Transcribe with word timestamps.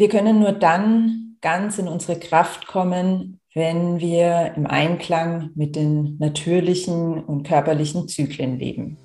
Wir 0.00 0.08
können 0.08 0.40
nur 0.40 0.52
dann 0.52 1.36
ganz 1.42 1.78
in 1.78 1.86
unsere 1.86 2.18
Kraft 2.18 2.66
kommen, 2.66 3.38
wenn 3.52 4.00
wir 4.00 4.54
im 4.56 4.66
Einklang 4.66 5.50
mit 5.54 5.76
den 5.76 6.16
natürlichen 6.16 7.22
und 7.22 7.42
körperlichen 7.42 8.08
Zyklen 8.08 8.58
leben. 8.58 8.96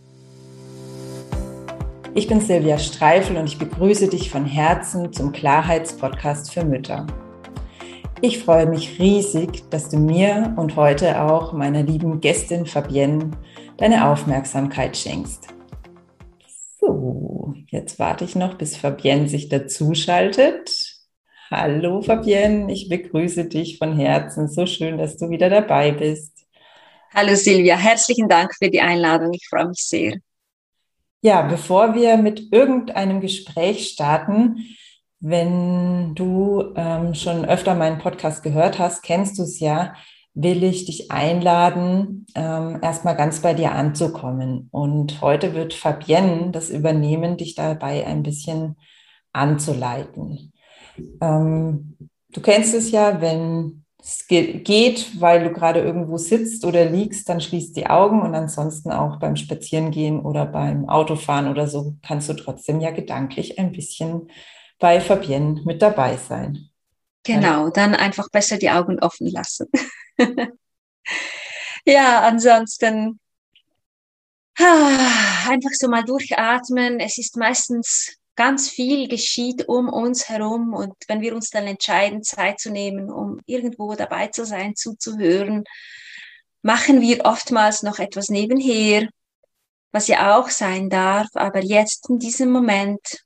Ich 2.13 2.28
bin 2.28 2.39
Silvia 2.39 2.78
Streifel 2.78 3.36
und 3.36 3.47
ich 3.47 3.58
begrüße 3.58 4.08
dich 4.08 4.29
von 4.29 4.46
Herzen 4.46 5.12
zum 5.12 5.34
Klarheitspodcast 5.34 6.54
für 6.54 6.63
Mütter. 6.63 7.05
Ich 8.21 8.39
freue 8.39 8.66
mich 8.66 8.98
riesig, 8.98 9.70
dass 9.70 9.89
du 9.89 9.98
mir 9.98 10.54
und 10.55 10.77
heute 10.77 11.21
auch 11.23 11.52
meiner 11.52 11.84
lieben 11.84 12.21
Gästin 12.21 12.66
Fabienne 12.66 13.32
deine 13.75 14.07
Aufmerksamkeit 14.07 14.96
schenkst. 14.96 15.50
So, 16.80 17.55
jetzt 17.70 17.98
warte 18.00 18.25
ich 18.25 18.36
noch, 18.36 18.55
bis 18.55 18.77
Fabienne 18.77 19.27
sich 19.27 19.50
dazuschaltet. 19.50 20.84
Hallo 21.52 22.02
Fabienne, 22.02 22.73
ich 22.73 22.90
begrüße 22.90 23.45
dich 23.45 23.77
von 23.77 23.95
Herzen. 23.95 24.48
So 24.48 24.66
schön, 24.66 24.98
dass 24.98 25.16
du 25.17 25.30
wieder 25.30 25.48
dabei 25.48 25.91
bist. 25.91 26.34
Hallo 27.13 27.35
Silvia, 27.35 27.77
herzlichen 27.77 28.27
Dank 28.27 28.55
für 28.55 28.71
die 28.71 28.81
Einladung. 28.81 29.31
Ich 29.31 29.48
freue 29.48 29.68
mich 29.68 29.85
sehr. 29.85 30.18
Ja, 31.21 31.44
bevor 31.44 31.94
wir 31.94 32.18
mit 32.18 32.52
irgendeinem 32.52 33.21
Gespräch 33.21 33.90
starten, 33.90 34.76
wenn 35.20 36.16
du 36.16 36.73
ähm, 36.76 37.13
schon 37.13 37.46
öfter 37.46 37.76
meinen 37.76 37.99
Podcast 37.99 38.41
gehört 38.41 38.80
hast, 38.80 39.04
kennst 39.04 39.38
du 39.38 39.43
es 39.43 39.59
ja, 39.59 39.93
will 40.34 40.63
ich 40.63 40.85
dich 40.85 41.12
einladen, 41.12 42.26
ähm, 42.34 42.80
erstmal 42.82 43.16
ganz 43.16 43.41
bei 43.41 43.54
dir 43.54 43.71
anzukommen. 43.71 44.68
Und 44.71 45.21
heute 45.21 45.54
wird 45.54 45.76
Fabienne 45.76 46.49
das 46.49 46.71
übernehmen, 46.71 47.38
dich 47.38 47.54
dabei 47.54 48.07
ein 48.07 48.23
bisschen 48.23 48.77
anzuleiten. 49.32 50.52
Ähm, 51.22 51.98
du 52.30 52.41
kennst 52.41 52.73
es 52.73 52.91
ja, 52.91 53.22
wenn 53.22 53.85
es 54.05 54.27
geht, 54.27 55.20
weil 55.20 55.43
du 55.43 55.51
gerade 55.51 55.79
irgendwo 55.79 56.18
sitzt 56.18 56.63
oder 56.63 56.85
liegst, 56.85 57.27
dann 57.27 57.41
schließt 57.41 57.76
die 57.76 57.88
Augen 57.88 58.21
und 58.21 58.35
ansonsten 58.35 58.91
auch 58.91 59.18
beim 59.18 59.35
Spazierengehen 59.35 60.20
oder 60.20 60.46
beim 60.46 60.88
Autofahren 60.88 61.48
oder 61.48 61.68
so 61.68 61.96
kannst 62.05 62.29
du 62.29 62.34
trotzdem 62.34 62.82
ja 62.82 62.91
gedanklich 62.91 63.57
ein 63.57 63.71
bisschen 63.71 64.29
bei 64.78 65.01
Fabienne 65.01 65.62
mit 65.66 65.81
dabei 65.81 66.18
sein. 66.18 66.69
Genau, 67.23 67.69
dann 67.72 67.96
einfach 67.96 68.29
besser 68.29 68.57
die 68.57 68.69
Augen 68.69 69.00
offen 69.00 69.28
lassen. 69.28 69.68
ja, 71.85 72.22
ansonsten 72.22 73.19
ah, 74.59 75.50
einfach 75.50 75.72
so 75.72 75.88
mal 75.88 76.03
durchatmen. 76.03 77.00
Es 77.00 77.18
ist 77.18 77.38
meistens 77.38 78.16
ganz 78.36 78.69
viel 78.69 79.08
geschieht 79.08 79.68
um 79.68 79.90
uns 79.90 80.30
herum 80.30 80.74
und 80.74 80.94
wenn 81.08 81.22
wir 81.22 81.36
uns 81.36 81.50
dann 81.50 81.68
entscheiden, 81.68 82.24
Zeit 82.24 82.59
zu 82.59 82.72
nehmen, 82.72 83.09
um 83.09 83.40
irgendwo 83.46 83.96
dabei 83.96 84.28
zu 84.28 84.46
sein, 84.46 84.75
zuzuhören, 84.75 85.64
machen 86.62 87.02
wir 87.02 87.25
oftmals 87.25 87.84
noch 87.84 88.00
etwas 88.00 88.30
nebenher, 88.30 89.08
was 89.91 90.08
ja 90.08 90.38
auch 90.38 90.50
sein 90.50 90.90
darf, 90.90 91.28
aber 91.34 91.63
jetzt 91.63 92.09
in 92.09 92.19
diesem 92.19 92.52
Moment 92.52 93.24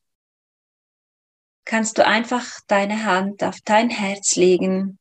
kannst 1.66 1.98
du 1.98 2.06
einfach 2.06 2.60
deine 2.68 3.06
Hand 3.06 3.44
auf 3.44 3.58
dein 3.64 3.90
Herz 3.90 4.36
legen 4.36 5.00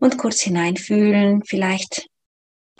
und 0.00 0.18
kurz 0.18 0.40
hineinfühlen, 0.40 1.42
vielleicht 1.44 2.08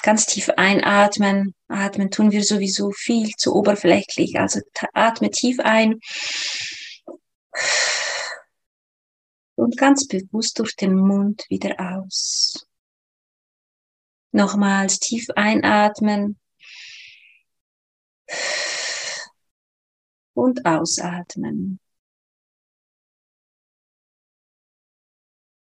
ganz 0.02 0.26
tief 0.26 0.50
einatmen. 0.56 1.54
Atmen 1.68 2.10
tun 2.10 2.30
wir 2.30 2.44
sowieso 2.44 2.90
viel 2.92 3.34
zu 3.36 3.54
oberflächlich. 3.54 4.38
Also 4.38 4.60
atme 4.94 5.30
tief 5.30 5.58
ein 5.60 6.00
und 9.54 9.76
ganz 9.76 10.06
bewusst 10.06 10.58
durch 10.58 10.76
den 10.76 10.94
Mund 10.94 11.44
wieder 11.48 11.76
aus. 11.78 12.66
Nochmals 14.30 15.00
tief 15.00 15.26
einatmen 15.34 16.38
und 20.34 20.64
ausatmen. 20.64 21.80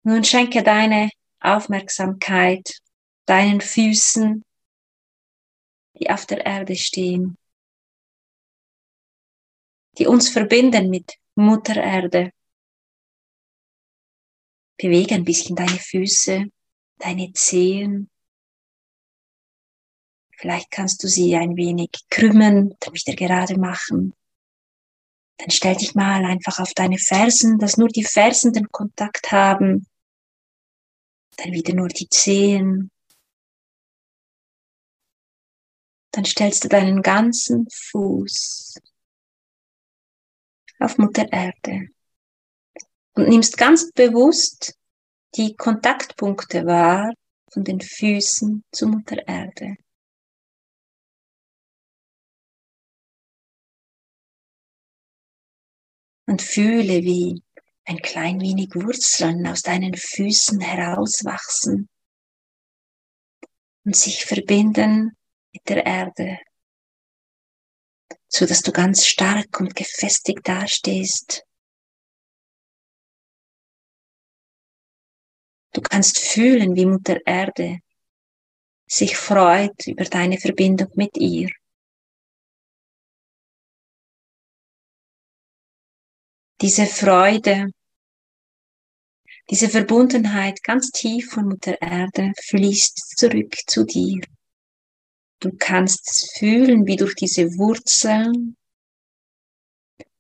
Nun 0.03 0.25
schenke 0.25 0.63
deine 0.63 1.11
Aufmerksamkeit 1.41 2.81
deinen 3.31 3.61
Füßen, 3.61 4.45
die 5.95 6.11
auf 6.11 6.27
der 6.27 6.45
Erde 6.45 6.75
stehen, 6.75 7.39
die 9.99 10.09
uns 10.09 10.29
verbinden 10.29 10.91
mit 10.91 11.15
Mutter 11.37 11.77
Erde. 11.77 12.33
Bewege 14.77 15.15
ein 15.15 15.25
bisschen 15.25 15.55
deine 15.55 15.79
Füße, 15.79 16.47
deine 16.99 17.33
Zehen. 17.33 18.11
Vielleicht 20.37 20.73
kannst 20.73 21.05
du 21.05 21.07
sie 21.07 21.37
ein 21.37 21.55
wenig 21.57 21.91
krümmen, 22.09 22.75
dann 22.81 22.95
wieder 22.95 23.15
gerade 23.15 23.61
machen. 23.61 24.13
Dann 25.37 25.51
stell 25.51 25.77
dich 25.77 25.95
mal 25.95 26.25
einfach 26.25 26.59
auf 26.59 26.75
deine 26.75 26.99
Fersen, 26.99 27.61
dass 27.61 27.77
nur 27.77 27.89
die 27.89 28.05
Fersen 28.05 28.53
den 28.53 28.73
Kontakt 28.73 29.31
haben. 29.31 29.87
Dann 31.37 31.53
wieder 31.53 31.75
nur 31.75 31.89
die 31.89 32.09
Zehen. 32.09 32.91
Dann 36.13 36.25
stellst 36.25 36.65
du 36.65 36.69
deinen 36.69 37.03
ganzen 37.03 37.69
Fuß 37.71 38.81
auf 40.81 40.99
Mutter 40.99 41.31
Erde 41.33 41.89
und 43.15 43.29
nimmst 43.29 43.57
ganz 43.57 43.93
bewusst 43.93 44.77
die 45.37 45.55
Kontaktpunkte 45.55 46.67
wahr 46.67 47.13
von 47.53 47.65
den 47.65 47.81
Füßen 47.81 48.65
zu 48.73 48.87
Mutter 48.89 49.27
Erde. 49.27 49.77
Und 56.27 56.43
fühle, 56.43 57.03
wie 57.03 57.43
ein 57.85 57.99
klein 57.99 58.41
wenig 58.41 58.75
Wurzeln 58.75 59.47
aus 59.47 59.63
deinen 59.63 59.95
Füßen 59.95 60.61
herauswachsen 60.61 61.89
und 63.85 63.97
sich 63.97 64.25
verbinden 64.25 65.17
mit 65.53 65.69
der 65.69 65.85
Erde, 65.85 66.39
so 68.29 68.47
dass 68.47 68.63
du 68.63 68.73
ganz 68.73 69.07
stark 69.07 69.61
und 69.61 69.75
gefestigt 69.75 70.47
dastehst. 70.47 71.45
Du 75.73 75.81
kannst 75.81 76.19
fühlen, 76.19 76.75
wie 76.75 76.87
Mutter 76.87 77.19
Erde 77.25 77.79
sich 78.87 79.17
freut 79.17 79.87
über 79.87 80.05
deine 80.05 80.39
Verbindung 80.39 80.89
mit 80.95 81.17
ihr. 81.17 81.49
Diese 86.61 86.87
Freude, 86.87 87.71
diese 89.49 89.69
Verbundenheit 89.69 90.63
ganz 90.63 90.91
tief 90.91 91.31
von 91.31 91.47
Mutter 91.47 91.81
Erde 91.81 92.33
fließt 92.43 93.17
zurück 93.17 93.57
zu 93.67 93.85
dir. 93.85 94.21
Du 95.41 95.51
kannst 95.59 96.37
fühlen, 96.39 96.87
wie 96.87 96.97
durch 96.97 97.15
diese 97.15 97.45
Wurzeln 97.57 98.57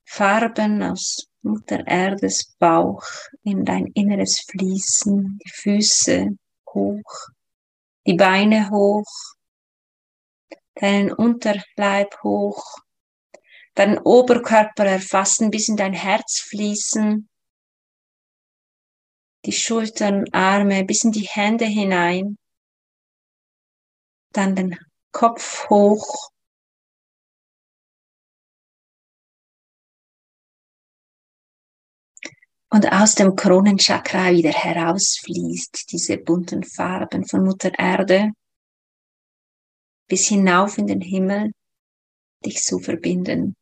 Farben 0.04 0.82
aus 0.82 1.28
Mutter 1.42 1.86
Erdes 1.86 2.54
Bauch 2.58 3.04
in 3.42 3.64
dein 3.66 3.86
Inneres 3.88 4.41
fließen, 4.50 5.38
die 5.44 5.50
Füße 5.50 6.28
hoch, 6.72 7.28
die 8.06 8.14
Beine 8.14 8.70
hoch, 8.70 9.06
deinen 10.75 11.12
Unterleib 11.12 12.16
hoch, 12.22 12.78
deinen 13.75 13.98
Oberkörper 13.98 14.86
erfassen, 14.86 15.50
bis 15.50 15.69
in 15.69 15.76
dein 15.76 15.92
Herz 15.92 16.41
fließen, 16.41 17.28
die 19.45 19.53
Schultern, 19.53 20.24
Arme 20.33 20.84
bis 20.84 21.04
in 21.04 21.12
die 21.12 21.28
Hände 21.28 21.66
hinein, 21.66 22.39
dann 24.33 24.54
den 24.56 24.78
Kopf 25.12 25.68
hoch. 25.68 26.30
Und 32.72 32.92
aus 32.92 33.16
dem 33.16 33.34
Kronenchakra 33.34 34.30
wieder 34.30 34.53
herausfließt 34.53 35.91
diese 35.91 36.18
bunten 36.18 36.62
Farben 36.62 37.27
von 37.27 37.45
Mutter 37.45 37.77
Erde 37.77 38.30
bis 40.10 40.27
hinauf 40.27 40.77
in 40.77 40.89
den 40.89 41.01
Himmel, 41.01 41.53
dich 42.45 42.62
zu 42.62 42.78
verbinden. 42.80 43.57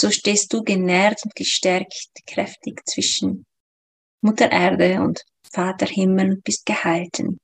So 0.00 0.10
stehst 0.10 0.52
du 0.52 0.64
genährt 0.64 1.22
und 1.24 1.34
gestärkt, 1.36 2.10
kräftig 2.26 2.82
zwischen 2.86 3.46
Mutter 4.22 4.50
Erde 4.50 5.00
und 5.02 5.24
Vater 5.52 5.86
Himmel 5.86 6.32
und 6.32 6.44
bist 6.44 6.66
gehalten. 6.66 7.38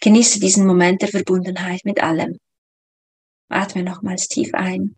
Genieße 0.00 0.40
diesen 0.40 0.66
Moment 0.66 1.02
der 1.02 1.08
Verbundenheit 1.08 1.84
mit 1.84 2.02
allem. 2.02 2.38
Atme 3.48 3.82
nochmals 3.82 4.28
tief 4.28 4.54
ein 4.54 4.96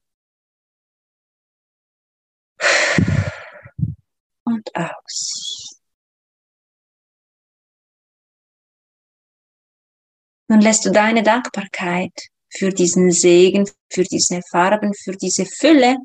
und 4.45 4.75
aus. 4.75 5.79
Nun 10.51 10.61
lässt 10.61 10.87
du 10.87 10.91
deine 10.91 11.23
Dankbarkeit 11.23 12.13
für 12.49 12.71
diesen 12.71 13.11
Segen, 13.11 13.69
für 13.91 14.05
diese 14.05 14.41
Farben, 14.51 14.95
für 14.95 15.13
diese 15.13 15.45
Fülle 15.45 15.97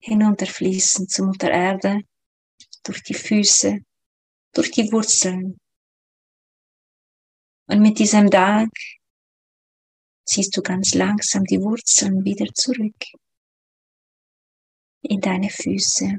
hinunterfließen 0.00 1.08
zu 1.08 1.24
Mutter 1.24 1.50
Erde, 1.50 2.02
durch 2.84 3.02
die 3.02 3.14
Füße, 3.14 3.80
durch 4.52 4.70
die 4.70 4.90
Wurzeln. 4.92 5.58
Und 7.66 7.80
mit 7.80 7.98
diesem 7.98 8.30
Dank 8.30 8.72
ziehst 10.24 10.56
du 10.56 10.62
ganz 10.62 10.94
langsam 10.94 11.44
die 11.44 11.60
Wurzeln 11.60 12.24
wieder 12.24 12.46
zurück 12.54 12.96
in 15.02 15.20
deine 15.20 15.50
Füße. 15.50 16.18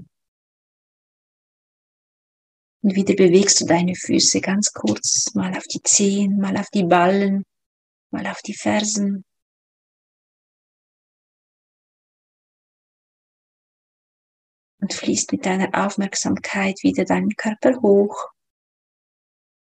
Und 2.82 2.96
wieder 2.96 3.16
bewegst 3.16 3.60
du 3.62 3.66
deine 3.66 3.96
Füße 3.96 4.40
ganz 4.42 4.72
kurz, 4.72 5.34
mal 5.34 5.56
auf 5.56 5.66
die 5.66 5.82
Zehen, 5.84 6.38
mal 6.38 6.56
auf 6.56 6.70
die 6.70 6.86
Ballen, 6.86 7.44
mal 8.12 8.26
auf 8.28 8.42
die 8.42 8.56
Fersen. 8.56 9.26
Und 14.80 14.94
fließt 14.94 15.32
mit 15.32 15.46
deiner 15.46 15.86
Aufmerksamkeit 15.86 16.78
wieder 16.84 17.06
deinen 17.06 17.36
Körper 17.36 17.82
hoch, 17.82 18.30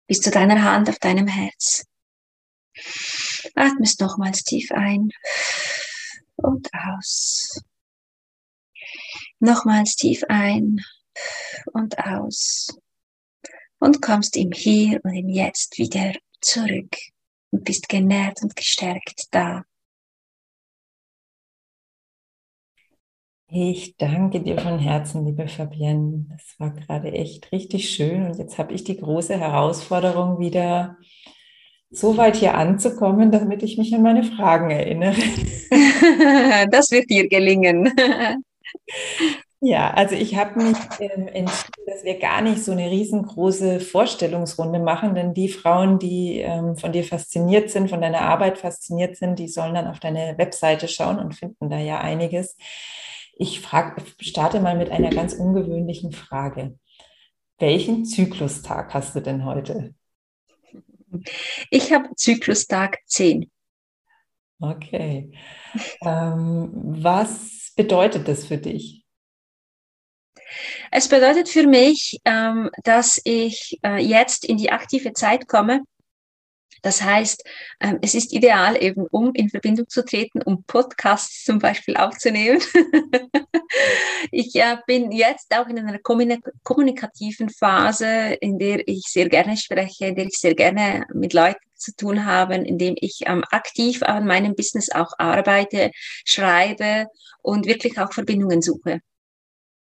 bis 0.07 0.19
zu 0.19 0.31
deiner 0.31 0.61
Hand 0.63 0.89
auf 0.89 0.99
deinem 0.99 1.27
Herz. 1.27 1.85
Atmest 3.55 4.01
nochmals 4.01 4.43
tief 4.43 4.71
ein 4.71 5.09
und 6.35 6.69
aus. 6.73 7.61
Nochmals 9.39 9.95
tief 9.95 10.23
ein 10.29 10.83
und 11.73 11.97
aus. 11.99 12.67
Und 13.79 14.01
kommst 14.01 14.35
im 14.35 14.51
Hier 14.51 14.99
und 15.03 15.15
im 15.15 15.29
Jetzt 15.29 15.77
wieder 15.77 16.13
zurück 16.41 16.95
und 17.51 17.63
bist 17.63 17.89
genährt 17.89 18.41
und 18.41 18.55
gestärkt 18.55 19.27
da. 19.31 19.63
Ich 23.49 23.95
danke 23.95 24.41
dir 24.41 24.59
von 24.59 24.77
Herzen, 24.77 25.25
liebe 25.25 25.47
Fabienne. 25.47 26.25
Das 26.29 26.55
war 26.59 26.71
gerade 26.71 27.13
echt 27.13 27.49
richtig 27.53 27.89
schön. 27.89 28.25
Und 28.25 28.37
jetzt 28.37 28.57
habe 28.57 28.73
ich 28.73 28.83
die 28.83 28.97
große 28.97 29.39
Herausforderung, 29.39 30.39
wieder 30.39 30.97
so 31.89 32.17
weit 32.17 32.35
hier 32.35 32.55
anzukommen, 32.55 33.31
damit 33.31 33.63
ich 33.63 33.77
mich 33.77 33.95
an 33.95 34.01
meine 34.01 34.23
Fragen 34.23 34.69
erinnere. 34.69 35.15
Das 36.71 36.91
wird 36.91 37.09
dir 37.09 37.27
gelingen. 37.27 37.91
Ja, 39.59 39.89
also 39.89 40.13
ich 40.13 40.35
habe 40.35 40.61
mich 40.61 40.77
ähm, 40.99 41.27
entschieden, 41.27 41.83
dass 41.87 42.03
wir 42.03 42.19
gar 42.19 42.41
nicht 42.41 42.63
so 42.63 42.73
eine 42.73 42.91
riesengroße 42.91 43.79
Vorstellungsrunde 43.79 44.77
machen, 44.77 45.15
denn 45.15 45.33
die 45.33 45.49
Frauen, 45.49 45.97
die 45.97 46.41
ähm, 46.41 46.77
von 46.77 46.91
dir 46.91 47.03
fasziniert 47.03 47.71
sind, 47.71 47.89
von 47.89 48.01
deiner 48.01 48.21
Arbeit 48.21 48.59
fasziniert 48.59 49.17
sind, 49.17 49.39
die 49.39 49.47
sollen 49.47 49.73
dann 49.73 49.87
auf 49.87 49.99
deine 49.99 50.37
Webseite 50.37 50.87
schauen 50.87 51.17
und 51.17 51.33
finden 51.33 51.71
da 51.71 51.79
ja 51.79 51.99
einiges. 51.99 52.55
Ich 53.39 53.61
frag, 53.61 54.01
starte 54.19 54.59
mal 54.59 54.75
mit 54.75 54.89
einer 54.89 55.11
ganz 55.11 55.33
ungewöhnlichen 55.33 56.11
Frage. 56.11 56.79
Welchen 57.59 58.05
Zyklustag 58.05 58.93
hast 58.93 59.15
du 59.15 59.21
denn 59.21 59.45
heute? 59.45 59.93
Ich 61.69 61.93
habe 61.93 62.15
Zyklustag 62.15 62.97
10. 63.05 63.49
Okay. 64.59 65.31
Ähm, 66.01 66.71
was 66.73 67.73
bedeutet 67.75 68.27
das 68.27 68.45
für 68.45 68.57
dich? 68.57 69.05
Es 70.91 71.07
bedeutet 71.07 71.49
für 71.49 71.67
mich, 71.67 72.19
ähm, 72.25 72.69
dass 72.83 73.21
ich 73.23 73.77
äh, 73.83 74.01
jetzt 74.03 74.45
in 74.45 74.57
die 74.57 74.71
aktive 74.71 75.13
Zeit 75.13 75.47
komme. 75.47 75.81
Das 76.87 77.03
heißt, 77.03 77.43
ähm, 77.81 77.99
es 78.01 78.15
ist 78.15 78.31
ideal 78.31 78.81
eben, 78.81 79.07
um 79.11 79.33
in 79.33 79.49
Verbindung 79.49 79.89
zu 79.89 80.05
treten, 80.05 80.41
um 80.41 80.63
Podcasts 80.63 81.43
zum 81.43 81.59
Beispiel 81.59 81.97
aufzunehmen. 81.97 82.61
ich 84.31 84.55
äh, 84.55 84.77
bin 84.87 85.11
jetzt 85.11 85.53
auch 85.53 85.67
in 85.67 85.79
einer 85.79 85.99
kommunikativen 85.99 87.49
Phase, 87.49 88.37
in 88.39 88.57
der 88.57 88.87
ich 88.87 89.03
sehr 89.07 89.27
gerne 89.27 89.57
spreche, 89.57 90.05
in 90.05 90.15
der 90.15 90.27
ich 90.27 90.37
sehr 90.39 90.55
gerne 90.55 91.05
mit 91.13 91.33
Leuten 91.33 91.59
zu 91.75 91.93
tun 91.93 92.25
habe, 92.25 92.55
in 92.55 92.77
dem 92.77 92.95
ich 93.01 93.19
ähm, 93.25 93.43
aktiv 93.51 94.01
an 94.03 94.25
meinem 94.25 94.55
Business 94.55 94.89
auch 94.89 95.11
arbeite, 95.17 95.91
schreibe 96.23 97.07
und 97.41 97.65
wirklich 97.65 97.99
auch 97.99 98.13
Verbindungen 98.13 98.61
suche. 98.61 99.01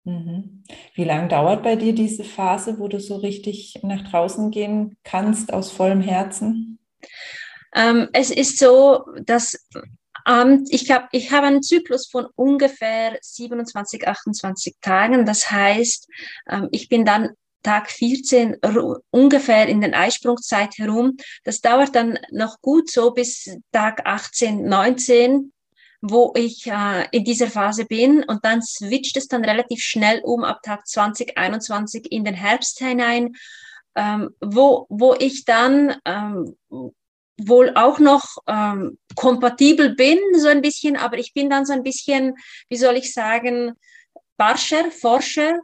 Mhm. 0.02 0.64
Wie 0.96 1.04
lange 1.04 1.28
dauert 1.28 1.62
bei 1.62 1.76
dir 1.76 1.94
diese 1.94 2.24
Phase, 2.24 2.80
wo 2.80 2.88
du 2.88 2.98
so 2.98 3.14
richtig 3.14 3.78
nach 3.84 4.10
draußen 4.10 4.50
gehen 4.50 4.96
kannst 5.04 5.52
aus 5.52 5.70
vollem 5.70 6.00
Herzen? 6.00 6.80
Ähm, 7.74 8.08
es 8.12 8.30
ist 8.30 8.58
so, 8.58 9.04
dass 9.24 9.66
ähm, 10.26 10.64
ich 10.68 10.90
habe 10.90 11.08
ich 11.12 11.32
hab 11.32 11.44
einen 11.44 11.62
Zyklus 11.62 12.08
von 12.08 12.26
ungefähr 12.34 13.18
27, 13.20 14.06
28 14.06 14.76
Tagen. 14.80 15.26
Das 15.26 15.50
heißt, 15.50 16.08
ähm, 16.50 16.68
ich 16.72 16.88
bin 16.88 17.04
dann 17.04 17.30
Tag 17.62 17.90
14 17.90 18.58
ungefähr 19.10 19.66
in 19.66 19.80
den 19.80 19.92
Eisprungzeit 19.92 20.78
herum. 20.78 21.16
Das 21.42 21.60
dauert 21.60 21.96
dann 21.96 22.16
noch 22.30 22.60
gut 22.60 22.88
so 22.90 23.10
bis 23.10 23.56
Tag 23.72 24.06
18, 24.06 24.64
19 24.64 25.52
wo 26.02 26.32
ich 26.36 26.66
äh, 26.66 27.06
in 27.10 27.24
dieser 27.24 27.48
Phase 27.48 27.84
bin 27.84 28.22
und 28.24 28.44
dann 28.44 28.62
switcht 28.62 29.16
es 29.16 29.28
dann 29.28 29.44
relativ 29.44 29.80
schnell 29.80 30.20
um 30.22 30.44
ab 30.44 30.60
Tag 30.62 30.86
2021 30.86 32.12
in 32.12 32.22
den 32.22 32.34
Herbst 32.34 32.78
hinein, 32.78 33.34
ähm, 33.96 34.30
wo, 34.40 34.86
wo 34.88 35.14
ich 35.18 35.44
dann 35.44 35.96
ähm, 36.04 36.56
wohl 37.38 37.74
auch 37.74 37.98
noch 37.98 38.24
ähm, 38.46 38.98
kompatibel 39.14 39.94
bin, 39.94 40.18
so 40.36 40.48
ein 40.48 40.62
bisschen, 40.62 40.96
aber 40.96 41.18
ich 41.18 41.34
bin 41.34 41.50
dann 41.50 41.66
so 41.66 41.72
ein 41.72 41.82
bisschen, 41.82 42.34
wie 42.68 42.76
soll 42.76 42.96
ich 42.96 43.12
sagen, 43.12 43.72
Barscher, 44.36 44.90
Forscher 44.90 45.60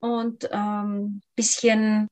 und 0.00 0.48
ähm, 0.52 1.22
bisschen 1.36 2.08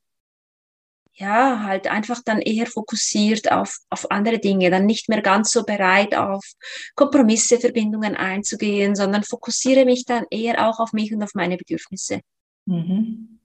ja, 1.21 1.63
halt 1.65 1.87
einfach 1.87 2.23
dann 2.25 2.41
eher 2.41 2.67
fokussiert 2.67 3.53
auf, 3.53 3.77
auf 3.91 4.11
andere 4.11 4.39
Dinge, 4.39 4.71
dann 4.71 4.87
nicht 4.87 5.11
mehr 5.11 5.21
ganz 5.21 5.53
so 5.53 5.65
bereit 5.65 6.15
auf 6.15 6.43
Kompromisse, 6.95 7.61
Verbindungen 7.61 8.17
einzugehen, 8.17 8.97
sondern 8.97 9.23
fokussiere 9.23 9.85
mich 9.85 10.07
dann 10.07 10.25
eher 10.31 10.67
auch 10.67 10.81
auf 10.81 10.95
mich 10.95 11.13
und 11.13 11.23
auf 11.23 11.35
meine 11.35 11.59
Bedürfnisse. 11.59 12.21
Mhm. 12.65 13.39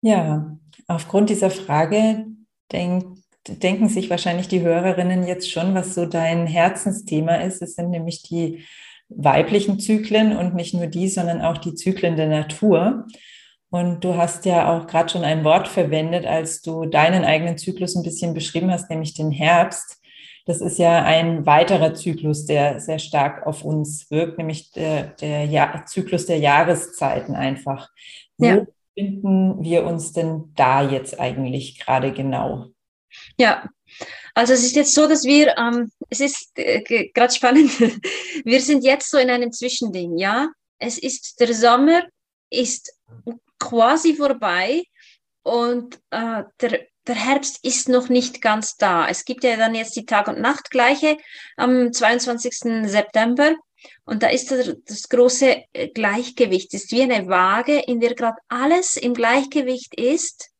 Ja, 0.00 0.56
aufgrund 0.86 1.30
dieser 1.30 1.50
Frage 1.50 2.26
denk, 2.70 3.04
denken 3.46 3.88
sich 3.88 4.10
wahrscheinlich 4.10 4.48
die 4.48 4.62
Hörerinnen 4.62 5.26
jetzt 5.26 5.50
schon, 5.50 5.74
was 5.74 5.94
so 5.94 6.06
dein 6.06 6.46
Herzensthema 6.46 7.36
ist. 7.36 7.62
Es 7.62 7.74
sind 7.74 7.90
nämlich 7.90 8.22
die 8.22 8.64
weiblichen 9.08 9.78
Zyklen 9.78 10.36
und 10.36 10.54
nicht 10.54 10.74
nur 10.74 10.86
die, 10.86 11.08
sondern 11.08 11.42
auch 11.42 11.58
die 11.58 11.74
Zyklen 11.74 12.16
der 12.16 12.28
Natur. 12.28 13.06
Und 13.70 14.04
du 14.04 14.16
hast 14.16 14.44
ja 14.44 14.70
auch 14.70 14.86
gerade 14.86 15.08
schon 15.08 15.24
ein 15.24 15.44
Wort 15.44 15.66
verwendet, 15.66 16.26
als 16.26 16.60
du 16.60 16.86
deinen 16.86 17.24
eigenen 17.24 17.58
Zyklus 17.58 17.96
ein 17.96 18.02
bisschen 18.02 18.34
beschrieben 18.34 18.70
hast, 18.70 18.90
nämlich 18.90 19.14
den 19.14 19.30
Herbst. 19.30 19.98
Das 20.44 20.60
ist 20.60 20.78
ja 20.78 21.02
ein 21.04 21.46
weiterer 21.46 21.94
Zyklus, 21.94 22.44
der 22.44 22.80
sehr 22.80 22.98
stark 22.98 23.46
auf 23.46 23.64
uns 23.64 24.10
wirkt, 24.10 24.38
nämlich 24.38 24.72
der, 24.72 25.04
der 25.20 25.44
ja 25.46 25.84
Zyklus 25.86 26.26
der 26.26 26.38
Jahreszeiten 26.38 27.34
einfach. 27.34 27.88
Wo 28.36 28.46
ja. 28.46 28.66
Finden 28.94 29.62
wir 29.62 29.84
uns 29.84 30.12
denn 30.12 30.52
da 30.54 30.88
jetzt 30.88 31.18
eigentlich 31.18 31.78
gerade 31.78 32.12
genau? 32.12 32.66
Ja, 33.36 33.68
also 34.34 34.52
es 34.52 34.64
ist 34.64 34.76
jetzt 34.76 34.94
so, 34.94 35.06
dass 35.06 35.24
wir, 35.24 35.56
ähm, 35.58 35.90
es 36.08 36.20
ist 36.20 36.50
äh, 36.54 37.10
gerade 37.12 37.32
spannend, 37.32 37.70
wir 38.44 38.60
sind 38.60 38.84
jetzt 38.84 39.10
so 39.10 39.18
in 39.18 39.30
einem 39.30 39.52
Zwischending, 39.52 40.16
ja. 40.18 40.48
Es 40.78 40.98
ist 40.98 41.38
der 41.40 41.54
Sommer, 41.54 42.02
ist 42.50 42.92
quasi 43.58 44.14
vorbei 44.14 44.82
und 45.42 46.00
äh, 46.10 46.42
der, 46.60 46.86
der 47.06 47.14
Herbst 47.14 47.64
ist 47.64 47.88
noch 47.88 48.08
nicht 48.08 48.40
ganz 48.42 48.76
da. 48.76 49.08
Es 49.08 49.24
gibt 49.24 49.44
ja 49.44 49.56
dann 49.56 49.74
jetzt 49.74 49.96
die 49.96 50.06
Tag- 50.06 50.28
und 50.28 50.40
Nachtgleiche 50.40 51.18
am 51.56 51.92
22. 51.92 52.88
September. 52.88 53.54
Und 54.04 54.22
da 54.22 54.28
ist 54.28 54.50
das, 54.50 54.74
das 54.86 55.08
große 55.08 55.62
äh, 55.72 55.88
Gleichgewicht. 55.88 56.74
Es 56.74 56.84
ist 56.84 56.92
wie 56.92 57.02
eine 57.02 57.28
Waage, 57.28 57.78
in 57.78 58.00
der 58.00 58.14
gerade 58.14 58.38
alles 58.48 58.96
im 58.96 59.14
Gleichgewicht 59.14 59.94
ist. 59.98 60.52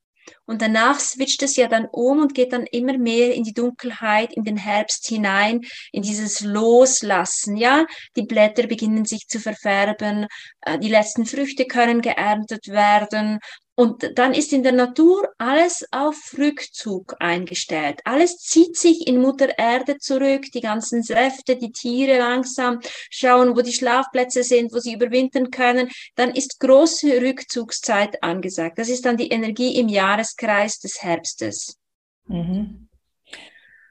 Und 0.45 0.62
danach 0.62 1.00
switcht 1.00 1.43
es 1.43 1.57
ja 1.57 1.67
dann 1.69 1.87
um 1.91 2.21
und 2.21 2.35
geht 2.35 2.52
dann 2.52 2.67
immer 2.67 2.99
mehr 2.99 3.35
in 3.35 3.45
die 3.45 3.55
Dunkelheit, 3.55 4.33
in 4.33 4.45
den 4.45 4.57
Herbst 4.57 5.07
hinein, 5.07 5.62
in 5.93 6.02
dieses 6.02 6.41
Loslassen. 6.41 7.57
Ja, 7.57 7.87
die 8.17 8.23
Blätter 8.23 8.67
beginnen 8.67 9.05
sich 9.05 9.26
zu 9.29 9.41
verfärben, 9.41 10.26
äh, 10.62 10.79
die 10.79 10.88
letzten 10.88 11.26
Früchte 11.26 11.64
können 11.67 12.02
geerntet 12.02 12.69
werden, 12.69 13.38
Und 13.75 14.19
dann 14.19 14.35
ist 14.35 14.52
in 14.52 14.62
der 14.62 14.73
Natur 14.73 15.29
alles 15.38 15.87
auf 15.93 16.35
Rückzug 16.37 17.17
eingestellt. 17.21 18.00
Alles 18.05 18.37
zieht 18.37 18.76
sich 18.76 19.07
in 19.07 19.21
Mutter 19.21 19.59
Erde 19.59 19.97
zurück, 19.97 20.45
die 20.52 20.61
ganzen 20.61 21.02
Säfte, 21.02 21.57
die 21.57 21.73
Tiere 21.73 22.19
langsam 22.19 22.81
schauen, 23.11 23.57
wo 23.57 23.62
die 23.62 23.73
Schlafplätze 23.73 24.43
sind, 24.43 24.75
wo 24.75 24.79
sie 24.79 24.93
überwintern 24.93 25.50
können. 25.50 25.88
Dann 26.17 26.33
ist 26.33 26.61
große 26.61 27.23
Rückzugszeit 27.23 28.23
angesagt. 28.23 28.79
Das 28.79 28.91
ist 28.91 29.07
dann 29.07 29.17
die 29.17 29.31
Energie 29.31 29.79
im 29.79 29.88
Jahreskreis 29.88 30.79
des 30.79 31.02
Herbstes. 31.02 31.79
Mhm. 32.26 32.88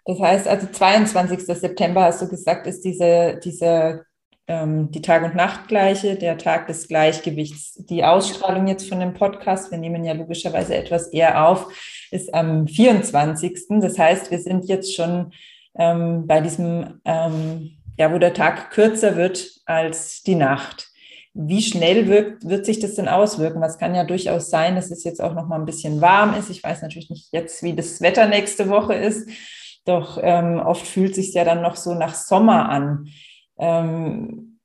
Das 0.05 0.19
heißt 0.19 0.47
also 0.47 0.67
22. 0.67 1.45
September 1.45 2.03
hast 2.03 2.21
du 2.21 2.27
gesagt, 2.27 2.67
ist 2.67 2.81
diese, 2.81 3.39
diese 3.43 4.05
ähm, 4.48 4.91
die 4.91 5.01
Tag- 5.01 5.24
und 5.24 5.36
Nachtgleiche, 5.36 6.15
der 6.15 6.38
Tag 6.38 6.67
des 6.67 6.88
Gleichgewichts. 6.88 7.75
Die 7.89 8.03
Ausstrahlung 8.03 8.67
jetzt 8.67 8.89
von 8.89 9.00
dem 9.00 9.13
Podcast, 9.13 9.71
wir 9.71 9.77
nehmen 9.77 10.03
ja 10.03 10.13
logischerweise 10.13 10.75
etwas 10.75 11.07
eher 11.07 11.48
auf, 11.48 11.67
ist 12.12 12.33
am 12.33 12.67
24. 12.67 13.67
Das 13.81 13.98
heißt, 13.98 14.31
wir 14.31 14.39
sind 14.39 14.65
jetzt 14.65 14.95
schon 14.95 15.31
ähm, 15.77 16.27
bei 16.27 16.41
diesem, 16.41 17.00
ähm, 17.05 17.77
ja, 17.98 18.12
wo 18.12 18.17
der 18.17 18.33
Tag 18.33 18.71
kürzer 18.71 19.15
wird 19.15 19.51
als 19.65 20.24
die 20.24 20.36
Nacht. 20.36 20.89
Wie 21.33 21.62
schnell 21.62 22.10
wirkt, 22.10 22.48
wird 22.48 22.65
sich 22.65 22.79
das 22.79 22.95
denn 22.95 23.07
auswirken? 23.07 23.62
Was 23.62 23.77
kann 23.77 23.95
ja 23.95 24.03
durchaus 24.03 24.50
sein, 24.50 24.75
dass 24.75 24.91
es 24.91 25.05
jetzt 25.05 25.21
auch 25.21 25.33
noch 25.33 25.48
mal 25.48 25.60
ein 25.60 25.65
bisschen 25.65 26.01
warm 26.01 26.33
ist. 26.38 26.50
Ich 26.50 26.62
weiß 26.62 26.81
natürlich 26.81 27.10
nicht 27.10 27.29
jetzt, 27.31 27.63
wie 27.63 27.74
das 27.74 28.01
Wetter 28.01 28.27
nächste 28.27 28.67
Woche 28.67 28.95
ist, 28.95 29.29
doch 29.86 30.19
ähm, 30.21 30.60
oft 30.60 30.86
fühlt 30.86 31.15
sich 31.15 31.33
ja 31.33 31.45
dann 31.45 31.62
noch 31.62 31.77
so 31.77 31.93
nach 31.93 32.15
Sommer 32.15 32.69
an. 32.69 33.07
Ähm, 33.61 34.59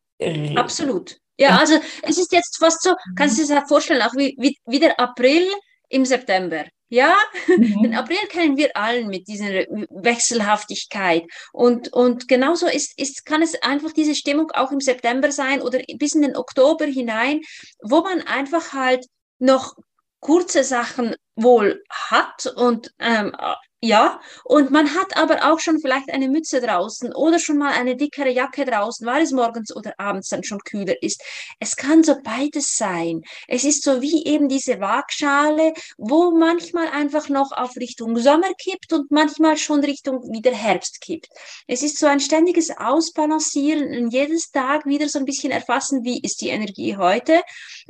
Absolut. 0.57 1.19
Ja, 1.39 1.59
also 1.59 1.79
es 2.03 2.19
ist 2.19 2.33
jetzt 2.33 2.57
fast 2.59 2.83
so, 2.83 2.95
kannst 3.15 3.39
du 3.39 3.47
dir 3.47 3.57
das 3.57 3.69
vorstellen, 3.69 4.03
auch 4.03 4.15
wie, 4.15 4.35
wie, 4.39 4.57
wie 4.65 4.81
der 4.81 4.99
April 4.99 5.47
im 5.91 6.05
September. 6.07 6.65
Ja, 6.89 7.17
mhm. 7.49 7.83
den 7.83 7.95
April 7.95 8.17
kennen 8.29 8.57
wir 8.57 8.77
allen 8.77 9.09
mit 9.09 9.27
dieser 9.29 9.65
Wechselhaftigkeit. 9.91 11.25
Und, 11.53 11.93
und 11.93 12.29
genauso 12.29 12.67
ist, 12.69 12.99
ist, 12.99 13.27
kann 13.27 13.43
es 13.43 13.61
einfach 13.63 13.93
diese 13.93 14.15
Stimmung 14.15 14.51
auch 14.53 14.71
im 14.71 14.81
September 14.81 15.33
sein 15.33 15.61
oder 15.61 15.81
bis 15.99 16.15
in 16.15 16.23
den 16.23 16.37
Oktober 16.37 16.87
hinein, 16.87 17.41
wo 17.83 18.03
man 18.03 18.23
einfach 18.23 18.73
halt 18.73 19.05
noch 19.39 19.77
kurze 20.21 20.65
Sachen 20.65 21.17
wohl 21.35 21.83
hat 21.91 22.47
und 22.57 22.93
ähm, 22.99 23.37
ja, 23.83 24.21
und 24.45 24.71
man 24.71 24.95
hat 24.95 25.19
aber 25.19 25.53
auch 25.53 25.61
schon 25.61 25.79
vielleicht 25.81 26.11
eine 26.11 26.29
Mütze 26.29 26.63
draußen 26.63 27.15
oder 27.15 27.39
schon 27.39 27.59
mal 27.59 27.73
eine 27.75 27.95
dickere 27.95 28.31
Jacke 28.31 28.65
draußen, 28.65 29.07
weil 29.07 29.23
es 29.23 29.33
morgens 29.33 29.75
oder 29.77 29.93
abends 29.99 30.31
dann 30.31 30.45
schon 30.45 30.61
kühler 30.61 30.95
ist. 31.03 31.23
Es 31.61 31.77
kann 31.77 32.03
so 32.03 32.17
beides 32.23 32.77
sein. 32.77 33.21
Es 33.47 33.65
ist 33.65 33.83
so 33.83 34.01
wie 34.01 34.25
eben 34.25 34.49
diese 34.49 34.81
Waagschale, 34.81 35.75
wo 35.99 36.31
manchmal 36.31 36.89
einfach 36.89 37.29
noch 37.29 37.53
auf 37.53 37.77
Richtung 37.77 38.17
Sommer 38.17 38.53
kippt 38.59 38.95
und 38.95 39.11
manchmal 39.11 39.59
schon 39.59 39.85
Richtung 39.85 40.23
wieder 40.33 40.53
Herbst 40.53 41.03
kippt. 41.03 41.29
Es 41.67 41.83
ist 41.83 41.99
so 41.99 42.07
ein 42.07 42.21
ständiges 42.21 42.71
Ausbalancieren 42.79 44.05
und 44.05 44.11
jedes 44.11 44.51
Tag 44.53 44.87
wieder 44.87 45.09
so 45.09 45.19
ein 45.19 45.27
bisschen 45.27 45.53
erfassen, 45.53 46.03
wie 46.03 46.21
ist 46.23 46.41
die 46.41 46.49
Energie 46.49 46.97
heute 46.97 47.43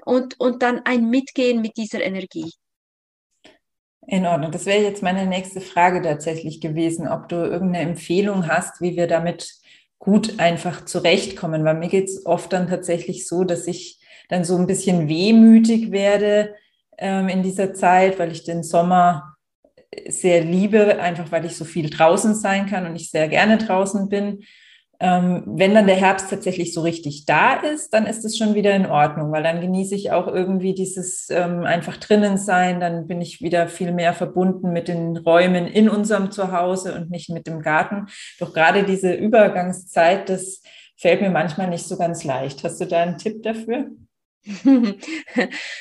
und, 0.05 0.39
und 0.41 0.63
dann 0.63 0.81
ein 0.85 1.09
Mitgehen 1.11 1.61
mit 1.61 1.77
dieser 1.77 2.03
Energie. 2.03 2.53
In 4.09 4.25
Ordnung. 4.25 4.53
Das 4.53 4.67
wäre 4.67 4.83
jetzt 4.83 5.03
meine 5.03 5.27
nächste 5.27 5.61
Frage 5.61 6.01
tatsächlich 6.01 6.61
gewesen, 6.61 7.09
ob 7.09 7.29
du 7.29 7.37
irgendeine 7.37 7.91
Empfehlung 7.91 8.47
hast, 8.47 8.81
wie 8.81 8.97
wir 8.97 9.09
damit 9.09 9.53
gut 9.99 10.39
einfach 10.39 10.85
zurechtkommen. 10.85 11.65
Weil 11.65 11.75
mir 11.75 11.89
geht 11.89 12.09
es 12.09 12.25
oft 12.25 12.53
dann 12.53 12.69
tatsächlich 12.69 13.27
so, 13.27 13.43
dass 13.43 13.67
ich 13.67 14.01
dann 14.29 14.45
so 14.45 14.57
ein 14.57 14.69
bisschen 14.69 15.09
wehmütig 15.09 15.91
werde 15.91 16.55
ähm, 16.99 17.29
in 17.29 17.43
dieser 17.43 17.75
Zeit, 17.75 18.19
weil 18.19 18.31
ich 18.31 18.45
den 18.45 18.63
Sommer 18.63 19.37
sehr 20.09 20.43
liebe, 20.43 21.01
einfach 21.01 21.33
weil 21.33 21.45
ich 21.45 21.57
so 21.57 21.65
viel 21.65 21.91
draußen 21.91 22.35
sein 22.35 22.67
kann 22.67 22.87
und 22.87 22.97
ich 22.97 23.11
sehr 23.11 23.29
gerne 23.29 23.59
draußen 23.59 24.09
bin. 24.09 24.45
Ähm, 24.99 25.43
wenn 25.47 25.75
dann 25.75 25.87
der 25.87 25.97
Herbst 25.97 26.31
tatsächlich 26.31 26.73
so 26.73 26.81
richtig 26.81 27.27
da 27.27 27.55
ist, 27.55 27.93
dann 27.93 28.07
ist 28.07 28.25
es 28.25 28.39
schon 28.39 28.55
wieder 28.55 28.75
in 28.75 28.87
Ordnung, 28.87 29.31
weil 29.31 29.43
dann 29.43 29.61
genieße 29.61 29.95
ich 29.95 30.11
auch 30.11 30.27
irgendwie 30.27 30.75
dieses 30.75 31.29
ähm, 31.31 31.65
einfach 31.65 31.97
drinnen 31.99 32.39
sein, 32.39 32.81
dann 32.81 33.07
bin 33.07 33.21
ich 33.21 33.43
wieder 33.43 33.69
viel 33.69 33.93
mehr 33.93 34.15
verbunden 34.15 34.73
mit 34.73 34.89
den 34.89 35.17
Räumen 35.17 35.67
in 35.67 35.89
unserem 35.89 36.31
Zuhause 36.31 36.95
und 36.95 37.11
nicht 37.11 37.29
mit 37.29 37.47
dem 37.47 37.61
Garten. 37.61 38.07
Doch 38.41 38.55
gerade 38.55 38.85
diese 38.85 39.13
Übergangszeit, 39.13 40.29
das 40.29 40.63
fällt 40.97 41.21
mir 41.21 41.31
manchmal 41.31 41.69
nicht 41.69 41.85
so 41.85 41.99
ganz 41.99 42.25
leicht. 42.25 42.65
Hast 42.65 42.81
du 42.81 42.87
da 42.87 43.03
einen 43.03 43.19
Tipp 43.19 43.43
dafür? 43.43 43.91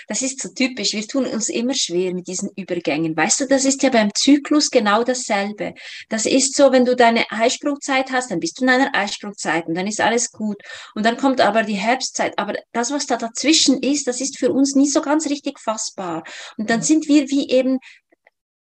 Das 0.07 0.21
ist 0.21 0.41
so 0.41 0.49
typisch. 0.49 0.93
Wir 0.93 1.07
tun 1.07 1.25
uns 1.25 1.49
immer 1.49 1.73
schwer 1.73 2.13
mit 2.13 2.27
diesen 2.27 2.49
Übergängen. 2.55 3.15
Weißt 3.15 3.41
du, 3.41 3.47
das 3.47 3.65
ist 3.65 3.83
ja 3.83 3.89
beim 3.89 4.09
Zyklus 4.13 4.69
genau 4.69 5.03
dasselbe. 5.03 5.73
Das 6.09 6.25
ist 6.25 6.55
so, 6.55 6.71
wenn 6.71 6.85
du 6.85 6.95
deine 6.95 7.25
Eisprungzeit 7.29 8.11
hast, 8.11 8.31
dann 8.31 8.39
bist 8.39 8.59
du 8.59 8.63
in 8.63 8.69
einer 8.69 8.95
Eisprungzeit 8.95 9.67
und 9.67 9.75
dann 9.75 9.87
ist 9.87 10.01
alles 10.01 10.31
gut. 10.31 10.57
Und 10.95 11.05
dann 11.05 11.17
kommt 11.17 11.41
aber 11.41 11.63
die 11.63 11.73
Herbstzeit. 11.73 12.33
Aber 12.37 12.53
das, 12.73 12.91
was 12.91 13.05
da 13.05 13.17
dazwischen 13.17 13.81
ist, 13.81 14.07
das 14.07 14.21
ist 14.21 14.39
für 14.39 14.51
uns 14.51 14.75
nie 14.75 14.89
so 14.89 15.01
ganz 15.01 15.29
richtig 15.29 15.59
fassbar. 15.59 16.23
Und 16.57 16.69
dann 16.69 16.81
sind 16.81 17.07
wir 17.07 17.29
wie 17.29 17.49
eben 17.49 17.79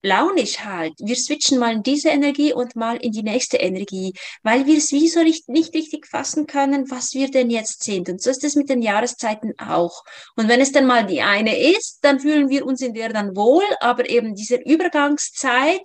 launisch 0.03 0.61
halt. 0.61 0.95
Wir 0.99 1.17
switchen 1.17 1.59
mal 1.59 1.75
in 1.75 1.83
diese 1.83 2.11
Energie 2.11 2.53
und 2.53 2.77
mal 2.77 2.97
in 2.97 3.13
die 3.13 3.23
nächste 3.23 3.57
Energie, 3.57 4.13
weil 4.43 4.67
wir 4.67 4.79
es 4.79 4.93
wie 4.93 5.09
so 5.09 5.23
nicht, 5.23 5.49
nicht 5.49 5.75
richtig 5.75 6.07
fassen 6.07 6.47
können, 6.47 6.91
was 6.91 7.15
wir 7.15 7.31
denn 7.31 7.51
jetzt 7.51 7.83
sind. 7.83 8.09
Und 8.09 8.23
so 8.23 8.31
ist 8.31 8.45
es 8.45 8.55
mit 8.55 8.69
den 8.69 8.83
Jahreszeiten 8.83 9.55
auch. 9.59 10.05
Und 10.37 10.49
wenn 10.49 10.61
es 10.61 10.73
dann 10.73 10.87
mal 10.87 11.07
die 11.07 11.23
eine 11.23 11.59
ist, 11.59 11.99
dann 12.03 12.21
fühlen 12.21 12.49
wir 12.49 12.65
uns 12.65 12.81
in 12.81 12.95
der 12.95 13.09
dann 13.09 13.35
wohl, 13.37 13.65
aber 13.81 14.09
eben 14.09 14.35
diese 14.35 14.57
Übergangszeit 14.57 15.83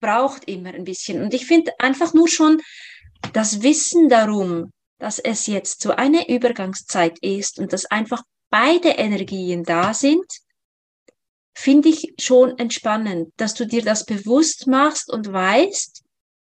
braucht 0.00 0.48
immer 0.48 0.72
ein 0.74 0.84
bisschen. 0.84 1.22
Und 1.22 1.34
ich 1.34 1.46
finde 1.46 1.72
einfach 1.78 2.14
nur 2.14 2.28
schon 2.28 2.60
das 3.32 3.62
Wissen 3.62 4.08
darum, 4.08 4.72
dass 4.98 5.18
es 5.18 5.46
jetzt 5.46 5.80
so 5.80 5.90
eine 5.90 6.28
Übergangszeit 6.28 7.18
ist 7.20 7.58
und 7.58 7.72
dass 7.72 7.86
einfach 7.86 8.22
beide 8.50 8.90
Energien 8.90 9.64
da 9.64 9.94
sind, 9.94 10.24
finde 11.58 11.88
ich 11.88 12.14
schon 12.20 12.56
entspannend, 12.56 13.32
dass 13.36 13.54
du 13.54 13.66
dir 13.66 13.82
das 13.82 14.06
bewusst 14.06 14.68
machst 14.68 15.12
und 15.12 15.32
weißt, 15.32 16.04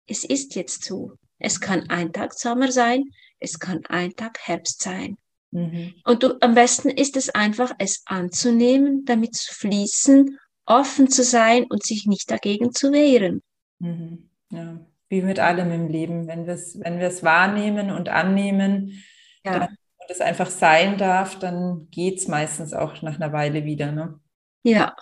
es 0.06 0.24
ist 0.24 0.54
jetzt 0.54 0.86
so. 0.86 1.14
Es 1.40 1.60
kann 1.60 1.90
ein 1.90 2.14
Tag 2.14 2.34
Sommer 2.34 2.72
sein, 2.72 3.06
es 3.40 3.58
kann 3.58 3.84
ein 3.88 4.16
Tag 4.16 4.38
Herbst 4.40 4.84
sein. 4.84 5.18
Mhm. 5.50 5.96
Und 6.04 6.22
du, 6.22 6.38
am 6.42 6.54
besten 6.54 6.90
ist 6.90 7.18
es 7.18 7.32
einfach, 7.32 7.72
es 7.80 8.04
anzunehmen, 8.06 9.04
damit 9.06 9.36
zu 9.36 9.52
fließen, 9.56 10.38
offen 10.68 11.10
zu 11.10 11.24
sein 11.24 11.66
und 11.68 11.84
sich 11.84 12.06
nicht 12.06 12.30
dagegen 12.30 12.72
zu 12.72 12.92
wehren. 12.92 13.42
Mhm. 13.80 14.30
Ja, 14.52 14.80
wie 15.10 15.24
mit 15.24 15.40
allem 15.40 15.72
im 15.72 15.88
Leben. 15.88 16.28
Wenn 16.28 16.46
wir 16.46 16.54
es 16.54 16.80
wenn 16.80 17.00
wahrnehmen 17.24 17.90
und 17.90 18.10
annehmen 18.10 19.04
ja. 19.44 19.58
dann, 19.58 19.70
und 19.70 20.10
es 20.12 20.22
einfach 20.22 20.52
sein 20.52 21.00
darf, 21.00 21.40
dann 21.40 21.88
geht 21.90 22.20
es 22.20 22.28
meistens 22.28 22.74
auch 22.74 23.02
nach 23.02 23.16
einer 23.16 23.34
Weile 23.34 23.66
wieder. 23.66 23.92
Ne? 23.92 24.20
Ja. 24.64 24.96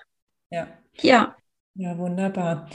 Ja. 0.49 0.67
Ja. 1.01 1.35
Ja, 1.75 1.97
wunderbar. 1.97 2.69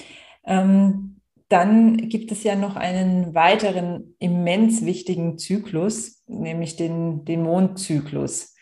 Ähm, 0.45 1.21
dann 1.49 2.09
gibt 2.09 2.33
es 2.33 2.45
ja 2.45 2.57
noch 2.57 2.77
einen 2.77 3.35
weiteren 3.35 4.15
immens 4.19 4.87
wichtigen 4.87 5.39
Zyklus, 5.39 6.23
nämlich 6.27 6.77
den, 6.77 7.25
den 7.25 7.43
Mondzyklus. 7.43 8.55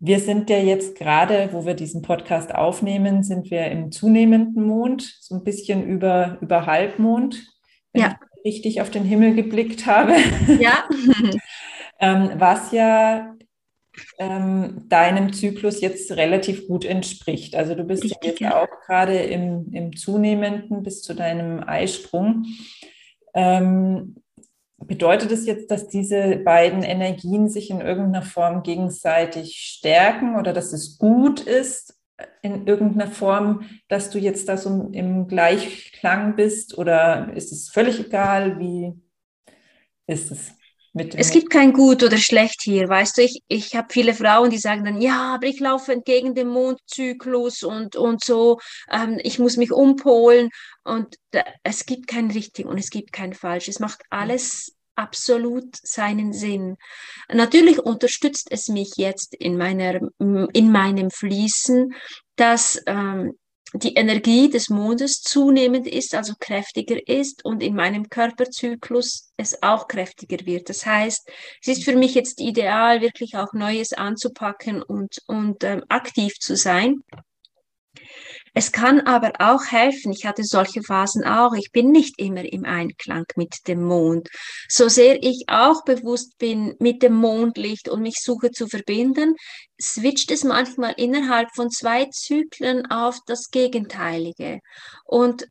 Wir 0.00 0.20
sind 0.20 0.50
ja 0.50 0.58
jetzt 0.58 0.96
gerade, 0.96 1.48
wo 1.52 1.64
wir 1.64 1.74
diesen 1.74 2.02
Podcast 2.02 2.54
aufnehmen, 2.54 3.22
sind 3.22 3.50
wir 3.50 3.66
im 3.68 3.90
zunehmenden 3.90 4.64
Mond, 4.64 5.02
so 5.20 5.36
ein 5.36 5.42
bisschen 5.42 5.84
über, 5.84 6.38
über 6.40 6.66
Halbmond, 6.66 7.42
wenn 7.92 8.02
ja. 8.02 8.16
ich 8.42 8.52
richtig 8.52 8.82
auf 8.82 8.90
den 8.90 9.04
Himmel 9.04 9.34
geblickt 9.34 9.86
habe. 9.86 10.14
Ja. 10.60 10.88
ähm, 12.00 12.32
was 12.36 12.72
ja 12.72 13.34
ähm, 14.18 14.88
deinem 14.88 15.32
Zyklus 15.32 15.80
jetzt 15.80 16.12
relativ 16.12 16.66
gut 16.66 16.84
entspricht. 16.84 17.54
Also 17.56 17.74
du 17.74 17.84
bist 17.84 18.04
Richtig, 18.04 18.22
jetzt 18.22 18.40
ja. 18.40 18.62
auch 18.62 18.68
gerade 18.86 19.18
im, 19.18 19.72
im 19.72 19.96
zunehmenden 19.96 20.82
bis 20.82 21.02
zu 21.02 21.14
deinem 21.14 21.62
Eisprung. 21.66 22.44
Ähm, 23.34 24.16
bedeutet 24.78 25.32
es 25.32 25.40
das 25.40 25.46
jetzt, 25.46 25.70
dass 25.70 25.88
diese 25.88 26.36
beiden 26.36 26.82
Energien 26.82 27.48
sich 27.48 27.70
in 27.70 27.80
irgendeiner 27.80 28.24
Form 28.24 28.62
gegenseitig 28.62 29.56
stärken 29.58 30.36
oder 30.36 30.52
dass 30.52 30.72
es 30.72 30.98
gut 30.98 31.40
ist, 31.40 31.98
in 32.42 32.66
irgendeiner 32.66 33.10
Form, 33.10 33.68
dass 33.88 34.10
du 34.10 34.18
jetzt 34.18 34.48
da 34.48 34.56
so 34.56 34.88
im 34.92 35.28
Gleichklang 35.28 36.36
bist 36.36 36.76
oder 36.76 37.32
ist 37.34 37.52
es 37.52 37.70
völlig 37.70 38.00
egal? 38.00 38.58
Wie 38.58 38.94
ist 40.06 40.30
es? 40.30 40.57
Es 40.94 41.30
gibt 41.30 41.50
kein 41.50 41.72
Gut 41.72 42.02
oder 42.02 42.16
Schlecht 42.16 42.62
hier, 42.62 42.88
weißt 42.88 43.18
du. 43.18 43.22
Ich, 43.22 43.40
ich 43.48 43.76
habe 43.76 43.88
viele 43.90 44.14
Frauen, 44.14 44.50
die 44.50 44.58
sagen 44.58 44.84
dann, 44.84 45.00
ja, 45.00 45.34
aber 45.34 45.46
ich 45.46 45.60
laufe 45.60 45.92
entgegen 45.92 46.34
dem 46.34 46.48
Mondzyklus 46.48 47.62
und, 47.62 47.96
und 47.96 48.24
so, 48.24 48.58
ähm, 48.90 49.18
ich 49.22 49.38
muss 49.38 49.56
mich 49.56 49.72
umpolen. 49.72 50.50
Und 50.84 51.16
da, 51.30 51.44
es 51.62 51.86
gibt 51.86 52.06
kein 52.06 52.30
richtig 52.30 52.66
und 52.66 52.78
es 52.78 52.90
gibt 52.90 53.12
kein 53.12 53.34
falsch. 53.34 53.68
Es 53.68 53.80
macht 53.80 54.02
alles 54.10 54.74
absolut 54.96 55.76
seinen 55.82 56.32
Sinn. 56.32 56.76
Natürlich 57.32 57.78
unterstützt 57.78 58.48
es 58.50 58.68
mich 58.68 58.92
jetzt 58.96 59.34
in, 59.34 59.56
meiner, 59.56 60.00
in 60.18 60.72
meinem 60.72 61.10
Fließen, 61.10 61.94
dass 62.36 62.82
ähm, 62.86 63.38
die 63.74 63.94
Energie 63.94 64.48
des 64.48 64.70
Mondes 64.70 65.20
zunehmend 65.20 65.86
ist, 65.86 66.14
also 66.14 66.34
kräftiger 66.38 67.06
ist 67.06 67.44
und 67.44 67.62
in 67.62 67.74
meinem 67.74 68.08
Körperzyklus 68.08 69.32
es 69.36 69.62
auch 69.62 69.88
kräftiger 69.88 70.44
wird. 70.46 70.68
Das 70.70 70.86
heißt, 70.86 71.30
es 71.60 71.68
ist 71.68 71.84
für 71.84 71.96
mich 71.96 72.14
jetzt 72.14 72.40
ideal, 72.40 73.02
wirklich 73.02 73.36
auch 73.36 73.52
Neues 73.52 73.92
anzupacken 73.92 74.82
und, 74.82 75.18
und 75.26 75.64
ähm, 75.64 75.84
aktiv 75.88 76.34
zu 76.38 76.56
sein. 76.56 77.02
Es 78.58 78.72
kann 78.72 79.02
aber 79.02 79.34
auch 79.38 79.66
helfen, 79.70 80.10
ich 80.10 80.26
hatte 80.26 80.42
solche 80.42 80.82
Phasen 80.82 81.22
auch, 81.22 81.54
ich 81.54 81.70
bin 81.70 81.92
nicht 81.92 82.18
immer 82.18 82.42
im 82.42 82.64
Einklang 82.64 83.24
mit 83.36 83.68
dem 83.68 83.84
Mond. 83.84 84.28
So 84.68 84.88
sehr 84.88 85.22
ich 85.22 85.44
auch 85.46 85.84
bewusst 85.84 86.38
bin 86.38 86.74
mit 86.80 87.04
dem 87.04 87.14
Mondlicht 87.14 87.88
und 87.88 88.02
mich 88.02 88.16
suche 88.20 88.50
zu 88.50 88.66
verbinden, 88.66 89.36
switcht 89.80 90.32
es 90.32 90.42
manchmal 90.42 90.94
innerhalb 90.96 91.54
von 91.54 91.70
zwei 91.70 92.06
Zyklen 92.06 92.90
auf 92.90 93.20
das 93.28 93.50
Gegenteilige. 93.52 94.58
Und 95.04 95.46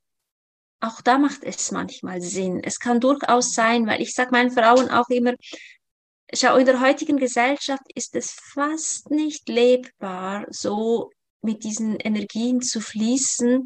auch 0.82 1.00
da 1.00 1.18
macht 1.18 1.46
es 1.46 1.72
manchmal 1.72 2.20
Sinn. 2.20 2.60
Es 2.62 2.78
kann 2.78 3.00
durchaus 3.00 3.54
sein, 3.54 3.88
weil 3.88 4.02
ich 4.02 4.14
sage 4.14 4.32
meinen 4.32 4.52
Frauen 4.52 4.90
auch 4.90 5.08
immer, 5.08 5.32
schau, 6.34 6.58
in 6.58 6.66
der 6.66 6.82
heutigen 6.82 7.16
Gesellschaft 7.16 7.84
ist 7.96 8.18
es 8.18 8.32
fast 8.32 9.12
nicht 9.12 9.48
lebbar, 9.48 10.46
so 10.50 11.10
mit 11.48 11.64
diesen 11.64 11.96
Energien 11.96 12.62
zu 12.62 12.82
fließen, 12.82 13.66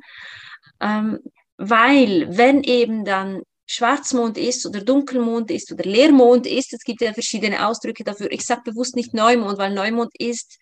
ähm, 0.80 1.20
weil 1.58 2.38
wenn 2.38 2.64
eben 2.64 3.04
dann 3.04 3.42
Schwarzmond 3.66 4.38
ist 4.38 4.66
oder 4.66 4.82
Dunkelmond 4.82 5.50
ist 5.52 5.72
oder 5.72 5.84
Leermond 5.84 6.46
ist, 6.46 6.74
es 6.74 6.84
gibt 6.84 7.02
ja 7.02 7.14
verschiedene 7.14 7.66
Ausdrücke 7.66 8.04
dafür. 8.04 8.32
Ich 8.32 8.46
sage 8.46 8.64
bewusst 8.66 8.96
nicht 8.96 9.14
Neumond, 9.14 9.58
weil 9.58 9.74
Neumond 9.74 10.12
ist 10.18 10.60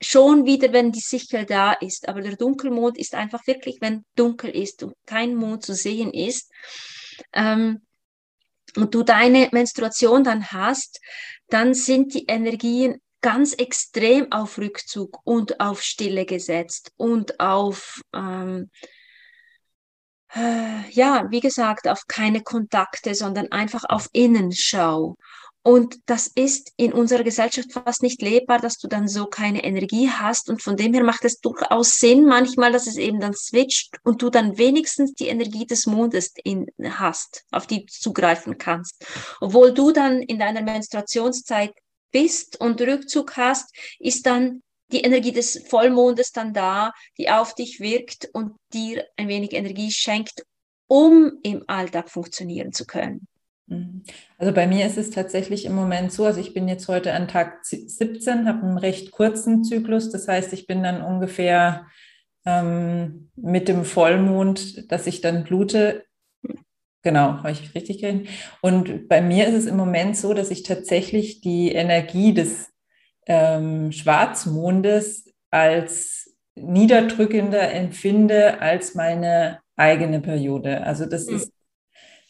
schon 0.00 0.44
wieder, 0.44 0.72
wenn 0.72 0.92
die 0.92 1.00
Sichel 1.00 1.44
da 1.44 1.72
ist. 1.72 2.08
Aber 2.08 2.20
der 2.20 2.36
Dunkelmond 2.36 2.98
ist 2.98 3.14
einfach 3.14 3.46
wirklich, 3.46 3.78
wenn 3.80 4.04
dunkel 4.16 4.50
ist 4.50 4.82
und 4.82 4.94
kein 5.06 5.34
Mond 5.34 5.64
zu 5.64 5.74
sehen 5.74 6.12
ist. 6.12 6.50
Ähm, 7.32 7.82
und 8.76 8.94
du 8.94 9.02
deine 9.02 9.48
Menstruation 9.52 10.24
dann 10.24 10.50
hast, 10.52 11.00
dann 11.48 11.74
sind 11.74 12.14
die 12.14 12.26
Energien 12.26 13.00
ganz 13.22 13.54
extrem 13.54 14.30
auf 14.30 14.58
Rückzug 14.58 15.20
und 15.24 15.60
auf 15.60 15.82
Stille 15.82 16.26
gesetzt 16.26 16.92
und 16.96 17.40
auf, 17.40 18.02
ähm, 18.14 18.70
äh, 20.34 20.90
ja, 20.90 21.26
wie 21.30 21.40
gesagt, 21.40 21.88
auf 21.88 22.06
keine 22.08 22.42
Kontakte, 22.42 23.14
sondern 23.14 23.50
einfach 23.52 23.84
auf 23.88 24.08
Innenschau. 24.12 25.16
Und 25.64 26.00
das 26.06 26.26
ist 26.26 26.72
in 26.76 26.92
unserer 26.92 27.22
Gesellschaft 27.22 27.72
fast 27.72 28.02
nicht 28.02 28.20
lebbar, 28.20 28.58
dass 28.58 28.78
du 28.78 28.88
dann 28.88 29.06
so 29.06 29.26
keine 29.26 29.62
Energie 29.62 30.10
hast. 30.10 30.50
Und 30.50 30.60
von 30.60 30.76
dem 30.76 30.92
her 30.92 31.04
macht 31.04 31.24
es 31.24 31.38
durchaus 31.38 31.98
Sinn 31.98 32.24
manchmal, 32.24 32.72
dass 32.72 32.88
es 32.88 32.96
eben 32.96 33.20
dann 33.20 33.32
switcht 33.32 33.96
und 34.02 34.22
du 34.22 34.28
dann 34.28 34.58
wenigstens 34.58 35.14
die 35.14 35.28
Energie 35.28 35.64
des 35.64 35.86
Mondes 35.86 36.32
in, 36.42 36.66
hast, 36.82 37.44
auf 37.52 37.68
die 37.68 37.86
du 37.86 37.92
zugreifen 37.92 38.58
kannst. 38.58 39.06
Obwohl 39.40 39.72
du 39.72 39.92
dann 39.92 40.20
in 40.22 40.40
deiner 40.40 40.62
Menstruationszeit 40.62 41.72
bist 42.12 42.60
und 42.60 42.80
Rückzug 42.80 43.36
hast, 43.36 43.74
ist 43.98 44.26
dann 44.26 44.62
die 44.92 45.00
Energie 45.00 45.32
des 45.32 45.64
Vollmondes 45.68 46.32
dann 46.32 46.52
da, 46.52 46.92
die 47.18 47.30
auf 47.30 47.54
dich 47.54 47.80
wirkt 47.80 48.28
und 48.32 48.56
dir 48.72 49.04
ein 49.16 49.28
wenig 49.28 49.52
Energie 49.52 49.90
schenkt, 49.90 50.44
um 50.86 51.32
im 51.42 51.64
Alltag 51.66 52.10
funktionieren 52.10 52.72
zu 52.72 52.84
können. 52.84 53.26
Mhm. 53.66 54.02
Also 54.38 54.52
bei 54.52 54.66
mir 54.66 54.86
ist 54.86 54.98
es 54.98 55.10
tatsächlich 55.10 55.64
im 55.64 55.74
Moment 55.74 56.12
so, 56.12 56.24
also 56.26 56.40
ich 56.40 56.52
bin 56.52 56.68
jetzt 56.68 56.88
heute 56.88 57.12
an 57.14 57.28
Tag 57.28 57.64
17, 57.64 58.46
habe 58.46 58.62
einen 58.62 58.78
recht 58.78 59.10
kurzen 59.10 59.64
Zyklus, 59.64 60.10
das 60.10 60.28
heißt, 60.28 60.52
ich 60.52 60.66
bin 60.66 60.82
dann 60.82 61.02
ungefähr 61.02 61.86
ähm, 62.44 63.30
mit 63.36 63.68
dem 63.68 63.84
Vollmond, 63.84 64.90
dass 64.90 65.06
ich 65.06 65.20
dann 65.20 65.44
blute, 65.44 66.04
Genau, 67.02 67.38
habe 67.38 67.50
ich 67.50 67.74
richtig 67.74 68.00
gesehen. 68.00 68.28
Und 68.60 69.08
bei 69.08 69.20
mir 69.20 69.48
ist 69.48 69.54
es 69.54 69.66
im 69.66 69.76
Moment 69.76 70.16
so, 70.16 70.34
dass 70.34 70.50
ich 70.50 70.62
tatsächlich 70.62 71.40
die 71.40 71.72
Energie 71.72 72.32
des 72.32 72.70
ähm, 73.26 73.90
Schwarzmondes 73.90 75.28
als 75.50 76.32
niederdrückender 76.54 77.72
empfinde 77.72 78.60
als 78.60 78.94
meine 78.94 79.60
eigene 79.76 80.20
Periode. 80.20 80.84
Also 80.84 81.06
das 81.06 81.26
mhm. 81.26 81.36
ist 81.36 81.52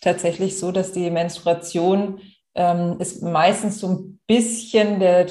tatsächlich 0.00 0.58
so, 0.58 0.72
dass 0.72 0.92
die 0.92 1.10
Menstruation 1.10 2.20
ähm, 2.54 2.96
ist 2.98 3.22
meistens 3.22 3.78
so 3.78 3.88
ein 3.88 4.20
bisschen 4.26 5.00
der 5.00 5.26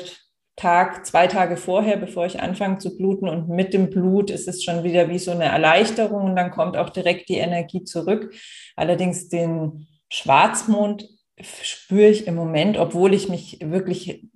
Tag, 0.61 1.07
zwei 1.07 1.25
Tage 1.25 1.57
vorher, 1.57 1.97
bevor 1.97 2.27
ich 2.27 2.39
anfange 2.39 2.77
zu 2.77 2.95
bluten. 2.95 3.27
Und 3.27 3.49
mit 3.49 3.73
dem 3.73 3.89
Blut 3.89 4.29
ist 4.29 4.47
es 4.47 4.63
schon 4.63 4.83
wieder 4.83 5.09
wie 5.09 5.17
so 5.17 5.31
eine 5.31 5.45
Erleichterung 5.45 6.25
und 6.25 6.35
dann 6.35 6.51
kommt 6.51 6.77
auch 6.77 6.89
direkt 6.89 7.29
die 7.29 7.37
Energie 7.37 7.83
zurück. 7.83 8.31
Allerdings 8.75 9.27
den 9.27 9.87
Schwarzmond 10.09 11.09
spüre 11.41 12.09
ich 12.09 12.27
im 12.27 12.35
Moment, 12.35 12.77
obwohl 12.77 13.15
ich 13.15 13.27
mich 13.27 13.57
wirklich 13.63 14.27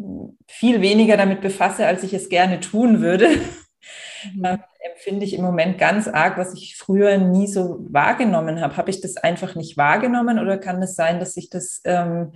viel 0.47 0.81
weniger 0.81 1.15
damit 1.15 1.41
befasse, 1.41 1.85
als 1.85 2.01
ich 2.01 2.13
es 2.13 2.29
gerne 2.29 2.59
tun 2.59 3.01
würde, 3.01 3.29
mhm. 3.29 4.43
Ähm, 4.43 4.57
empfinde 4.79 5.23
ich 5.23 5.35
im 5.35 5.43
Moment 5.43 5.77
ganz 5.77 6.07
arg, 6.07 6.39
was 6.39 6.55
ich 6.55 6.75
früher 6.75 7.19
nie 7.19 7.45
so 7.45 7.85
wahrgenommen 7.91 8.59
habe. 8.59 8.75
Habe 8.75 8.89
ich 8.89 8.99
das 8.99 9.17
einfach 9.17 9.53
nicht 9.53 9.77
wahrgenommen 9.77 10.39
oder 10.39 10.57
kann 10.57 10.81
es 10.81 10.95
sein, 10.95 11.19
dass 11.19 11.37
ich 11.37 11.51
das 11.51 11.81
ähm, 11.83 12.31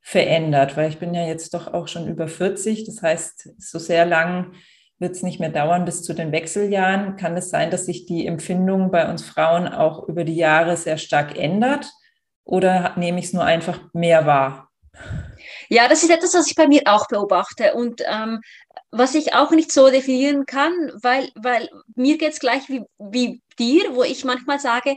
verändert, 0.00 0.76
weil 0.76 0.88
ich 0.88 0.98
bin 0.98 1.14
ja 1.14 1.26
jetzt 1.26 1.54
doch 1.54 1.72
auch 1.72 1.88
schon 1.88 2.08
über 2.08 2.28
40. 2.28 2.84
Das 2.84 3.02
heißt, 3.02 3.50
so 3.58 3.78
sehr 3.78 4.06
lang 4.06 4.52
wird 4.98 5.16
es 5.16 5.22
nicht 5.22 5.40
mehr 5.40 5.50
dauern 5.50 5.84
bis 5.84 6.02
zu 6.02 6.14
den 6.14 6.32
Wechseljahren. 6.32 7.16
Kann 7.16 7.36
es 7.36 7.50
sein, 7.50 7.70
dass 7.70 7.86
sich 7.86 8.06
die 8.06 8.26
Empfindung 8.26 8.90
bei 8.90 9.08
uns 9.08 9.24
Frauen 9.24 9.68
auch 9.68 10.08
über 10.08 10.24
die 10.24 10.36
Jahre 10.36 10.76
sehr 10.76 10.98
stark 10.98 11.38
ändert? 11.38 11.90
Oder 12.44 12.94
nehme 12.96 13.18
ich 13.18 13.26
es 13.26 13.32
nur 13.32 13.44
einfach 13.44 13.80
mehr 13.92 14.26
wahr? 14.26 14.70
Ja, 15.68 15.88
das 15.88 16.02
ist 16.02 16.10
etwas, 16.10 16.34
was 16.34 16.48
ich 16.48 16.56
bei 16.56 16.66
mir 16.66 16.82
auch 16.86 17.06
beobachte 17.08 17.74
und 17.74 18.02
ähm, 18.06 18.40
was 18.90 19.14
ich 19.14 19.34
auch 19.34 19.52
nicht 19.52 19.72
so 19.72 19.88
definieren 19.88 20.44
kann, 20.44 20.72
weil, 21.00 21.30
weil 21.36 21.68
mir 21.94 22.18
geht 22.18 22.32
es 22.32 22.40
gleich 22.40 22.68
wie, 22.68 22.82
wie 22.98 23.40
dir, 23.58 23.94
wo 23.94 24.02
ich 24.02 24.24
manchmal 24.24 24.58
sage, 24.58 24.96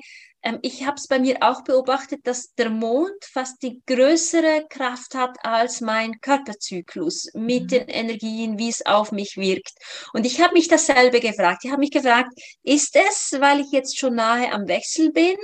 ich 0.62 0.86
habe 0.86 0.98
es 0.98 1.08
bei 1.08 1.20
mir 1.20 1.38
auch 1.42 1.64
beobachtet, 1.64 2.28
dass 2.28 2.54
der 2.56 2.70
Mond 2.70 3.14
fast 3.22 3.62
die 3.64 3.82
größere 3.86 4.66
Kraft 4.70 5.16
hat 5.16 5.38
als 5.44 5.80
mein 5.80 6.20
Körperzyklus 6.20 7.30
mit 7.34 7.64
mhm. 7.64 7.68
den 7.68 7.88
Energien, 7.88 8.58
wie 8.58 8.70
es 8.70 8.86
auf 8.86 9.12
mich 9.12 9.38
wirkt. 9.38 9.74
Und 10.12 10.26
ich 10.26 10.42
habe 10.42 10.54
mich 10.54 10.68
dasselbe 10.68 11.22
gefragt. 11.22 11.64
Ich 11.64 11.72
habe 11.72 11.80
mich 11.80 11.92
gefragt, 11.92 12.30
ist 12.62 12.96
es, 12.96 13.38
weil 13.40 13.62
ich 13.62 13.72
jetzt 13.72 13.98
schon 13.98 14.16
nahe 14.16 14.52
am 14.52 14.68
Wechsel 14.68 15.12
bin? 15.12 15.38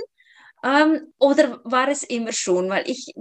Ähm, 0.62 1.12
oder 1.18 1.60
war 1.64 1.88
es 1.88 2.02
immer 2.02 2.32
schon? 2.32 2.68
Weil 2.68 2.88
ich 2.88 3.14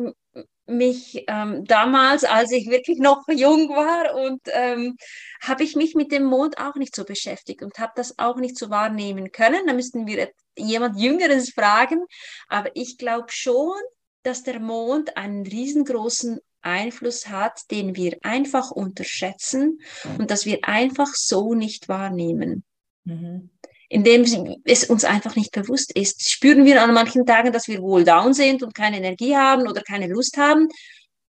mich 0.69 1.23
ähm, 1.27 1.65
damals, 1.65 2.23
als 2.23 2.51
ich 2.51 2.69
wirklich 2.69 2.99
noch 2.99 3.27
jung 3.27 3.69
war 3.69 4.15
und 4.15 4.41
ähm, 4.47 4.97
habe 5.41 5.63
ich 5.63 5.75
mich 5.75 5.95
mit 5.95 6.11
dem 6.11 6.23
Mond 6.23 6.57
auch 6.57 6.75
nicht 6.75 6.95
so 6.95 7.03
beschäftigt 7.03 7.61
und 7.61 7.77
habe 7.79 7.93
das 7.95 8.17
auch 8.19 8.37
nicht 8.37 8.57
so 8.57 8.69
wahrnehmen 8.69 9.31
können. 9.31 9.67
Da 9.67 9.73
müssten 9.73 10.07
wir 10.07 10.31
jemand 10.57 10.99
Jüngeres 10.99 11.51
fragen. 11.51 12.05
Aber 12.47 12.69
ich 12.75 12.97
glaube 12.97 13.27
schon, 13.29 13.77
dass 14.23 14.43
der 14.43 14.59
Mond 14.59 15.17
einen 15.17 15.45
riesengroßen 15.45 16.39
Einfluss 16.61 17.27
hat, 17.27 17.71
den 17.71 17.95
wir 17.95 18.17
einfach 18.21 18.71
unterschätzen 18.71 19.79
und 20.17 20.29
dass 20.29 20.45
wir 20.45 20.59
einfach 20.63 21.13
so 21.13 21.53
nicht 21.53 21.87
wahrnehmen. 21.87 22.63
Mhm 23.05 23.49
indem 23.89 24.23
es 24.65 24.85
uns 24.85 25.03
einfach 25.03 25.35
nicht 25.35 25.51
bewusst 25.51 25.95
ist. 25.95 26.29
Spüren 26.29 26.63
wir 26.65 26.83
an 26.83 26.93
manchen 26.93 27.25
Tagen, 27.25 27.51
dass 27.51 27.67
wir 27.67 27.81
wohl 27.81 28.03
down 28.03 28.33
sind 28.33 28.63
und 28.63 28.75
keine 28.75 28.97
Energie 28.97 29.35
haben 29.35 29.67
oder 29.67 29.81
keine 29.81 30.07
Lust 30.07 30.37
haben, 30.37 30.69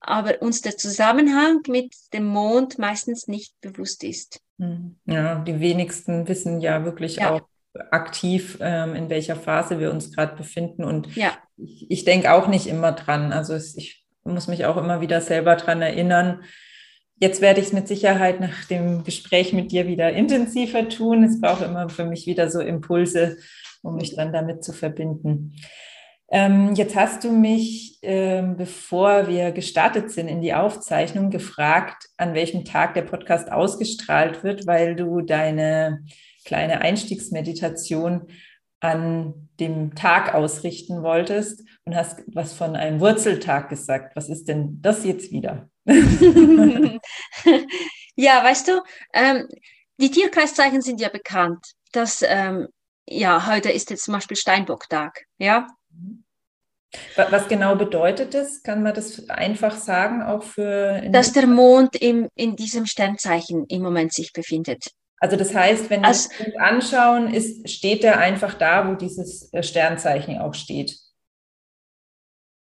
aber 0.00 0.40
uns 0.40 0.62
der 0.62 0.76
Zusammenhang 0.76 1.60
mit 1.68 1.94
dem 2.14 2.24
Mond 2.24 2.78
meistens 2.78 3.28
nicht 3.28 3.52
bewusst 3.60 4.02
ist. 4.02 4.40
Hm. 4.58 4.96
Ja, 5.04 5.36
die 5.36 5.60
wenigsten 5.60 6.26
wissen 6.28 6.60
ja 6.60 6.84
wirklich 6.84 7.16
ja. 7.16 7.32
auch 7.32 7.42
aktiv, 7.90 8.56
ähm, 8.60 8.94
in 8.94 9.10
welcher 9.10 9.36
Phase 9.36 9.78
wir 9.78 9.90
uns 9.90 10.12
gerade 10.14 10.34
befinden. 10.34 10.82
Und 10.82 11.14
ja. 11.14 11.36
ich, 11.58 11.90
ich 11.90 12.04
denke 12.04 12.32
auch 12.32 12.48
nicht 12.48 12.66
immer 12.66 12.92
dran. 12.92 13.34
Also 13.34 13.52
es, 13.52 13.76
ich 13.76 14.06
muss 14.24 14.48
mich 14.48 14.64
auch 14.64 14.78
immer 14.78 15.02
wieder 15.02 15.20
selber 15.20 15.56
dran 15.56 15.82
erinnern, 15.82 16.42
Jetzt 17.18 17.40
werde 17.40 17.60
ich 17.60 17.68
es 17.68 17.72
mit 17.72 17.88
Sicherheit 17.88 18.40
nach 18.40 18.64
dem 18.66 19.02
Gespräch 19.02 19.54
mit 19.54 19.72
dir 19.72 19.86
wieder 19.86 20.12
intensiver 20.12 20.86
tun. 20.88 21.24
Es 21.24 21.40
braucht 21.40 21.62
immer 21.62 21.88
für 21.88 22.04
mich 22.04 22.26
wieder 22.26 22.50
so 22.50 22.60
Impulse, 22.60 23.38
um 23.82 23.94
mich 23.94 24.14
dann 24.14 24.34
damit 24.34 24.62
zu 24.62 24.74
verbinden. 24.74 25.54
Ähm, 26.28 26.74
jetzt 26.74 26.94
hast 26.94 27.24
du 27.24 27.30
mich, 27.30 27.98
ähm, 28.02 28.56
bevor 28.56 29.28
wir 29.28 29.52
gestartet 29.52 30.10
sind 30.10 30.28
in 30.28 30.42
die 30.42 30.52
Aufzeichnung, 30.52 31.30
gefragt, 31.30 32.08
an 32.18 32.34
welchem 32.34 32.64
Tag 32.64 32.94
der 32.94 33.02
Podcast 33.02 33.50
ausgestrahlt 33.50 34.44
wird, 34.44 34.66
weil 34.66 34.94
du 34.94 35.22
deine 35.22 36.04
kleine 36.44 36.82
Einstiegsmeditation 36.82 38.26
an 38.80 39.48
dem 39.58 39.94
Tag 39.94 40.34
ausrichten 40.34 41.02
wolltest 41.02 41.64
und 41.84 41.94
hast 41.94 42.22
was 42.26 42.52
von 42.52 42.76
einem 42.76 43.00
Wurzeltag 43.00 43.70
gesagt. 43.70 44.16
Was 44.16 44.28
ist 44.28 44.48
denn 44.48 44.80
das 44.82 45.04
jetzt 45.04 45.30
wieder? 45.30 45.70
ja, 48.16 48.42
weißt 48.42 48.68
du, 48.68 48.82
ähm, 49.12 49.48
die 49.98 50.10
Tierkreiszeichen 50.10 50.82
sind 50.82 51.00
ja 51.00 51.08
bekannt. 51.08 51.64
dass, 51.92 52.22
ähm, 52.22 52.68
ja, 53.08 53.46
heute 53.46 53.70
ist 53.70 53.88
jetzt 53.90 54.04
zum 54.04 54.14
Beispiel 54.14 54.36
Steinbocktag, 54.36 55.24
ja. 55.38 55.68
Was 57.16 57.48
genau 57.48 57.76
bedeutet 57.76 58.34
das? 58.34 58.62
Kann 58.62 58.82
man 58.82 58.94
das 58.94 59.28
einfach 59.30 59.76
sagen, 59.76 60.22
auch 60.22 60.42
für... 60.42 61.02
Dass 61.10 61.32
der 61.32 61.46
Mond 61.46 61.96
im, 61.96 62.28
in 62.34 62.56
diesem 62.56 62.86
Sternzeichen 62.86 63.64
im 63.68 63.82
Moment 63.82 64.12
sich 64.12 64.32
befindet. 64.32 64.90
Also 65.18 65.36
das 65.36 65.54
heißt, 65.54 65.88
wenn 65.88 66.02
wir 66.02 66.08
also, 66.08 66.28
das 66.38 66.56
anschauen, 66.56 67.32
ist, 67.32 67.70
steht 67.70 68.04
er 68.04 68.18
einfach 68.18 68.54
da, 68.54 68.88
wo 68.88 68.94
dieses 68.94 69.52
äh, 69.52 69.62
Sternzeichen 69.62 70.38
auch 70.38 70.54
steht. 70.54 70.98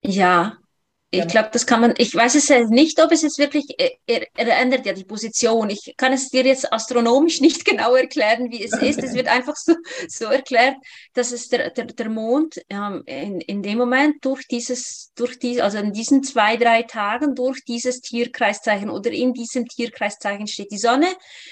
Ja, 0.03 0.57
ich 1.19 1.27
glaube, 1.27 1.49
das 1.51 1.65
kann 1.65 1.81
man, 1.81 1.93
ich 1.97 2.13
weiß 2.13 2.35
es 2.35 2.49
nicht, 2.69 3.01
ob 3.01 3.11
es 3.11 3.21
jetzt 3.21 3.37
wirklich, 3.37 3.65
äh, 3.77 3.91
er, 4.05 4.27
er, 4.35 4.59
ändert 4.59 4.85
ja 4.85 4.93
die 4.93 5.03
Position. 5.03 5.69
Ich 5.69 5.93
kann 5.97 6.13
es 6.13 6.29
dir 6.29 6.43
jetzt 6.43 6.71
astronomisch 6.71 7.41
nicht 7.41 7.65
genau 7.65 7.95
erklären, 7.95 8.51
wie 8.51 8.63
es 8.63 8.73
ist. 8.73 9.03
Es 9.03 9.13
wird 9.13 9.27
einfach 9.27 9.55
so, 9.55 9.75
so 10.07 10.25
erklärt, 10.25 10.75
dass 11.13 11.31
es 11.31 11.49
der, 11.49 11.71
der, 11.71 11.85
der 11.85 12.09
Mond 12.09 12.61
ähm, 12.69 13.03
in, 13.05 13.41
in 13.41 13.61
dem 13.61 13.77
Moment 13.77 14.23
durch 14.25 14.47
dieses, 14.47 15.11
durch 15.15 15.39
die, 15.39 15.61
also 15.61 15.77
in 15.77 15.93
diesen 15.93 16.23
zwei, 16.23 16.57
drei 16.57 16.83
Tagen 16.83 17.35
durch 17.35 17.63
dieses 17.65 18.01
Tierkreiszeichen 18.01 18.89
oder 18.89 19.11
in 19.11 19.33
diesem 19.33 19.65
Tierkreiszeichen 19.67 20.47
steht. 20.47 20.71
Die 20.71 20.77
Sonne, 20.77 21.07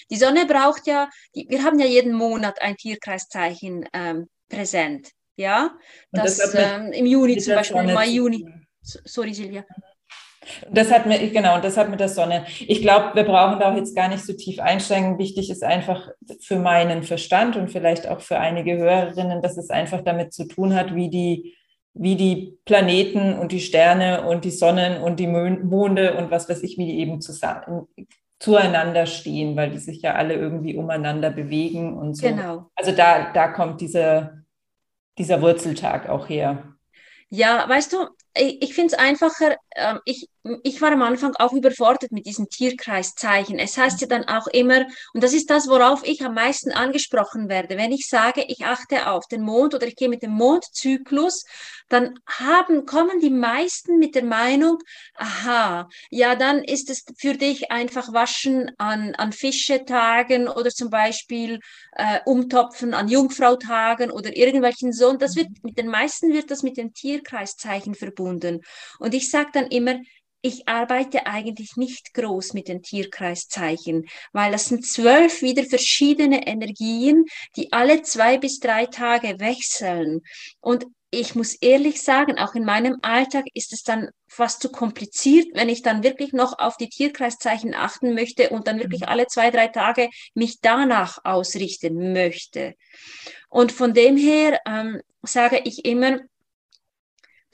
die 0.09 0.17
Sonne 0.17 0.45
braucht 0.45 0.87
ja, 0.87 1.09
die, 1.35 1.45
wir 1.49 1.63
haben 1.63 1.79
ja 1.79 1.85
jeden 1.85 2.13
Monat 2.13 2.61
ein 2.61 2.75
Tierkreiszeichen 2.75 3.87
ähm, 3.93 4.27
präsent. 4.49 5.11
Ja, 5.37 5.77
das, 6.11 6.37
das 6.37 6.55
ähm, 6.55 6.93
im 6.93 7.05
Juni 7.05 7.37
zum 7.37 7.55
Beispiel, 7.55 7.77
im 7.77 7.93
Mai, 7.93 8.07
Juni. 8.07 8.45
Sorry, 8.85 9.33
Silvia. 9.33 9.65
Das 10.69 10.91
hat 10.91 11.05
mir, 11.05 11.17
genau, 11.31 11.59
das 11.59 11.77
hat 11.77 11.89
mit 11.89 11.99
der 11.99 12.09
Sonne. 12.09 12.45
Ich 12.59 12.81
glaube, 12.81 13.15
wir 13.15 13.23
brauchen 13.23 13.59
da 13.59 13.71
auch 13.71 13.75
jetzt 13.75 13.95
gar 13.95 14.07
nicht 14.07 14.23
so 14.23 14.33
tief 14.33 14.59
einsteigen. 14.59 15.17
Wichtig 15.17 15.49
ist 15.49 15.63
einfach 15.63 16.09
für 16.39 16.57
meinen 16.57 17.03
Verstand 17.03 17.55
und 17.55 17.71
vielleicht 17.71 18.07
auch 18.07 18.21
für 18.21 18.39
einige 18.39 18.77
Hörerinnen, 18.77 19.41
dass 19.41 19.57
es 19.57 19.69
einfach 19.69 20.01
damit 20.01 20.33
zu 20.33 20.47
tun 20.47 20.75
hat, 20.75 20.93
wie 20.93 21.09
die, 21.09 21.55
wie 21.93 22.15
die 22.15 22.59
Planeten 22.65 23.37
und 23.39 23.51
die 23.51 23.59
Sterne 23.59 24.27
und 24.27 24.45
die 24.45 24.51
Sonnen 24.51 25.01
und 25.01 25.19
die 25.19 25.27
Monde 25.27 26.15
und 26.15 26.29
was 26.29 26.47
weiß 26.47 26.61
ich, 26.63 26.77
wie 26.77 26.85
die 26.85 26.99
eben 26.99 27.21
zusammen, 27.21 27.87
zueinander 28.39 29.05
stehen, 29.05 29.55
weil 29.55 29.71
die 29.71 29.79
sich 29.79 30.01
ja 30.01 30.13
alle 30.13 30.35
irgendwie 30.35 30.75
umeinander 30.75 31.31
bewegen 31.31 31.97
und 31.97 32.15
so. 32.15 32.27
Genau. 32.27 32.69
Also 32.75 32.91
da, 32.91 33.31
da 33.31 33.47
kommt 33.47 33.81
dieser, 33.81 34.41
dieser 35.17 35.41
Wurzeltag 35.41 36.09
auch 36.09 36.29
her. 36.29 36.75
Ja, 37.29 37.67
weißt 37.67 37.93
du, 37.93 38.07
ich, 38.37 38.61
ich 38.61 38.73
finde 38.73 38.93
es 38.93 38.99
einfacher, 38.99 39.57
ähm, 39.75 39.99
ich, 40.05 40.29
ich 40.63 40.81
war 40.81 40.91
am 40.91 41.01
Anfang 41.01 41.35
auch 41.37 41.53
überfordert 41.53 42.11
mit 42.11 42.25
diesen 42.25 42.49
Tierkreiszeichen. 42.49 43.57
Es 43.57 43.77
heißt 43.77 44.01
ja 44.01 44.07
dann 44.07 44.25
auch 44.25 44.47
immer, 44.47 44.85
und 45.13 45.23
das 45.23 45.33
ist 45.33 45.49
das, 45.49 45.67
worauf 45.67 46.05
ich 46.05 46.23
am 46.23 46.35
meisten 46.35 46.71
angesprochen 46.71 47.49
werde, 47.49 47.77
wenn 47.77 47.91
ich 47.91 48.07
sage, 48.07 48.45
ich 48.47 48.65
achte 48.65 49.09
auf 49.09 49.25
den 49.27 49.41
Mond 49.41 49.73
oder 49.73 49.87
ich 49.87 49.95
gehe 49.95 50.09
mit 50.09 50.21
dem 50.21 50.31
Mondzyklus, 50.31 51.45
dann 51.87 52.19
haben, 52.27 52.85
kommen 52.85 53.19
die 53.19 53.29
meisten 53.29 53.97
mit 53.97 54.15
der 54.15 54.23
Meinung, 54.23 54.79
aha, 55.15 55.87
ja, 56.09 56.35
dann 56.35 56.63
ist 56.63 56.89
es 56.89 57.05
für 57.17 57.33
dich 57.35 57.71
einfach 57.71 58.11
Waschen 58.11 58.71
an, 58.77 59.13
an 59.15 59.31
Fischetagen 59.31 60.47
oder 60.47 60.69
zum 60.69 60.89
Beispiel 60.89 61.59
äh, 61.93 62.19
Umtopfen 62.25 62.93
an 62.93 63.07
Jungfrautagen 63.07 64.11
oder 64.11 64.35
irgendwelchen 64.35 64.93
so. 64.93 65.09
Und 65.09 65.21
das 65.21 65.35
wird, 65.35 65.49
mit 65.63 65.77
den 65.77 65.87
meisten 65.87 66.33
wird 66.33 66.49
das 66.49 66.63
mit 66.63 66.77
dem 66.77 66.93
Tierkreiszeichen 66.93 67.93
verbunden. 67.93 68.24
Und 68.25 69.13
ich 69.13 69.29
sage 69.29 69.49
dann 69.53 69.67
immer, 69.67 69.99
ich 70.41 70.67
arbeite 70.67 71.25
eigentlich 71.25 71.75
nicht 71.75 72.13
groß 72.13 72.53
mit 72.53 72.67
den 72.67 72.83
Tierkreiszeichen, 72.83 74.05
weil 74.31 74.51
das 74.51 74.65
sind 74.65 74.85
zwölf 74.85 75.41
wieder 75.41 75.63
verschiedene 75.63 76.45
Energien, 76.45 77.25
die 77.55 77.73
alle 77.73 78.03
zwei 78.03 78.37
bis 78.37 78.59
drei 78.59 78.85
Tage 78.85 79.39
wechseln. 79.39 80.21
Und 80.59 80.85
ich 81.09 81.33
muss 81.33 81.55
ehrlich 81.55 82.01
sagen, 82.01 82.37
auch 82.37 82.53
in 82.53 82.65
meinem 82.65 82.97
Alltag 83.01 83.45
ist 83.53 83.73
es 83.73 83.81
dann 83.81 84.09
fast 84.27 84.61
zu 84.61 84.69
kompliziert, 84.69 85.47
wenn 85.53 85.69
ich 85.69 85.81
dann 85.81 86.03
wirklich 86.03 86.33
noch 86.33 86.59
auf 86.59 86.77
die 86.77 86.89
Tierkreiszeichen 86.89 87.73
achten 87.73 88.13
möchte 88.13 88.49
und 88.49 88.67
dann 88.67 88.79
wirklich 88.79 89.01
mhm. 89.01 89.07
alle 89.07 89.27
zwei, 89.27 89.49
drei 89.49 89.69
Tage 89.69 90.09
mich 90.35 90.59
danach 90.61 91.17
ausrichten 91.23 92.13
möchte. 92.13 92.75
Und 93.49 93.71
von 93.71 93.93
dem 93.93 94.17
her 94.17 94.59
ähm, 94.67 95.01
sage 95.23 95.61
ich 95.63 95.85
immer, 95.85 96.19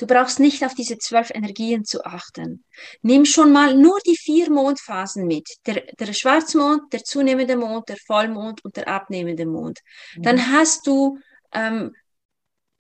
Du 0.02 0.08
brauchst 0.08 0.40
nicht 0.40 0.66
auf 0.66 0.74
diese 0.74 0.98
zwölf 0.98 1.30
Energien 1.30 1.86
zu 1.86 2.04
achten. 2.04 2.64
Nimm 3.04 3.24
schon 3.24 3.52
mal 3.52 3.76
nur 3.76 4.00
die 4.00 4.18
vier 4.18 4.50
Mondphasen 4.50 5.28
mit. 5.28 5.48
Der, 5.68 5.84
der 6.00 6.12
Schwarzmond, 6.12 6.92
der 6.92 7.04
zunehmende 7.04 7.56
Mond, 7.56 7.88
der 7.88 7.98
Vollmond 7.98 8.66
und 8.66 8.76
der 8.78 8.88
abnehmende 8.88 9.46
Mond. 9.46 9.80
Mhm. 10.16 10.24
Dann 10.24 10.52
hast 10.52 10.88
du 10.88 11.20
ähm, 11.54 11.96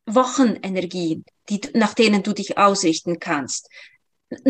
Wochenenergien, 0.08 1.24
die, 1.48 1.62
nach 1.76 1.94
denen 1.94 2.24
du 2.24 2.34
dich 2.34 2.58
ausrichten 2.58 3.20
kannst. 3.20 3.70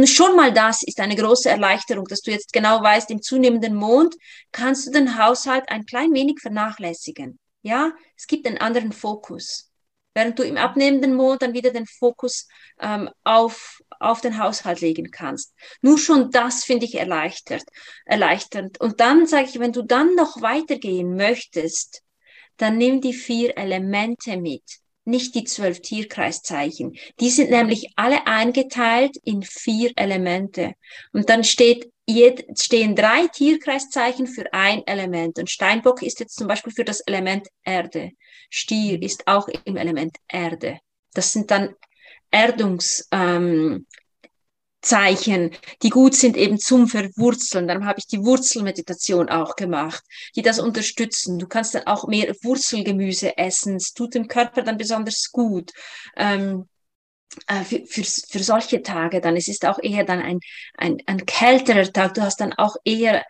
Schon 0.06 0.38
mal 0.38 0.54
das 0.54 0.82
ist 0.82 1.02
eine 1.02 1.18
große 1.18 1.50
Erleichterung, 1.50 2.06
dass 2.06 2.22
du 2.22 2.32
jetzt 2.32 2.54
genau 2.54 2.82
weißt, 2.82 3.12
im 3.12 3.22
zunehmenden 3.22 3.76
Mond 3.76 4.16
kannst 4.54 4.88
du 4.88 4.92
den 4.92 5.18
Haushalt 5.18 5.68
ein 5.68 5.86
klein 5.86 6.14
wenig 6.14 6.40
vernachlässigen. 6.40 7.38
Ja, 7.64 7.92
es 8.16 8.28
gibt 8.28 8.48
einen 8.48 8.60
anderen 8.60 8.94
Fokus 8.94 9.71
während 10.13 10.38
du 10.39 10.43
im 10.43 10.58
abnehmenden 10.58 11.15
Mond 11.15 11.41
dann 11.41 11.54
wieder 11.54 11.71
den 11.71 11.86
Fokus 11.86 12.47
ähm, 12.80 13.10
auf, 13.24 13.82
auf 14.00 14.21
den 14.21 14.38
Haushalt 14.38 14.82
legen 14.82 15.12
kannst. 15.12 15.54
Nur 15.82 15.97
schon 15.97 16.32
das 16.32 16.63
finde 16.63 16.86
ich 16.86 16.95
erleichtert, 16.95 17.63
erleichternd. 18.06 18.80
Und 18.80 19.00
dann 19.00 19.26
sage 19.28 19.47
ich, 19.50 19.60
wenn 19.60 19.74
du 19.74 19.84
dann 19.84 20.15
noch 20.15 20.41
weitergehen 20.41 21.15
möchtest, 21.15 22.04
dann 22.58 22.78
nimm 22.78 23.02
die 23.02 23.13
vier 23.13 23.58
Elemente 23.58 24.38
mit, 24.38 24.63
nicht 25.04 25.36
die 25.36 25.44
zwölf 25.44 25.82
Tierkreiszeichen. 25.82 26.96
Die 27.20 27.30
sind 27.30 27.50
nämlich 27.50 27.92
alle 27.96 28.28
eingeteilt 28.28 29.18
in 29.24 29.44
vier 29.44 29.92
Elemente. 29.96 30.74
Und 31.12 31.30
dann 31.30 31.44
steht 31.44 31.92
stehen 32.58 32.96
drei 32.96 33.28
Tierkreiszeichen 33.28 34.28
für 34.28 34.52
ein 34.54 34.86
Element. 34.86 35.40
Und 35.40 35.50
Steinbock 35.50 36.02
ist 36.02 36.20
jetzt 36.20 36.36
zum 36.36 36.48
Beispiel 36.48 36.74
für 36.74 36.84
das 36.84 37.00
Element 37.02 37.48
Erde. 37.64 38.12
Stier 38.50 39.02
ist 39.02 39.28
auch 39.28 39.48
im 39.66 39.78
Element 39.78 40.18
Erde. 40.28 40.80
Das 41.14 41.32
sind 41.32 41.52
dann 41.52 41.74
Erdungszeichen, 42.32 43.08
ähm, 43.12 43.88
die 44.84 45.89
gut 45.89 46.15
sind 46.15 46.38
eben 46.38 46.58
zum 46.58 46.88
Verwurzeln. 46.88 47.67
Darum 47.67 47.86
habe 47.86 48.00
ich 48.00 48.08
die 48.08 48.24
Wurzelmeditation 48.24 49.30
auch 49.30 49.56
gemacht, 49.56 50.04
die 50.36 50.41
das 50.41 50.60
unterstützen. 50.60 51.38
Du 51.38 51.48
kannst 51.48 51.76
dann 51.76 51.88
auch 51.88 52.08
mehr 52.08 52.34
Wurzelgemüse 52.41 53.38
essen. 53.38 53.76
Es 53.76 53.94
tut 53.94 54.15
dem 54.15 54.28
Körper 54.28 54.63
dann 54.63 54.78
besonders 54.78 55.30
gut. 55.32 55.72
Ähm, 56.17 56.67
äh, 57.48 57.63
für, 57.63 57.86
für, 57.86 58.04
für 58.04 58.44
solche 58.44 58.82
Tage 58.82 59.22
dann. 59.22 59.36
Es 59.36 59.48
ist 59.48 59.65
auch 59.65 59.80
eher 59.82 60.04
dann 60.04 60.20
ein, 60.20 60.39
ein, 60.78 60.98
ein 61.06 61.26
kälterer 61.26 61.91
Tag. 61.91 62.15
Du 62.15 62.22
hast 62.22 62.41
dann 62.41 62.54
auch 62.54 62.76
eher 62.84 63.24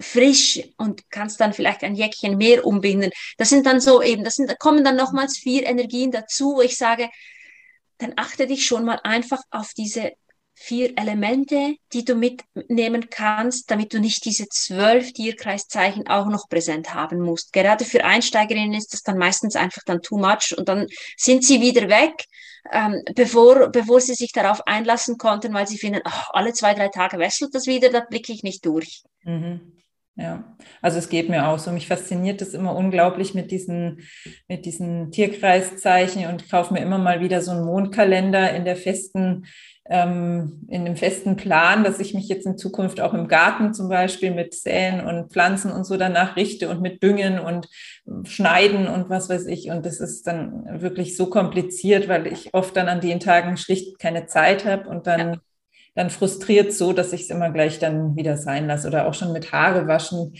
frisch 0.00 0.60
und 0.76 1.08
kannst 1.10 1.40
dann 1.40 1.52
vielleicht 1.52 1.82
ein 1.84 1.94
Jäckchen 1.94 2.36
mehr 2.36 2.66
umbinden. 2.66 3.10
Das 3.38 3.50
sind 3.50 3.66
dann 3.66 3.80
so 3.80 4.02
eben, 4.02 4.24
das 4.24 4.34
sind, 4.34 4.50
da 4.50 4.54
kommen 4.54 4.82
dann 4.82 4.96
nochmals 4.96 5.38
vier 5.38 5.66
Energien 5.66 6.10
dazu, 6.10 6.56
wo 6.56 6.62
ich 6.62 6.76
sage, 6.76 7.08
dann 7.98 8.14
achte 8.16 8.46
dich 8.46 8.66
schon 8.66 8.84
mal 8.84 8.98
einfach 9.04 9.40
auf 9.50 9.72
diese 9.74 10.12
vier 10.54 10.96
Elemente, 10.96 11.76
die 11.92 12.04
du 12.04 12.14
mitnehmen 12.14 13.10
kannst, 13.10 13.70
damit 13.70 13.92
du 13.92 14.00
nicht 14.00 14.24
diese 14.24 14.46
zwölf 14.48 15.12
Tierkreiszeichen 15.12 16.06
auch 16.06 16.26
noch 16.26 16.48
präsent 16.48 16.94
haben 16.94 17.20
musst. 17.20 17.52
Gerade 17.52 17.84
für 17.84 18.04
Einsteigerinnen 18.04 18.74
ist 18.74 18.94
das 18.94 19.02
dann 19.02 19.18
meistens 19.18 19.56
einfach 19.56 19.82
dann 19.84 20.00
too 20.00 20.18
much 20.18 20.56
und 20.56 20.68
dann 20.68 20.86
sind 21.16 21.44
sie 21.44 21.60
wieder 21.60 21.88
weg, 21.88 22.24
ähm, 22.72 23.02
bevor, 23.14 23.68
bevor 23.70 24.00
sie 24.00 24.14
sich 24.14 24.32
darauf 24.32 24.66
einlassen 24.66 25.18
konnten, 25.18 25.52
weil 25.52 25.66
sie 25.66 25.78
finden, 25.78 26.00
ach, 26.04 26.30
alle 26.32 26.52
zwei, 26.52 26.74
drei 26.74 26.88
Tage 26.88 27.18
wechselt 27.18 27.54
das 27.54 27.66
wieder, 27.66 27.90
da 27.90 28.00
blicke 28.00 28.32
ich 28.32 28.42
nicht 28.42 28.64
durch. 28.64 29.02
Mhm. 29.24 29.72
Ja, 30.16 30.56
also 30.80 30.98
es 30.98 31.08
geht 31.08 31.28
mir 31.28 31.48
auch 31.48 31.58
so. 31.58 31.72
Mich 31.72 31.88
fasziniert 31.88 32.40
das 32.40 32.54
immer 32.54 32.76
unglaublich 32.76 33.34
mit 33.34 33.50
diesen, 33.50 34.06
mit 34.46 34.64
diesen 34.64 35.10
Tierkreiszeichen 35.10 36.26
und 36.28 36.48
kaufe 36.48 36.72
mir 36.72 36.80
immer 36.80 36.98
mal 36.98 37.20
wieder 37.20 37.40
so 37.42 37.50
einen 37.50 37.64
Mondkalender 37.64 38.54
in 38.54 38.64
der 38.64 38.76
festen, 38.76 39.46
ähm, 39.86 40.66
in 40.68 40.84
dem 40.84 40.96
festen 40.96 41.36
Plan, 41.36 41.84
dass 41.84 42.00
ich 42.00 42.14
mich 42.14 42.28
jetzt 42.28 42.46
in 42.46 42.56
Zukunft 42.56 43.00
auch 43.00 43.12
im 43.12 43.28
Garten 43.28 43.74
zum 43.74 43.88
Beispiel 43.88 44.30
mit 44.30 44.54
Säen 44.54 45.00
und 45.00 45.30
Pflanzen 45.30 45.70
und 45.70 45.84
so 45.84 45.96
danach 45.96 46.36
richte 46.36 46.70
und 46.70 46.80
mit 46.80 47.02
Düngen 47.02 47.38
und 47.38 47.68
Schneiden 48.24 48.88
und 48.88 49.10
was 49.10 49.28
weiß 49.28 49.46
ich. 49.46 49.70
Und 49.70 49.84
das 49.84 50.00
ist 50.00 50.26
dann 50.26 50.80
wirklich 50.80 51.16
so 51.16 51.26
kompliziert, 51.26 52.08
weil 52.08 52.26
ich 52.26 52.54
oft 52.54 52.76
dann 52.76 52.88
an 52.88 53.00
den 53.00 53.20
Tagen 53.20 53.56
schlicht 53.56 53.98
keine 53.98 54.26
Zeit 54.26 54.64
habe 54.64 54.88
und 54.88 55.06
dann 55.06 55.34
ja 55.34 55.40
dann 55.94 56.10
frustriert 56.10 56.72
so, 56.72 56.92
dass 56.92 57.12
ich 57.12 57.22
es 57.22 57.30
immer 57.30 57.50
gleich 57.50 57.78
dann 57.78 58.16
wieder 58.16 58.36
sein 58.36 58.66
lasse. 58.66 58.88
Oder 58.88 59.06
auch 59.06 59.14
schon 59.14 59.32
mit 59.32 59.52
Haare 59.52 59.86
waschen. 59.86 60.34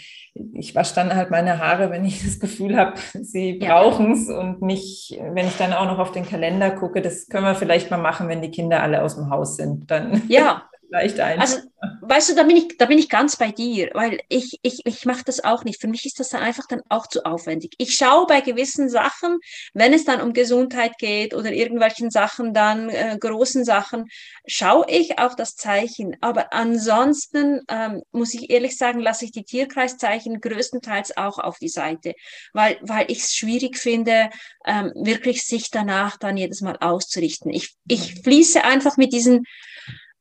Ich 0.52 0.74
wasche 0.74 0.94
dann 0.96 1.14
halt 1.14 1.30
meine 1.30 1.58
Haare, 1.58 1.90
wenn 1.90 2.04
ich 2.04 2.22
das 2.24 2.40
Gefühl 2.40 2.76
habe, 2.76 2.94
sie 3.12 3.58
ja. 3.58 3.80
brauchen 3.80 4.12
es 4.12 4.28
und 4.28 4.62
nicht, 4.62 5.18
wenn 5.20 5.46
ich 5.46 5.56
dann 5.56 5.72
auch 5.72 5.86
noch 5.86 5.98
auf 5.98 6.12
den 6.12 6.26
Kalender 6.26 6.70
gucke. 6.70 7.02
Das 7.02 7.28
können 7.28 7.44
wir 7.44 7.54
vielleicht 7.54 7.90
mal 7.90 7.98
machen, 7.98 8.28
wenn 8.28 8.42
die 8.42 8.50
Kinder 8.50 8.82
alle 8.82 9.02
aus 9.02 9.16
dem 9.16 9.30
Haus 9.30 9.56
sind. 9.56 9.90
Dann 9.90 10.22
ja. 10.28 10.64
vielleicht 10.94 11.20
ein. 11.20 11.40
Also 11.40 11.58
weißt 12.02 12.30
du, 12.30 12.34
da 12.34 12.42
bin 12.44 12.56
ich, 12.56 12.76
da 12.78 12.86
bin 12.86 12.98
ich 12.98 13.08
ganz 13.08 13.36
bei 13.36 13.50
dir, 13.50 13.90
weil 13.94 14.20
ich, 14.28 14.58
ich, 14.62 14.80
ich 14.84 15.04
mache 15.04 15.24
das 15.24 15.42
auch 15.42 15.64
nicht. 15.64 15.80
Für 15.80 15.88
mich 15.88 16.04
ist 16.06 16.20
das 16.20 16.30
dann 16.30 16.42
einfach 16.42 16.66
dann 16.68 16.82
auch 16.88 17.06
zu 17.06 17.24
aufwendig. 17.24 17.74
Ich 17.78 17.94
schaue 17.94 18.26
bei 18.26 18.40
gewissen 18.40 18.88
Sachen, 18.88 19.38
wenn 19.72 19.92
es 19.92 20.04
dann 20.04 20.20
um 20.20 20.32
Gesundheit 20.32 20.96
geht 20.98 21.34
oder 21.34 21.52
irgendwelchen 21.52 22.10
Sachen 22.10 22.54
dann, 22.54 22.88
äh, 22.88 23.16
großen 23.18 23.64
Sachen, 23.64 24.06
schaue 24.46 24.86
ich 24.88 25.18
auf 25.18 25.34
das 25.36 25.56
Zeichen. 25.56 26.16
Aber 26.20 26.52
ansonsten 26.52 27.62
ähm, 27.68 28.02
muss 28.12 28.34
ich 28.34 28.50
ehrlich 28.50 28.76
sagen, 28.76 29.00
lasse 29.00 29.24
ich 29.24 29.32
die 29.32 29.44
Tierkreiszeichen 29.44 30.40
größtenteils 30.40 31.16
auch 31.16 31.38
auf 31.38 31.58
die 31.58 31.68
Seite, 31.68 32.14
weil, 32.52 32.78
weil 32.82 33.10
ich 33.10 33.18
es 33.18 33.34
schwierig 33.34 33.78
finde, 33.78 34.30
ähm, 34.66 34.92
wirklich 34.94 35.42
sich 35.42 35.70
danach 35.70 36.16
dann 36.18 36.36
jedes 36.36 36.60
Mal 36.60 36.76
auszurichten. 36.80 37.52
Ich, 37.52 37.74
ich 37.88 38.22
fließe 38.22 38.64
einfach 38.64 38.96
mit 38.96 39.12
diesen 39.12 39.44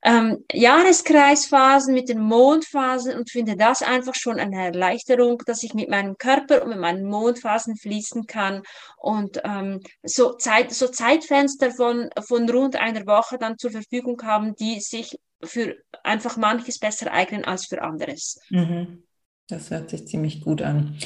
ähm, 0.04 0.44
Jahreskreisphasen, 0.52 1.94
mit 1.94 2.10
den 2.10 2.20
Mondphasen 2.20 3.16
und 3.18 3.30
finde 3.30 3.56
das 3.56 3.82
einfach 3.82 4.16
schon 4.16 4.40
eine 4.40 4.66
Erleichterung, 4.66 5.42
dass 5.46 5.64
ich 5.64 5.74
mit 5.74 5.90
meinem 5.90 6.18
Körper 6.18 6.64
und 6.64 6.70
mit 6.70 6.80
meinen 6.80 7.06
Mondphasen 7.06 7.78
fließen 7.78 8.28
kann 8.28 8.64
und 8.98 9.42
ähm, 9.46 9.80
so, 10.04 10.34
Zeit, 10.34 10.72
so 10.74 10.88
Zeitfenster 10.88 11.72
von, 11.72 12.10
von 12.28 12.50
rund 12.50 12.76
einer 12.76 13.06
Woche 13.06 13.38
dann 13.38 13.58
zur 13.58 13.72
Verfügung 13.72 14.22
haben, 14.24 14.56
die 14.56 14.82
sich 14.82 15.18
für 15.42 15.78
einfach 16.04 16.38
manches 16.38 16.80
besser 16.80 17.12
eignen 17.12 17.46
als 17.46 17.68
für 17.68 17.82
anderes. 17.82 18.40
Mhm. 18.50 19.04
Das 19.48 19.72
hört 19.72 19.90
sich 19.90 20.08
ziemlich 20.08 20.42
gut 20.42 20.62
an. 20.62 20.98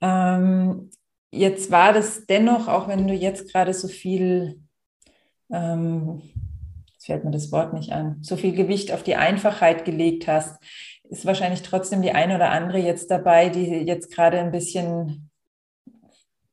Ähm, 0.00 0.90
jetzt 1.30 1.70
war 1.70 1.92
das 1.92 2.26
dennoch, 2.26 2.68
auch 2.68 2.88
wenn 2.88 3.06
du 3.06 3.14
jetzt 3.14 3.52
gerade 3.52 3.72
so 3.72 3.88
viel 3.88 4.60
ähm, 5.50 6.22
jetzt 7.02 7.06
fällt 7.06 7.24
mir 7.24 7.30
das 7.32 7.50
Wort 7.50 7.72
nicht 7.72 7.92
an, 7.92 8.18
so 8.20 8.36
viel 8.36 8.52
Gewicht 8.52 8.92
auf 8.92 9.02
die 9.02 9.16
Einfachheit 9.16 9.84
gelegt 9.84 10.28
hast, 10.28 10.62
ist 11.10 11.26
wahrscheinlich 11.26 11.62
trotzdem 11.62 12.00
die 12.00 12.12
eine 12.12 12.36
oder 12.36 12.50
andere 12.50 12.78
jetzt 12.78 13.10
dabei, 13.10 13.48
die 13.48 13.66
jetzt 13.66 14.14
gerade 14.14 14.38
ein 14.38 14.52
bisschen 14.52 15.30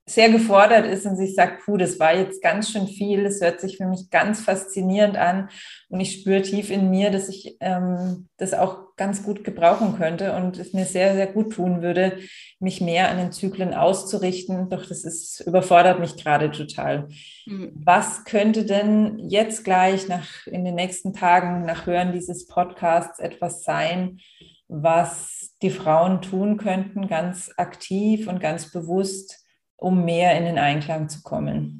sehr 0.09 0.29
gefordert 0.31 0.87
ist 0.87 1.05
und 1.05 1.17
sich 1.17 1.35
sagt, 1.35 1.63
puh, 1.63 1.77
das 1.77 1.99
war 1.99 2.15
jetzt 2.15 2.41
ganz 2.41 2.71
schön 2.71 2.87
viel, 2.87 3.23
das 3.23 3.41
hört 3.41 3.61
sich 3.61 3.77
für 3.77 3.85
mich 3.85 4.09
ganz 4.09 4.41
faszinierend 4.41 5.17
an 5.17 5.49
und 5.89 5.99
ich 5.99 6.19
spüre 6.19 6.41
tief 6.41 6.71
in 6.71 6.89
mir, 6.89 7.11
dass 7.11 7.29
ich 7.29 7.57
ähm, 7.59 8.27
das 8.37 8.55
auch 8.55 8.95
ganz 8.95 9.23
gut 9.23 9.43
gebrauchen 9.43 9.95
könnte 9.97 10.35
und 10.35 10.57
es 10.57 10.73
mir 10.73 10.85
sehr, 10.85 11.13
sehr 11.13 11.27
gut 11.27 11.53
tun 11.53 11.83
würde, 11.83 12.17
mich 12.59 12.81
mehr 12.81 13.09
an 13.09 13.17
den 13.17 13.31
Zyklen 13.31 13.73
auszurichten. 13.73 14.69
Doch 14.69 14.85
das 14.85 15.03
ist, 15.03 15.41
überfordert 15.41 15.99
mich 15.99 16.17
gerade 16.17 16.51
total. 16.51 17.07
Mhm. 17.45 17.71
Was 17.75 18.25
könnte 18.25 18.65
denn 18.65 19.19
jetzt 19.19 19.63
gleich 19.63 20.07
nach, 20.07 20.47
in 20.47 20.65
den 20.65 20.75
nächsten 20.75 21.13
Tagen 21.13 21.65
nach 21.65 21.85
Hören 21.85 22.13
dieses 22.13 22.47
Podcasts 22.47 23.19
etwas 23.19 23.63
sein, 23.63 24.19
was 24.67 25.55
die 25.61 25.71
Frauen 25.71 26.21
tun 26.21 26.57
könnten, 26.57 27.07
ganz 27.07 27.51
aktiv 27.57 28.27
und 28.27 28.39
ganz 28.39 28.71
bewusst, 28.71 29.38
um 29.79 30.03
mehr 30.05 30.37
in 30.37 30.45
den 30.45 30.57
Einklang 30.57 31.09
zu 31.09 31.21
kommen. 31.21 31.79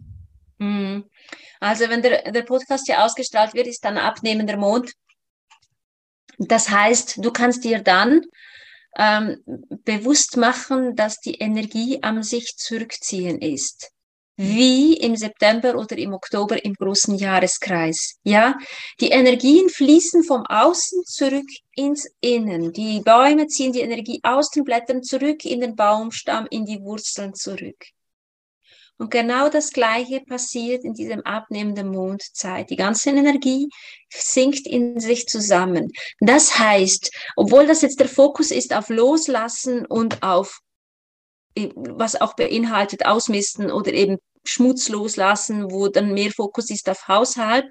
Mhm. 0.58 1.06
Also 1.60 1.90
wenn 1.90 2.02
der, 2.02 2.32
der 2.32 2.44
Podcast 2.44 2.88
ja 2.88 3.06
ausgestrahlt 3.06 3.54
wird, 3.54 3.68
ist 3.68 3.84
dann 3.84 3.98
abnehmender 3.98 4.58
Mond. 4.58 4.94
Das 6.38 6.70
heißt, 6.70 7.24
du 7.24 7.32
kannst 7.32 7.66
dir 7.66 7.82
dann 7.82 8.22
ähm, 8.98 9.44
bewusst 9.84 10.38
machen, 10.38 10.96
dass 10.96 11.20
die 11.20 11.36
Energie 11.36 12.00
am 12.02 12.24
sich 12.24 12.56
zurückziehen 12.56 13.40
ist. 13.40 13.92
Wie 14.42 14.94
im 14.94 15.18
September 15.18 15.76
oder 15.76 15.98
im 15.98 16.14
Oktober 16.14 16.64
im 16.64 16.74
großen 16.74 17.18
Jahreskreis. 17.18 18.20
Ja, 18.24 18.58
die 19.02 19.10
Energien 19.10 19.68
fließen 19.68 20.24
vom 20.24 20.46
Außen 20.46 21.04
zurück 21.04 21.50
ins 21.76 22.10
Innen. 22.22 22.72
Die 22.72 23.02
Bäume 23.02 23.48
ziehen 23.48 23.74
die 23.74 23.82
Energie 23.82 24.22
aus 24.24 24.50
den 24.50 24.64
Blättern 24.64 25.04
zurück 25.04 25.44
in 25.44 25.60
den 25.60 25.76
Baumstamm, 25.76 26.48
in 26.52 26.64
die 26.64 26.80
Wurzeln 26.80 27.34
zurück. 27.34 27.84
Und 28.98 29.12
genau 29.12 29.50
das 29.50 29.72
Gleiche 29.74 30.22
passiert 30.22 30.86
in 30.86 30.94
diesem 30.94 31.20
abnehmenden 31.26 31.92
Mondzeit. 31.92 32.70
Die 32.70 32.78
ganze 32.78 33.10
Energie 33.10 33.68
sinkt 34.08 34.66
in 34.68 35.02
sich 35.02 35.28
zusammen. 35.28 35.92
Das 36.22 36.58
heißt, 36.58 37.12
obwohl 37.36 37.68
das 37.68 37.82
jetzt 37.82 38.00
der 38.00 38.08
Fokus 38.08 38.52
ist 38.52 38.74
auf 38.74 38.88
Loslassen 38.88 39.86
und 39.86 40.24
auf 40.24 40.62
was 41.76 42.20
auch 42.20 42.36
beinhaltet, 42.36 43.06
ausmisten 43.06 43.72
oder 43.72 43.92
eben 43.94 44.18
Schmutz 44.44 44.90
loslassen, 44.90 45.72
wo 45.72 45.88
dann 45.88 46.14
mehr 46.14 46.32
Fokus 46.32 46.70
ist 46.70 46.90
auf 46.90 47.08
Haushalt, 47.08 47.66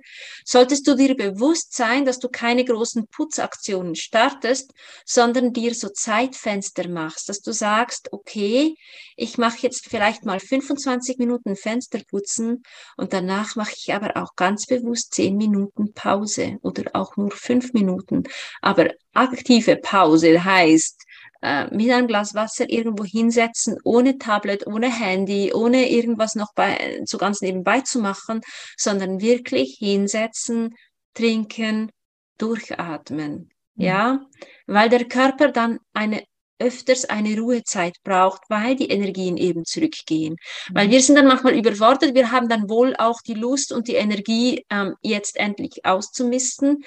solltest 0.44 0.87
du 0.87 0.94
dir 0.94 1.16
bewusst 1.16 1.74
sein, 1.74 2.04
dass 2.04 2.18
du 2.18 2.28
keine 2.28 2.64
großen 2.64 3.07
Putzaktionen 3.09 3.94
startest, 3.94 4.72
sondern 5.04 5.52
dir 5.52 5.74
so 5.74 5.88
Zeitfenster 5.88 6.88
machst, 6.88 7.28
dass 7.28 7.40
du 7.40 7.52
sagst, 7.52 8.12
okay, 8.12 8.74
ich 9.16 9.38
mache 9.38 9.59
jetzt 9.62 9.88
vielleicht 9.88 10.24
mal 10.24 10.40
25 10.40 11.18
Minuten 11.18 11.57
Fenster 11.57 12.00
putzen 12.09 12.62
und 12.96 13.12
danach 13.12 13.57
mache 13.57 13.74
ich 13.76 13.92
aber 13.92 14.16
auch 14.16 14.37
ganz 14.37 14.66
bewusst 14.66 15.14
10 15.14 15.37
Minuten 15.37 15.92
Pause 15.94 16.59
oder 16.62 16.85
auch 16.94 17.16
nur 17.16 17.31
5 17.31 17.72
Minuten. 17.72 18.24
Aber 18.61 18.90
aktive 19.14 19.76
Pause 19.76 20.44
heißt, 20.44 21.02
äh, 21.40 21.66
mit 21.74 21.90
einem 21.90 22.09
Glas 22.09 22.35
Wasser 22.35 22.68
irgendwo 22.68 23.05
hinsetzen, 23.05 23.79
ohne 23.85 24.18
Tablet, 24.18 24.66
ohne 24.66 24.92
Handy, 24.92 25.53
ohne 25.53 25.90
irgendwas 25.90 26.35
noch 26.35 26.53
bei, 26.55 27.01
so 27.05 27.18
ganz 27.18 27.40
nebenbei 27.40 27.81
zu 27.81 28.01
machen, 28.01 28.40
sondern 28.77 29.20
wirklich 29.20 29.77
hinsetzen, 29.79 30.74
trinken, 31.14 31.90
durchatmen. 32.38 33.51
Mhm. 33.74 33.85
Ja, 33.85 34.20
weil 34.66 34.88
der 34.88 35.05
Körper 35.05 35.53
dann 35.53 35.79
eine 35.92 36.24
öfters 36.61 37.05
eine 37.05 37.38
Ruhezeit 37.38 37.94
braucht, 38.03 38.42
weil 38.48 38.74
die 38.74 38.90
Energien 38.90 39.37
eben 39.37 39.64
zurückgehen. 39.64 40.35
Mhm. 40.68 40.74
Weil 40.74 40.90
wir 40.90 41.01
sind 41.01 41.14
dann 41.14 41.29
manchmal 41.29 41.57
überfordert, 41.57 42.14
wir 42.14 42.33
haben 42.33 42.48
dann 42.48 42.68
wohl 42.68 42.96
auch 42.96 43.20
die 43.24 43.35
Lust 43.35 43.72
und 43.72 43.88
die 43.88 43.94
Energie, 43.94 44.64
ähm, 44.70 44.96
jetzt 45.03 45.37
endlich 45.37 45.85
auszumisten 45.85 46.85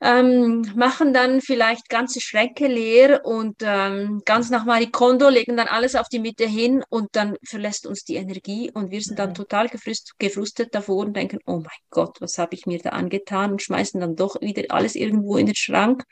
ähm, 0.00 0.62
machen 0.74 1.12
dann 1.12 1.40
vielleicht 1.40 1.88
ganze 1.88 2.20
Schränke 2.20 2.66
leer 2.66 3.24
und 3.24 3.56
ähm, 3.62 4.22
ganz 4.24 4.50
nach 4.50 4.64
Marie 4.64 4.90
Kondo 4.90 5.28
legen 5.28 5.56
dann 5.56 5.68
alles 5.68 5.94
auf 5.94 6.08
die 6.08 6.18
Mitte 6.18 6.46
hin 6.46 6.82
und 6.88 7.08
dann 7.12 7.36
verlässt 7.46 7.86
uns 7.86 8.04
die 8.04 8.16
Energie 8.16 8.70
und 8.72 8.90
wir 8.90 9.00
sind 9.00 9.18
dann 9.18 9.34
total 9.34 9.68
gefrust, 9.68 10.14
gefrustet 10.18 10.74
davor 10.74 11.04
und 11.04 11.16
denken, 11.16 11.38
oh 11.46 11.58
mein 11.58 11.80
Gott, 11.90 12.20
was 12.20 12.38
habe 12.38 12.54
ich 12.54 12.66
mir 12.66 12.78
da 12.78 12.90
angetan 12.90 13.52
und 13.52 13.62
schmeißen 13.62 14.00
dann 14.00 14.16
doch 14.16 14.40
wieder 14.40 14.62
alles 14.68 14.94
irgendwo 14.94 15.36
in 15.36 15.46
den 15.46 15.54
Schrank. 15.54 16.04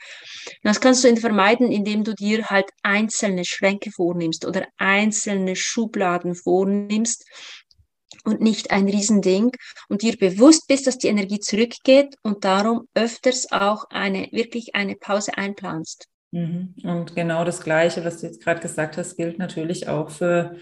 das 0.63 0.81
kannst 0.81 1.05
du 1.05 1.17
vermeiden, 1.17 1.71
indem 1.71 2.05
du 2.05 2.15
dir 2.15 2.47
halt 2.47 2.67
einzelne 2.83 3.45
Schränke 3.45 3.91
vornimmst 3.91 4.47
oder 4.47 4.67
einzelne 4.77 5.57
Schubladen 5.57 6.35
vornimmst 6.35 7.25
und 8.25 8.41
nicht 8.41 8.71
ein 8.71 8.89
Riesending 8.89 9.53
und 9.89 10.03
dir 10.03 10.17
bewusst 10.17 10.67
bist, 10.69 10.87
dass 10.87 10.99
die 10.99 11.09
Energie 11.09 11.41
zurückgeht 11.41 12.17
und 12.23 12.45
darum 12.45 12.89
öfters 12.95 13.51
auch 13.53 13.85
eine, 13.91 14.29
wirklich 14.33 14.75
eine 14.75 14.97
Pause 14.97 15.37
einplanst. 15.37 16.07
Mhm. 16.31 16.75
Und 16.83 17.15
genau 17.15 17.45
das 17.45 17.63
Gleiche, 17.63 18.05
was 18.05 18.21
du 18.21 18.27
jetzt 18.27 18.43
gerade 18.43 18.61
gesagt 18.61 18.97
hast, 18.97 19.17
gilt 19.17 19.39
natürlich 19.39 19.89
auch 19.89 20.11
für 20.11 20.57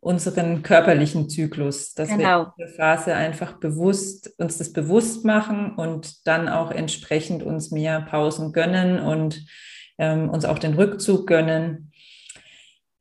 unseren 0.00 0.62
körperlichen 0.62 1.28
Zyklus, 1.28 1.94
dass 1.94 2.10
genau. 2.10 2.52
wir 2.54 2.54
in 2.58 2.66
der 2.66 2.76
Phase 2.76 3.14
einfach 3.14 3.54
bewusst 3.54 4.32
uns 4.38 4.58
das 4.58 4.72
bewusst 4.72 5.24
machen 5.24 5.74
und 5.74 6.26
dann 6.26 6.48
auch 6.48 6.70
entsprechend 6.70 7.42
uns 7.42 7.70
mehr 7.70 8.02
Pausen 8.02 8.52
gönnen 8.52 9.00
und 9.00 9.44
ähm, 9.98 10.28
uns 10.28 10.44
auch 10.44 10.58
den 10.58 10.74
Rückzug 10.74 11.26
gönnen. 11.26 11.90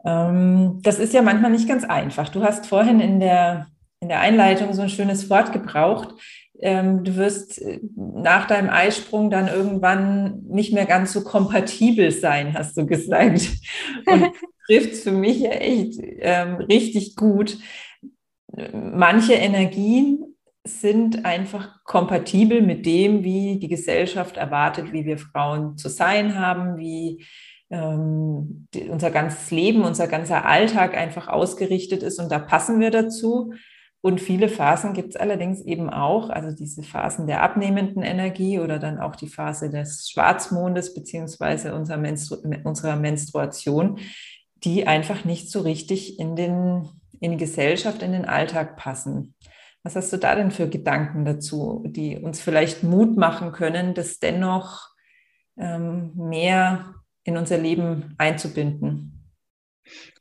Ähm, 0.06 0.80
das 0.82 0.98
ist 0.98 1.14
ja 1.14 1.22
manchmal 1.22 1.52
nicht 1.52 1.68
ganz 1.68 1.84
einfach. 1.84 2.30
Du 2.30 2.44
hast 2.44 2.66
vorhin 2.66 3.00
in 3.00 3.20
der 3.20 3.68
in 4.06 4.10
der 4.10 4.20
Einleitung 4.20 4.72
so 4.74 4.84
ein 4.84 4.90
schönes 4.90 5.32
Wort 5.32 5.52
gebraucht. 5.52 6.14
Ähm, 6.62 7.04
du 7.04 7.16
wirst 7.16 7.60
äh, 7.60 7.80
nach 7.96 8.46
deinem 8.46 8.70
Eisprung 8.70 9.32
dann 9.32 9.48
irgendwann 9.48 10.44
nicht 10.44 10.74
mehr 10.74 10.86
ganz 10.86 11.12
so 11.12 11.24
kompatibel 11.24 12.12
sein, 12.12 12.54
hast 12.54 12.78
du 12.78 12.86
gesagt. 12.86 13.50
Und 14.06 14.32
trifft 14.68 14.94
es 14.94 15.02
für 15.02 15.12
mich 15.12 15.40
ja 15.40 15.50
echt 15.50 16.00
ähm, 16.20 16.58
richtig 16.58 17.16
gut. 17.16 17.58
Manche 18.72 19.34
Energien 19.34 20.36
sind 20.64 21.26
einfach 21.26 21.84
kompatibel 21.84 22.62
mit 22.62 22.86
dem, 22.86 23.24
wie 23.24 23.58
die 23.58 23.68
Gesellschaft 23.68 24.38
erwartet, 24.38 24.94
wie 24.94 25.06
wir 25.06 25.18
Frauen 25.18 25.78
zu 25.78 25.90
sein 25.90 26.40
haben, 26.40 26.78
wie 26.78 27.26
ähm, 27.72 28.68
die, 28.76 28.88
unser 28.88 29.10
ganzes 29.10 29.50
Leben, 29.50 29.82
unser 29.82 30.08
ganzer 30.08 30.46
Alltag 30.46 30.96
einfach 30.96 31.28
ausgerichtet 31.28 32.04
ist. 32.04 32.20
Und 32.20 32.32
da 32.32 32.38
passen 32.38 32.80
wir 32.80 32.92
dazu. 32.92 33.52
Und 34.06 34.22
viele 34.22 34.50
Phasen 34.50 34.94
gibt 34.94 35.16
es 35.16 35.16
allerdings 35.16 35.62
eben 35.62 35.90
auch, 35.90 36.30
also 36.30 36.56
diese 36.56 36.84
Phasen 36.84 37.26
der 37.26 37.42
abnehmenden 37.42 38.04
Energie 38.04 38.60
oder 38.60 38.78
dann 38.78 39.00
auch 39.00 39.16
die 39.16 39.28
Phase 39.28 39.72
des 39.72 40.12
Schwarzmondes 40.12 40.94
beziehungsweise 40.94 41.74
unserer, 41.74 41.98
Menstru 41.98 42.36
unserer 42.66 42.98
Menstruation, 42.98 43.98
die 44.58 44.86
einfach 44.86 45.26
nicht 45.26 45.50
so 45.50 45.62
richtig 45.62 46.20
in, 46.20 46.36
den, 46.36 46.88
in 47.20 47.32
die 47.32 47.38
Gesellschaft, 47.38 48.04
in 48.04 48.12
den 48.12 48.26
Alltag 48.26 48.78
passen. 48.78 49.34
Was 49.82 49.96
hast 49.96 50.14
du 50.14 50.18
da 50.18 50.36
denn 50.36 50.52
für 50.52 50.70
Gedanken 50.70 51.26
dazu, 51.26 51.84
die 51.88 52.16
uns 52.16 52.40
vielleicht 52.40 52.84
Mut 52.84 53.18
machen 53.18 53.54
können, 53.54 53.96
das 53.96 54.20
dennoch 54.20 54.88
ähm, 55.58 56.12
mehr 56.16 56.94
in 57.24 57.38
unser 57.38 57.58
Leben 57.58 58.14
einzubinden. 58.20 59.32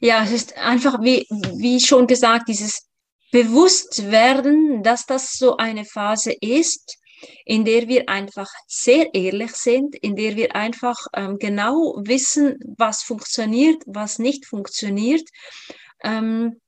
Ja, 0.01 0.25
es 0.25 0.33
ist 0.33 0.57
einfach, 0.57 1.03
wie, 1.03 1.27
wie 1.59 1.81
schon 1.81 2.07
gesagt, 2.07 2.49
dieses 2.49 2.89
Bewusstwerden, 3.35 4.85
dass 4.85 5.07
das 5.07 5.33
so 5.33 5.57
eine 5.57 5.85
Phase 5.85 6.33
ist, 6.41 6.99
in 7.45 7.65
der 7.65 7.89
wir 7.89 8.09
einfach 8.09 8.49
sehr 8.69 9.13
ehrlich 9.13 9.51
sind, 9.57 9.97
in 9.97 10.15
der 10.15 10.37
wir 10.37 10.55
einfach 10.55 10.95
ähm, 11.17 11.39
genau 11.41 11.97
wissen, 12.05 12.57
was 12.79 13.03
funktioniert, 13.03 13.83
was 13.87 14.21
nicht 14.21 14.47
funktioniert. 14.47 15.29
Ähm, 16.05 16.61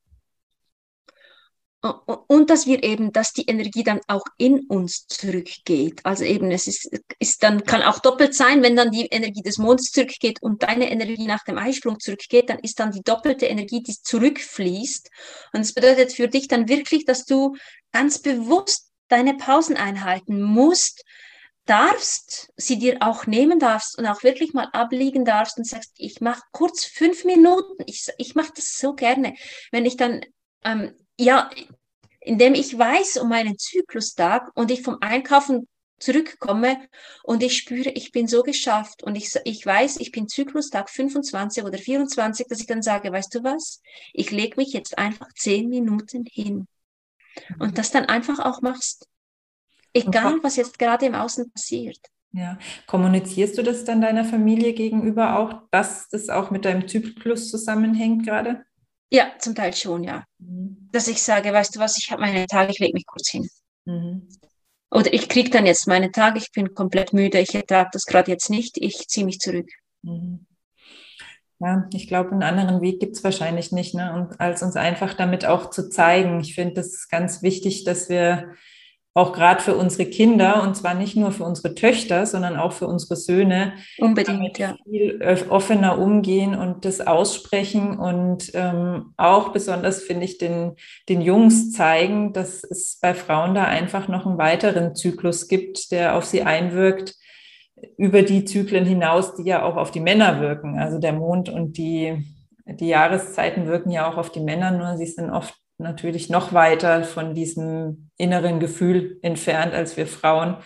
und 1.81 2.49
dass 2.49 2.65
wir 2.65 2.83
eben, 2.83 3.11
dass 3.11 3.33
die 3.33 3.45
Energie 3.45 3.83
dann 3.83 4.01
auch 4.07 4.23
in 4.37 4.61
uns 4.67 5.05
zurückgeht. 5.07 6.01
Also 6.03 6.23
eben, 6.23 6.49
es 6.49 6.65
ist, 6.65 6.89
ist 7.19 7.43
dann, 7.43 7.63
kann 7.65 7.83
auch 7.83 7.99
doppelt 7.99 8.33
sein, 8.33 8.63
wenn 8.63 8.75
dann 8.75 8.91
die 8.91 9.05
Energie 9.05 9.43
des 9.43 9.59
Mondes 9.59 9.91
zurückgeht 9.91 10.41
und 10.41 10.63
deine 10.63 10.89
Energie 10.89 11.27
nach 11.27 11.43
dem 11.43 11.57
Eisprung 11.57 11.99
zurückgeht, 11.99 12.49
dann 12.49 12.59
ist 12.59 12.79
dann 12.79 12.91
die 12.91 13.03
doppelte 13.03 13.45
Energie, 13.45 13.83
die 13.83 13.95
zurückfließt. 14.01 15.09
Und 15.53 15.59
das 15.59 15.73
bedeutet 15.73 16.13
für 16.13 16.27
dich 16.27 16.47
dann 16.47 16.67
wirklich, 16.67 17.05
dass 17.05 17.25
du 17.25 17.55
ganz 17.91 18.19
bewusst 18.19 18.89
deine 19.07 19.35
Pausen 19.35 19.77
einhalten 19.77 20.41
musst, 20.41 21.03
darfst, 21.65 22.51
sie 22.55 22.79
dir 22.79 22.97
auch 23.01 23.27
nehmen 23.27 23.59
darfst 23.59 23.97
und 23.99 24.05
auch 24.07 24.23
wirklich 24.23 24.53
mal 24.53 24.69
abliegen 24.71 25.25
darfst 25.25 25.57
und 25.57 25.67
sagst, 25.67 25.91
ich 25.97 26.21
mache 26.21 26.41
kurz 26.51 26.85
fünf 26.85 27.23
Minuten, 27.23 27.83
ich, 27.85 28.07
ich 28.17 28.35
mache 28.35 28.53
das 28.55 28.77
so 28.77 28.93
gerne. 28.93 29.35
Wenn 29.71 29.85
ich 29.85 29.97
dann 29.97 30.21
ähm, 30.63 30.93
ja, 31.19 31.49
indem 32.21 32.53
ich 32.53 32.77
weiß 32.77 33.17
um 33.17 33.29
meinen 33.29 33.57
Zyklustag 33.57 34.51
und 34.55 34.71
ich 34.71 34.81
vom 34.81 34.97
Einkaufen 35.01 35.67
zurückkomme 35.99 36.77
und 37.23 37.41
ich 37.41 37.57
spüre, 37.57 37.89
ich 37.89 38.11
bin 38.11 38.27
so 38.27 38.43
geschafft 38.43 39.03
und 39.03 39.15
ich, 39.15 39.35
ich 39.45 39.65
weiß, 39.65 39.97
ich 39.97 40.11
bin 40.11 40.27
Zyklustag 40.27 40.89
25 40.89 41.63
oder 41.63 41.77
24, 41.77 42.47
dass 42.47 42.59
ich 42.59 42.67
dann 42.67 42.83
sage, 42.83 43.11
weißt 43.11 43.33
du 43.33 43.43
was, 43.43 43.81
ich 44.13 44.31
lege 44.31 44.57
mich 44.57 44.73
jetzt 44.73 44.97
einfach 44.97 45.31
zehn 45.33 45.69
Minuten 45.69 46.25
hin 46.29 46.67
und 47.59 47.77
das 47.77 47.91
dann 47.91 48.05
einfach 48.05 48.39
auch 48.39 48.61
machst, 48.61 49.07
egal 49.93 50.37
was 50.43 50.55
jetzt 50.55 50.77
gerade 50.77 51.05
im 51.07 51.15
Außen 51.15 51.51
passiert. 51.51 51.99
Ja, 52.33 52.59
kommunizierst 52.85 53.57
du 53.57 53.63
das 53.63 53.83
dann 53.83 54.01
deiner 54.01 54.25
Familie 54.25 54.73
gegenüber 54.73 55.39
auch, 55.39 55.63
dass 55.71 56.07
das 56.09 56.29
auch 56.29 56.51
mit 56.51 56.65
deinem 56.65 56.87
Zyklus 56.87 57.49
zusammenhängt 57.49 58.25
gerade? 58.25 58.66
Ja, 59.09 59.31
zum 59.39 59.55
Teil 59.55 59.73
schon, 59.73 60.03
ja. 60.03 60.25
Mhm. 60.39 60.89
Dass 60.91 61.07
ich 61.07 61.21
sage, 61.21 61.53
weißt 61.53 61.75
du 61.75 61.79
was, 61.79 61.97
ich 61.97 62.11
habe 62.11 62.21
meine 62.21 62.45
Tage, 62.47 62.71
ich 62.71 62.79
lege 62.79 62.93
mich 62.93 63.05
kurz 63.05 63.29
hin. 63.29 63.49
Mhm. 63.85 64.27
Oder 64.91 65.13
ich 65.13 65.29
kriege 65.29 65.49
dann 65.49 65.65
jetzt 65.65 65.87
meine 65.87 66.11
Tage, 66.11 66.39
ich 66.39 66.51
bin 66.51 66.73
komplett 66.73 67.13
müde, 67.13 67.39
ich 67.39 67.53
ertrage 67.53 67.89
das 67.93 68.05
gerade 68.05 68.31
jetzt 68.31 68.49
nicht, 68.49 68.77
ich 68.77 69.07
ziehe 69.07 69.25
mich 69.25 69.39
zurück. 69.39 69.69
Mhm. 70.01 70.45
Ja, 71.59 71.87
ich 71.91 72.07
glaube, 72.07 72.31
einen 72.31 72.43
anderen 72.43 72.81
Weg 72.81 72.99
gibt 72.99 73.15
es 73.15 73.23
wahrscheinlich 73.23 73.71
nicht, 73.71 73.95
ne? 73.95 74.13
Und 74.13 74.39
als 74.39 74.61
uns 74.61 74.75
einfach 74.75 75.15
damit 75.15 75.43
auch 75.45 75.71
zu 75.71 75.89
zeigen. 75.89 76.39
Ich 76.39 76.53
finde, 76.53 76.75
das 76.75 76.87
ist 76.87 77.09
ganz 77.09 77.41
wichtig, 77.41 77.83
dass 77.83 78.09
wir 78.09 78.53
auch 79.17 79.33
gerade 79.33 79.63
für 79.63 79.75
unsere 79.75 80.07
Kinder 80.07 80.61
und 80.61 80.77
zwar 80.77 80.93
nicht 80.93 81.15
nur 81.15 81.31
für 81.31 81.43
unsere 81.43 81.73
Töchter, 81.73 82.27
sondern 82.27 82.55
auch 82.55 82.71
für 82.71 82.85
unsere 82.85 83.15
Söhne 83.15 83.73
unbedingt 83.97 84.59
ja 84.59 84.75
viel 84.83 85.19
offener 85.49 85.97
umgehen 85.97 86.53
und 86.53 86.85
das 86.85 87.01
aussprechen 87.01 87.97
und 87.97 88.51
ähm, 88.53 89.13
auch 89.17 89.49
besonders 89.49 90.03
finde 90.03 90.25
ich 90.25 90.37
den 90.37 90.75
den 91.09 91.21
Jungs 91.21 91.71
zeigen, 91.71 92.31
dass 92.31 92.63
es 92.63 92.99
bei 93.01 93.15
Frauen 93.15 93.55
da 93.55 93.63
einfach 93.63 94.07
noch 94.07 94.27
einen 94.27 94.37
weiteren 94.37 94.93
Zyklus 94.93 95.47
gibt, 95.47 95.91
der 95.91 96.15
auf 96.15 96.25
sie 96.25 96.43
einwirkt 96.43 97.15
über 97.97 98.21
die 98.21 98.45
Zyklen 98.45 98.85
hinaus, 98.85 99.35
die 99.35 99.45
ja 99.45 99.63
auch 99.63 99.77
auf 99.77 99.89
die 99.89 99.99
Männer 99.99 100.41
wirken. 100.41 100.77
Also 100.77 100.99
der 100.99 101.13
Mond 101.13 101.49
und 101.49 101.77
die 101.77 102.23
die 102.67 102.87
Jahreszeiten 102.87 103.65
wirken 103.65 103.89
ja 103.89 104.11
auch 104.11 104.17
auf 104.17 104.31
die 104.31 104.41
Männer, 104.41 104.69
nur 104.69 104.95
sie 104.97 105.05
sind 105.07 105.31
oft 105.31 105.55
natürlich 105.77 106.29
noch 106.29 106.53
weiter 106.53 107.03
von 107.03 107.33
diesem 107.33 108.09
inneren 108.17 108.59
Gefühl 108.59 109.19
entfernt 109.21 109.73
als 109.73 109.97
wir 109.97 110.07
Frauen. 110.07 110.57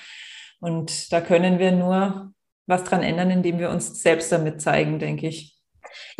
Und 0.60 1.12
da 1.12 1.22
können 1.22 1.60
wir 1.60 1.72
nur 1.72 2.34
was 2.68 2.84
dran 2.84 3.04
ändern, 3.04 3.32
indem 3.32 3.60
wir 3.60 3.70
uns 3.70 4.02
selbst 4.02 4.32
damit 4.32 4.62
zeigen, 4.62 5.00
denke 5.00 5.28
ich. 5.28 5.61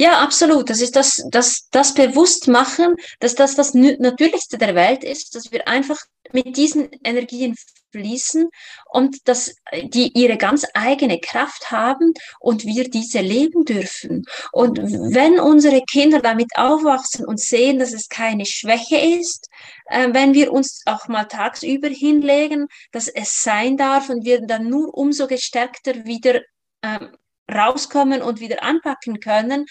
Ja, 0.02 0.20
absolut. 0.20 0.72
Das 0.72 0.82
ist 0.82 0.96
das, 0.96 1.24
das, 1.30 1.68
das 1.70 1.94
Bewusstmachen, 1.94 2.96
dass 3.20 3.36
das 3.36 3.54
das 3.54 3.76
Natürlichste 3.76 4.58
der 4.58 4.74
Welt 4.74 5.04
ist, 5.04 5.36
dass 5.36 5.52
wir 5.52 5.68
einfach 5.68 6.00
mit 6.34 6.58
diesen 6.58 6.90
Energien 7.04 7.56
fließen 7.92 8.50
und 8.92 9.18
dass 9.26 9.54
die 9.84 10.12
ihre 10.18 10.38
ganz 10.38 10.66
eigene 10.74 11.20
Kraft 11.20 11.70
haben 11.70 12.14
und 12.40 12.66
wir 12.66 12.90
diese 12.90 13.20
leben 13.20 13.64
dürfen. 13.64 14.24
Und 14.52 14.80
wenn 14.80 15.40
unsere 15.40 15.84
Kinder 15.84 16.20
damit 16.20 16.50
aufwachsen 16.56 17.24
und 17.24 17.40
sehen, 17.40 17.78
dass 17.78 17.94
es 17.94 18.10
keine 18.10 18.48
Schwäche 18.48 18.98
ist, 18.98 19.50
äh, 19.86 20.08
wenn 20.14 20.34
wir 20.34 20.52
uns 20.52 20.82
auch 20.88 21.10
mal 21.10 21.26
tagsüber 21.26 21.90
hinlegen, 21.90 22.66
dass 22.92 23.08
es 23.08 23.44
sein 23.44 23.78
darf 23.78 24.10
und 24.10 24.26
wir 24.26 24.42
dann 24.42 24.68
nur 24.68 24.98
umso 24.98 25.28
gestärkter 25.28 26.06
wieder 26.06 26.42
ähm, 26.82 27.16
rauskommen 27.52 28.22
und 28.22 28.40
wieder 28.40 28.64
anpacken 28.64 29.20
können, 29.20 29.66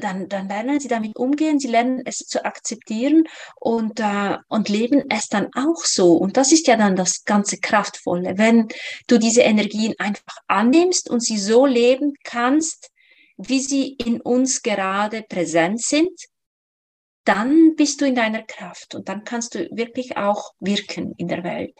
dann, 0.00 0.28
dann 0.28 0.48
lernen 0.48 0.80
sie 0.80 0.88
damit 0.88 1.16
umgehen, 1.16 1.58
sie 1.58 1.68
lernen 1.68 2.02
es 2.04 2.18
zu 2.18 2.44
akzeptieren 2.44 3.24
und, 3.56 4.00
äh, 4.00 4.38
und 4.48 4.68
leben 4.68 5.04
es 5.10 5.28
dann 5.28 5.48
auch 5.54 5.84
so. 5.84 6.16
Und 6.16 6.36
das 6.36 6.52
ist 6.52 6.66
ja 6.66 6.76
dann 6.76 6.96
das 6.96 7.24
ganze 7.24 7.58
Kraftvolle, 7.58 8.38
wenn 8.38 8.68
du 9.06 9.18
diese 9.18 9.42
Energien 9.42 9.94
einfach 9.98 10.38
annimmst 10.46 11.10
und 11.10 11.22
sie 11.22 11.38
so 11.38 11.66
leben 11.66 12.14
kannst, 12.24 12.90
wie 13.36 13.60
sie 13.60 13.94
in 13.94 14.20
uns 14.20 14.62
gerade 14.62 15.22
präsent 15.22 15.82
sind, 15.82 16.10
dann 17.24 17.76
bist 17.76 18.00
du 18.00 18.06
in 18.06 18.14
deiner 18.14 18.42
Kraft 18.42 18.94
und 18.94 19.08
dann 19.08 19.24
kannst 19.24 19.54
du 19.54 19.68
wirklich 19.70 20.16
auch 20.16 20.52
wirken 20.58 21.14
in 21.18 21.28
der 21.28 21.44
Welt. 21.44 21.74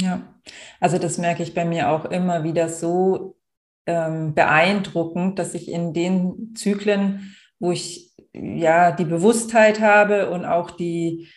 Ja, 0.00 0.34
also 0.80 0.98
das 0.98 1.18
merke 1.18 1.42
ich 1.42 1.54
bei 1.54 1.64
mir 1.64 1.90
auch 1.90 2.04
immer 2.04 2.44
wieder 2.44 2.68
so 2.68 3.36
ähm, 3.88 4.34
beeindruckend, 4.34 5.38
dass 5.38 5.54
ich 5.54 5.70
in 5.70 5.94
den 5.94 6.54
Zyklen, 6.54 7.34
wo 7.58 7.72
ich 7.72 8.12
ja 8.34 8.92
die 8.92 9.06
Bewusstheit 9.06 9.80
habe 9.80 10.30
und 10.30 10.44
auch 10.44 10.70
die, 10.70 11.28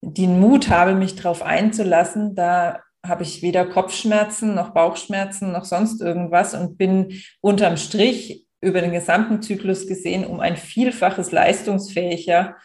den 0.00 0.40
Mut 0.40 0.70
habe, 0.70 0.94
mich 0.94 1.14
darauf 1.14 1.42
einzulassen, 1.42 2.34
da 2.34 2.80
habe 3.06 3.22
ich 3.22 3.42
weder 3.42 3.66
Kopfschmerzen 3.66 4.54
noch 4.54 4.70
Bauchschmerzen 4.70 5.52
noch 5.52 5.64
sonst 5.64 6.00
irgendwas 6.00 6.54
und 6.54 6.78
bin 6.78 7.20
unterm 7.40 7.76
Strich 7.76 8.46
über 8.62 8.80
den 8.80 8.92
gesamten 8.92 9.42
Zyklus 9.42 9.86
gesehen 9.86 10.24
um 10.24 10.40
ein 10.40 10.56
Vielfaches 10.56 11.32
leistungsfähiger 11.32 12.56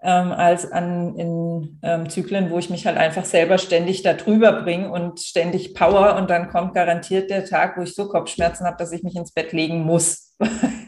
ähm, 0.00 0.32
als 0.32 0.70
an 0.70 1.16
in 1.16 1.80
ähm, 1.82 2.08
Zyklen, 2.08 2.50
wo 2.50 2.58
ich 2.58 2.70
mich 2.70 2.86
halt 2.86 2.96
einfach 2.96 3.24
selber 3.24 3.58
ständig 3.58 4.02
da 4.02 4.14
drüber 4.14 4.62
bringe 4.62 4.90
und 4.90 5.20
ständig 5.20 5.74
Power 5.74 6.16
und 6.16 6.30
dann 6.30 6.50
kommt 6.50 6.74
garantiert 6.74 7.30
der 7.30 7.44
Tag, 7.44 7.76
wo 7.76 7.82
ich 7.82 7.94
so 7.94 8.08
Kopfschmerzen 8.08 8.64
habe, 8.64 8.76
dass 8.76 8.92
ich 8.92 9.02
mich 9.02 9.16
ins 9.16 9.32
Bett 9.32 9.52
legen 9.52 9.82
muss. 9.82 10.34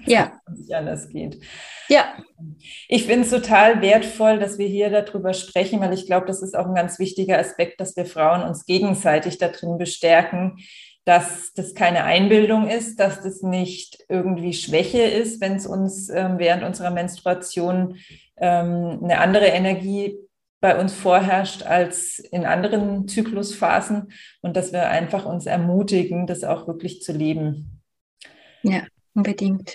Ja. 0.06 0.40
nicht 0.56 0.74
anders 0.74 1.08
geht. 1.10 1.38
Ja. 1.88 2.04
Ich 2.88 3.04
finde 3.04 3.26
es 3.26 3.30
total 3.30 3.82
wertvoll, 3.82 4.38
dass 4.38 4.58
wir 4.58 4.66
hier 4.66 4.90
darüber 4.90 5.34
sprechen, 5.34 5.78
weil 5.80 5.92
ich 5.92 6.06
glaube, 6.06 6.26
das 6.26 6.40
ist 6.40 6.56
auch 6.56 6.66
ein 6.66 6.74
ganz 6.74 6.98
wichtiger 6.98 7.38
Aspekt, 7.38 7.80
dass 7.80 7.96
wir 7.96 8.06
Frauen 8.06 8.42
uns 8.42 8.64
gegenseitig 8.64 9.38
da 9.38 9.48
drin 9.48 9.76
bestärken, 9.76 10.56
dass 11.04 11.52
das 11.54 11.74
keine 11.74 12.04
Einbildung 12.04 12.68
ist, 12.68 13.00
dass 13.00 13.22
das 13.22 13.42
nicht 13.42 14.04
irgendwie 14.08 14.52
Schwäche 14.52 15.02
ist, 15.02 15.40
wenn 15.40 15.56
es 15.56 15.66
uns 15.66 16.08
ähm, 16.08 16.38
während 16.38 16.62
unserer 16.62 16.90
Menstruation 16.90 17.96
ähm, 18.40 19.00
eine 19.02 19.18
andere 19.18 19.46
Energie 19.46 20.16
bei 20.60 20.78
uns 20.78 20.94
vorherrscht 20.94 21.62
als 21.62 22.18
in 22.18 22.44
anderen 22.44 23.08
Zyklusphasen 23.08 24.12
und 24.42 24.56
dass 24.56 24.72
wir 24.72 24.88
einfach 24.88 25.24
uns 25.24 25.46
ermutigen, 25.46 26.26
das 26.26 26.44
auch 26.44 26.66
wirklich 26.66 27.02
zu 27.02 27.12
leben. 27.12 27.80
Ja, 28.62 28.82
unbedingt. 29.14 29.74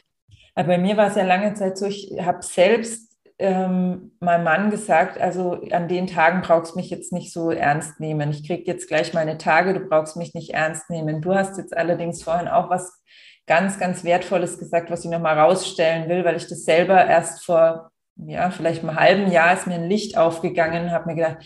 Aber 0.54 0.70
bei 0.70 0.78
mir 0.78 0.96
war 0.96 1.08
es 1.08 1.16
ja 1.16 1.24
lange 1.24 1.54
Zeit 1.56 1.78
so, 1.78 1.88
ich 1.88 2.12
habe 2.22 2.44
selbst 2.44 3.16
ähm, 3.38 4.14
meinem 4.20 4.44
Mann 4.44 4.70
gesagt, 4.70 5.20
also 5.20 5.60
an 5.72 5.88
den 5.88 6.08
Tagen 6.08 6.42
brauchst 6.42 6.74
du 6.74 6.80
mich 6.80 6.90
jetzt 6.90 7.12
nicht 7.12 7.34
so 7.34 7.52
ernst 7.52 8.00
nehmen. 8.00 8.30
Ich 8.30 8.48
kriege 8.48 8.64
jetzt 8.66 8.88
gleich 8.88 9.14
meine 9.14 9.38
Tage, 9.38 9.74
du 9.74 9.82
brauchst 9.82 10.16
mich 10.16 10.34
nicht 10.34 10.54
ernst 10.54 10.90
nehmen. 10.90 11.22
Du 11.22 11.34
hast 11.36 11.58
jetzt 11.58 11.76
allerdings 11.76 12.24
vorhin 12.24 12.48
auch 12.48 12.70
was 12.70 13.04
ganz, 13.48 13.78
ganz 13.78 14.04
Wertvolles 14.04 14.58
gesagt, 14.58 14.90
was 14.90 15.04
ich 15.04 15.12
nochmal 15.12 15.38
rausstellen 15.38 16.08
will, 16.08 16.24
weil 16.24 16.38
ich 16.38 16.48
das 16.48 16.64
selber 16.64 17.06
erst 17.06 17.44
vor 17.44 17.92
ja, 18.18 18.50
vielleicht 18.50 18.84
einem 18.84 18.96
halben 18.96 19.32
Jahr 19.32 19.54
ist 19.54 19.68
mir 19.68 19.76
ein 19.76 19.90
Licht 19.90 20.18
aufgegangen 20.18 20.86
und 20.86 20.92
habe 20.92 21.10
mir 21.10 21.16
gedacht, 21.16 21.38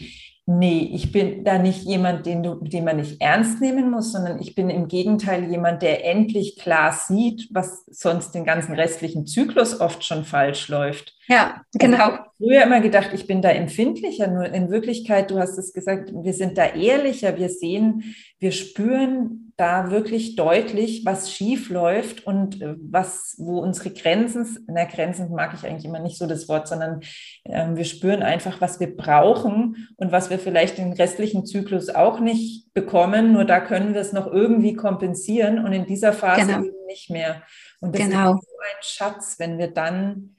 nee, 0.46 0.90
ich 0.94 1.12
bin 1.12 1.44
da 1.44 1.60
nicht 1.60 1.84
jemand, 1.84 2.26
den, 2.26 2.42
du, 2.42 2.56
den 2.56 2.84
man 2.84 2.98
nicht 2.98 3.22
ernst 3.22 3.62
nehmen 3.62 3.92
muss, 3.92 4.12
sondern 4.12 4.42
ich 4.42 4.56
bin 4.56 4.72
im 4.72 4.88
Gegenteil 4.88 5.50
jemand, 5.50 5.84
der 5.84 6.06
endlich 6.06 6.58
klar 6.58 6.92
sieht, 6.92 7.48
was 7.52 7.86
sonst 7.86 8.32
den 8.32 8.46
ganzen 8.46 8.74
restlichen 8.74 9.28
Zyklus 9.28 9.80
oft 9.80 10.04
schon 10.04 10.26
falsch 10.26 10.68
läuft. 10.68 11.16
Ja, 11.28 11.62
genau. 11.74 11.98
Also 11.98 12.18
früher 12.38 12.64
immer 12.64 12.82
gedacht, 12.82 13.12
ich 13.14 13.28
bin 13.28 13.44
da 13.44 13.50
empfindlicher, 13.50 14.28
nur 14.28 14.46
in 14.46 14.72
Wirklichkeit, 14.72 15.30
du 15.30 15.38
hast 15.38 15.58
es 15.60 15.72
gesagt, 15.72 16.12
wir 16.14 16.34
sind 16.34 16.58
da 16.58 16.66
ehrlicher, 16.66 17.38
wir 17.38 17.50
sehen, 17.50 18.16
wir 18.40 18.52
spüren 18.52 19.49
da 19.60 19.92
wirklich 19.92 20.38
deutlich, 20.38 21.06
was 21.06 21.32
schief 21.32 21.70
läuft 21.70 22.26
und 22.26 22.62
äh, 22.62 22.76
was, 22.80 23.36
wo 23.38 23.60
unsere 23.60 23.92
Grenzen, 23.92 24.66
na, 24.68 24.86
Grenzen 24.86 25.30
mag 25.32 25.54
ich 25.54 25.66
eigentlich 25.66 25.84
immer 25.84 26.00
nicht 26.00 26.18
so 26.18 26.28
das 26.28 26.48
Wort, 26.48 26.70
sondern 26.70 27.02
äh, 27.44 27.68
wir 27.74 27.84
spüren 27.84 28.24
einfach, 28.24 28.62
was 28.62 28.80
wir 28.80 28.96
brauchen 28.96 29.90
und 29.98 30.12
was 30.14 30.30
wir 30.30 30.40
vielleicht 30.40 30.78
den 30.78 30.94
restlichen 30.94 31.46
Zyklus 31.46 31.90
auch 31.90 32.22
nicht 32.22 32.74
bekommen, 32.74 33.34
nur 33.34 33.44
da 33.44 33.60
können 33.60 33.94
wir 33.94 34.02
es 34.02 34.14
noch 34.14 34.28
irgendwie 34.28 34.76
kompensieren 34.76 35.64
und 35.64 35.74
in 35.74 35.86
dieser 35.86 36.14
Phase 36.14 36.46
genau. 36.46 36.64
eben 36.64 36.86
nicht 36.88 37.10
mehr. 37.10 37.44
Und 37.82 37.96
das 37.96 38.04
genau. 38.04 38.36
ist 38.36 38.50
so 38.50 38.58
ein 38.62 38.82
Schatz, 38.82 39.36
wenn 39.40 39.58
wir 39.58 39.74
dann 39.74 40.36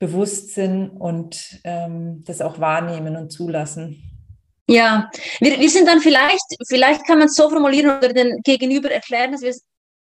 bewusst 0.00 0.54
sind 0.54 0.88
und 0.88 1.60
ähm, 1.62 2.24
das 2.24 2.40
auch 2.40 2.58
wahrnehmen 2.58 3.16
und 3.16 3.30
zulassen. 3.30 4.09
Ja, 4.70 5.10
wir, 5.40 5.58
wir 5.58 5.68
sind 5.68 5.88
dann 5.88 6.00
vielleicht, 6.00 6.44
vielleicht 6.68 7.04
kann 7.04 7.18
man 7.18 7.26
es 7.26 7.34
so 7.34 7.50
formulieren 7.50 7.98
oder 7.98 8.12
den 8.12 8.40
Gegenüber 8.44 8.88
erklären, 8.88 9.32
dass 9.32 9.42
wir 9.42 9.50
es 9.50 9.64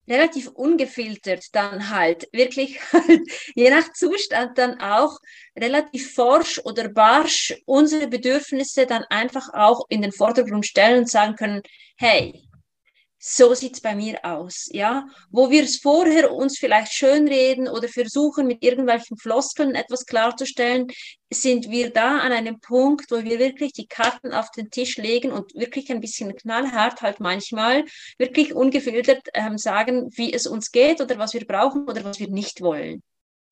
relativ 0.08 0.48
ungefiltert 0.48 1.44
dann 1.52 1.90
halt, 1.90 2.26
wirklich 2.32 2.80
halt, 2.94 3.20
je 3.54 3.68
nach 3.68 3.92
Zustand 3.92 4.56
dann 4.56 4.80
auch 4.80 5.18
relativ 5.54 6.14
forsch 6.14 6.62
oder 6.64 6.88
barsch 6.88 7.54
unsere 7.66 8.08
Bedürfnisse 8.08 8.86
dann 8.86 9.04
einfach 9.10 9.52
auch 9.52 9.84
in 9.90 10.00
den 10.00 10.12
Vordergrund 10.12 10.64
stellen 10.64 11.00
und 11.00 11.10
sagen 11.10 11.36
können, 11.36 11.60
hey, 11.98 12.42
so 13.26 13.54
sieht's 13.54 13.80
bei 13.80 13.94
mir 13.94 14.22
aus, 14.22 14.68
ja, 14.70 15.06
wo 15.30 15.48
wir 15.48 15.64
es 15.64 15.78
vorher 15.78 16.30
uns 16.30 16.58
vielleicht 16.58 16.92
schönreden 16.92 17.68
oder 17.68 17.88
versuchen 17.88 18.46
mit 18.46 18.62
irgendwelchen 18.62 19.16
Floskeln 19.16 19.74
etwas 19.74 20.04
klarzustellen, 20.04 20.88
sind 21.32 21.70
wir 21.70 21.88
da 21.90 22.18
an 22.18 22.32
einem 22.32 22.60
Punkt, 22.60 23.10
wo 23.10 23.24
wir 23.24 23.38
wirklich 23.38 23.72
die 23.72 23.86
Karten 23.86 24.34
auf 24.34 24.50
den 24.50 24.70
Tisch 24.70 24.98
legen 24.98 25.32
und 25.32 25.54
wirklich 25.54 25.90
ein 25.90 26.02
bisschen 26.02 26.36
knallhart 26.36 27.00
halt 27.00 27.18
manchmal 27.18 27.86
wirklich 28.18 28.52
ungefiltert 28.52 29.26
ähm, 29.32 29.56
sagen, 29.56 30.10
wie 30.14 30.30
es 30.30 30.46
uns 30.46 30.70
geht 30.70 31.00
oder 31.00 31.16
was 31.16 31.32
wir 31.32 31.46
brauchen 31.46 31.88
oder 31.88 32.04
was 32.04 32.20
wir 32.20 32.28
nicht 32.28 32.60
wollen. 32.60 33.02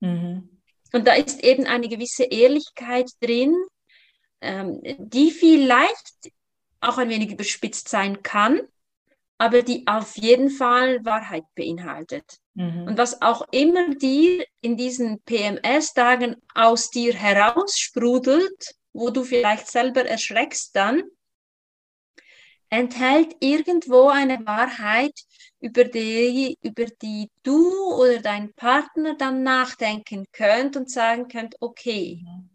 Mhm. 0.01 0.61
Und 0.91 1.07
da 1.07 1.15
ist 1.15 1.43
eben 1.43 1.65
eine 1.65 1.89
gewisse 1.89 2.25
Ehrlichkeit 2.25 3.09
drin, 3.21 3.55
ähm, 4.39 4.81
die 4.99 5.31
vielleicht 5.31 6.31
auch 6.79 6.99
ein 6.99 7.09
wenig 7.09 7.31
überspitzt 7.31 7.89
sein 7.89 8.21
kann, 8.21 8.61
aber 9.37 9.61
die 9.61 9.85
auf 9.87 10.17
jeden 10.17 10.49
Fall 10.49 11.03
Wahrheit 11.05 11.45
beinhaltet. 11.55 12.39
Mhm. 12.53 12.87
Und 12.87 12.97
was 12.97 13.21
auch 13.21 13.47
immer 13.51 13.95
dir 13.95 14.45
in 14.61 14.77
diesen 14.77 15.21
PMS-Tagen 15.21 16.37
aus 16.53 16.89
dir 16.89 17.13
heraussprudelt, 17.13 18.75
wo 18.93 19.09
du 19.09 19.23
vielleicht 19.23 19.67
selber 19.67 20.05
erschreckst 20.05 20.75
dann, 20.75 21.03
enthält 22.69 23.35
irgendwo 23.39 24.07
eine 24.07 24.45
Wahrheit, 24.45 25.13
über 25.59 25.85
die, 25.85 26.57
über 26.61 26.85
die 26.85 27.29
du 27.43 27.93
oder 27.93 28.19
dein 28.19 28.53
Partner 28.53 29.15
dann 29.15 29.43
nachdenken 29.43 30.25
könnt 30.33 30.75
und 30.75 30.91
sagen 30.91 31.29
könnt, 31.29 31.55
okay, 31.61 32.21
mhm. 32.21 32.49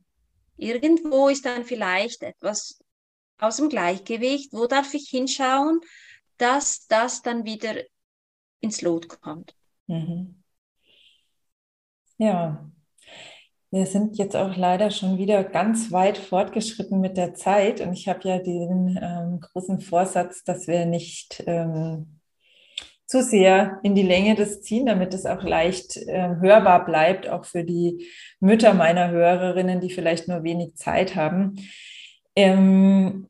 irgendwo 0.57 1.29
ist 1.29 1.47
dann 1.47 1.65
vielleicht 1.65 2.23
etwas 2.23 2.79
aus 3.39 3.57
dem 3.57 3.69
Gleichgewicht, 3.69 4.53
wo 4.53 4.67
darf 4.67 4.93
ich 4.93 5.09
hinschauen, 5.09 5.81
dass 6.39 6.87
das 6.87 7.23
dann 7.23 7.45
wieder 7.45 7.75
ins 8.61 8.83
Lot 8.83 9.09
kommt. 9.21 9.55
Mhm. 9.87 10.43
Ja, 12.17 12.69
wir 13.71 13.87
sind 13.87 14.17
jetzt 14.17 14.35
auch 14.35 14.57
leider 14.57 14.91
schon 14.91 15.19
wieder 15.19 15.45
ganz 15.45 15.93
weit 15.93 16.17
fortgeschritten 16.17 17.01
mit 17.01 17.17
der 17.17 17.35
Zeit 17.35 17.81
und 17.81 17.93
ich 17.93 18.09
habe 18.09 18.27
ja 18.27 18.39
den 18.39 18.99
ähm, 19.01 19.41
großen 19.41 19.81
Vorsatz, 19.81 20.43
dass 20.43 20.67
wir 20.67 20.87
nicht 20.87 21.45
ähm, 21.47 22.21
zu 23.07 23.23
sehr 23.23 23.79
in 23.83 23.95
die 23.95 24.03
Länge 24.03 24.35
das 24.35 24.63
ziehen, 24.63 24.87
damit 24.87 25.15
es 25.15 25.27
auch 25.27 25.43
leicht 25.43 25.97
äh, 25.97 26.37
hörbar 26.41 26.85
bleibt, 26.85 27.29
auch 27.29 27.45
für 27.45 27.65
die 27.65 28.07
Mütter 28.41 28.75
meiner 28.75 29.11
Hörerinnen, 29.11 29.81
die 29.81 29.91
vielleicht 29.91 30.29
nur 30.29 30.43
wenig 30.45 30.77
Zeit 30.77 31.15
haben. 31.15 31.59
Ähm, 32.37 33.29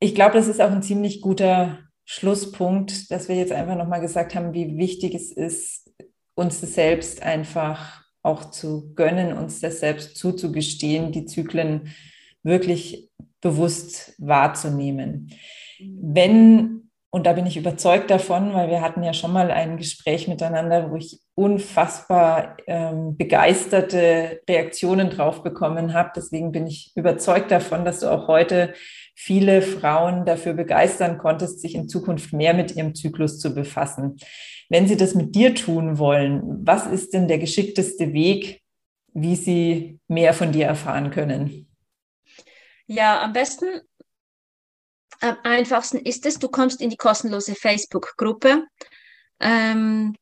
ich 0.00 0.14
glaube, 0.14 0.34
das 0.34 0.48
ist 0.48 0.60
auch 0.60 0.70
ein 0.70 0.82
ziemlich 0.82 1.20
guter 1.20 1.85
Schlusspunkt, 2.06 3.10
dass 3.10 3.28
wir 3.28 3.34
jetzt 3.36 3.52
einfach 3.52 3.76
nochmal 3.76 4.00
gesagt 4.00 4.34
haben, 4.34 4.54
wie 4.54 4.78
wichtig 4.78 5.14
es 5.14 5.32
ist, 5.32 5.92
uns 6.34 6.60
das 6.60 6.74
selbst 6.74 7.22
einfach 7.22 8.04
auch 8.22 8.50
zu 8.50 8.94
gönnen, 8.94 9.36
uns 9.36 9.60
das 9.60 9.80
selbst 9.80 10.16
zuzugestehen, 10.16 11.10
die 11.10 11.26
Zyklen 11.26 11.94
wirklich 12.44 13.10
bewusst 13.40 14.14
wahrzunehmen. 14.18 15.32
Wenn, 15.80 16.85
und 17.16 17.24
da 17.24 17.32
bin 17.32 17.46
ich 17.46 17.56
überzeugt 17.56 18.10
davon, 18.10 18.52
weil 18.52 18.68
wir 18.68 18.82
hatten 18.82 19.02
ja 19.02 19.14
schon 19.14 19.32
mal 19.32 19.50
ein 19.50 19.78
Gespräch 19.78 20.28
miteinander, 20.28 20.90
wo 20.90 20.96
ich 20.96 21.18
unfassbar 21.34 22.58
ähm, 22.66 23.16
begeisterte 23.16 24.42
Reaktionen 24.46 25.08
drauf 25.08 25.42
bekommen 25.42 25.94
habe. 25.94 26.10
Deswegen 26.14 26.52
bin 26.52 26.66
ich 26.66 26.92
überzeugt 26.94 27.50
davon, 27.50 27.86
dass 27.86 28.00
du 28.00 28.12
auch 28.12 28.28
heute 28.28 28.74
viele 29.14 29.62
Frauen 29.62 30.26
dafür 30.26 30.52
begeistern 30.52 31.16
konntest, 31.16 31.62
sich 31.62 31.74
in 31.74 31.88
Zukunft 31.88 32.34
mehr 32.34 32.52
mit 32.52 32.76
ihrem 32.76 32.94
Zyklus 32.94 33.38
zu 33.38 33.54
befassen. 33.54 34.18
Wenn 34.68 34.86
sie 34.86 34.98
das 34.98 35.14
mit 35.14 35.34
dir 35.34 35.54
tun 35.54 35.98
wollen, 35.98 36.42
was 36.66 36.86
ist 36.86 37.14
denn 37.14 37.28
der 37.28 37.38
geschickteste 37.38 38.12
Weg, 38.12 38.60
wie 39.14 39.36
sie 39.36 40.00
mehr 40.06 40.34
von 40.34 40.52
dir 40.52 40.66
erfahren 40.66 41.10
können? 41.10 41.66
Ja, 42.86 43.22
am 43.22 43.32
besten, 43.32 43.64
am 45.20 45.36
einfachsten 45.42 45.98
ist 45.98 46.26
es, 46.26 46.38
du 46.38 46.48
kommst 46.48 46.80
in 46.80 46.90
die 46.90 46.96
kostenlose 46.96 47.54
Facebook-Gruppe. 47.54 48.64
Ähm, 49.40 50.16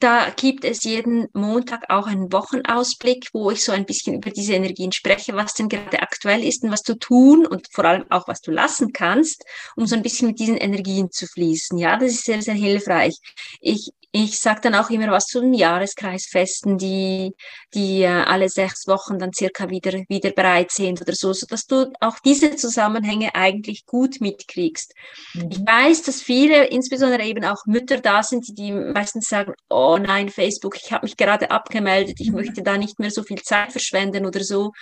da 0.00 0.30
gibt 0.30 0.64
es 0.64 0.84
jeden 0.84 1.26
Montag 1.32 1.90
auch 1.90 2.06
einen 2.06 2.32
Wochenausblick, 2.32 3.30
wo 3.32 3.50
ich 3.50 3.64
so 3.64 3.72
ein 3.72 3.84
bisschen 3.84 4.14
über 4.14 4.30
diese 4.30 4.54
Energien 4.54 4.92
spreche, 4.92 5.34
was 5.34 5.54
denn 5.54 5.68
gerade 5.68 6.00
aktuell 6.00 6.44
ist 6.44 6.62
und 6.62 6.70
was 6.70 6.82
du 6.82 6.94
tun 6.94 7.46
und 7.46 7.66
vor 7.72 7.84
allem 7.84 8.04
auch 8.10 8.28
was 8.28 8.40
du 8.40 8.50
lassen 8.52 8.92
kannst, 8.92 9.44
um 9.76 9.86
so 9.86 9.96
ein 9.96 10.02
bisschen 10.02 10.28
mit 10.28 10.38
diesen 10.38 10.56
Energien 10.56 11.10
zu 11.10 11.26
fließen. 11.26 11.78
Ja, 11.78 11.96
das 11.96 12.12
ist 12.12 12.24
sehr, 12.24 12.42
sehr 12.42 12.54
hilfreich. 12.54 13.18
Ich 13.60 13.90
ich 14.10 14.40
sage 14.40 14.60
dann 14.62 14.74
auch 14.74 14.88
immer 14.88 15.10
was 15.10 15.26
zu 15.26 15.40
den 15.40 15.52
Jahreskreisfesten, 15.52 16.78
die, 16.78 17.34
die 17.74 18.02
äh, 18.02 18.06
alle 18.06 18.48
sechs 18.48 18.86
Wochen 18.86 19.18
dann 19.18 19.32
circa 19.34 19.68
wieder, 19.68 19.92
wieder 20.08 20.30
bereit 20.30 20.70
sind 20.70 21.02
oder 21.02 21.14
so, 21.14 21.32
so 21.34 21.46
dass 21.46 21.66
du 21.66 21.92
auch 22.00 22.18
diese 22.24 22.56
Zusammenhänge 22.56 23.34
eigentlich 23.34 23.84
gut 23.84 24.20
mitkriegst. 24.20 24.94
Mhm. 25.34 25.50
Ich 25.50 25.58
weiß, 25.58 26.02
dass 26.02 26.22
viele, 26.22 26.66
insbesondere 26.68 27.24
eben 27.24 27.44
auch 27.44 27.66
Mütter 27.66 27.98
da 27.98 28.22
sind, 28.22 28.48
die, 28.48 28.54
die 28.54 28.72
meistens 28.72 29.28
sagen, 29.28 29.52
oh 29.68 29.87
nein, 29.96 30.28
Facebook, 30.28 30.76
ich 30.76 30.92
habe 30.92 31.06
mich 31.06 31.16
gerade 31.16 31.50
abgemeldet, 31.50 32.20
ich 32.20 32.32
möchte 32.32 32.62
da 32.62 32.76
nicht 32.76 32.98
mehr 32.98 33.10
so 33.10 33.22
viel 33.22 33.40
Zeit 33.42 33.72
verschwenden 33.72 34.26
oder 34.26 34.44
so. 34.44 34.72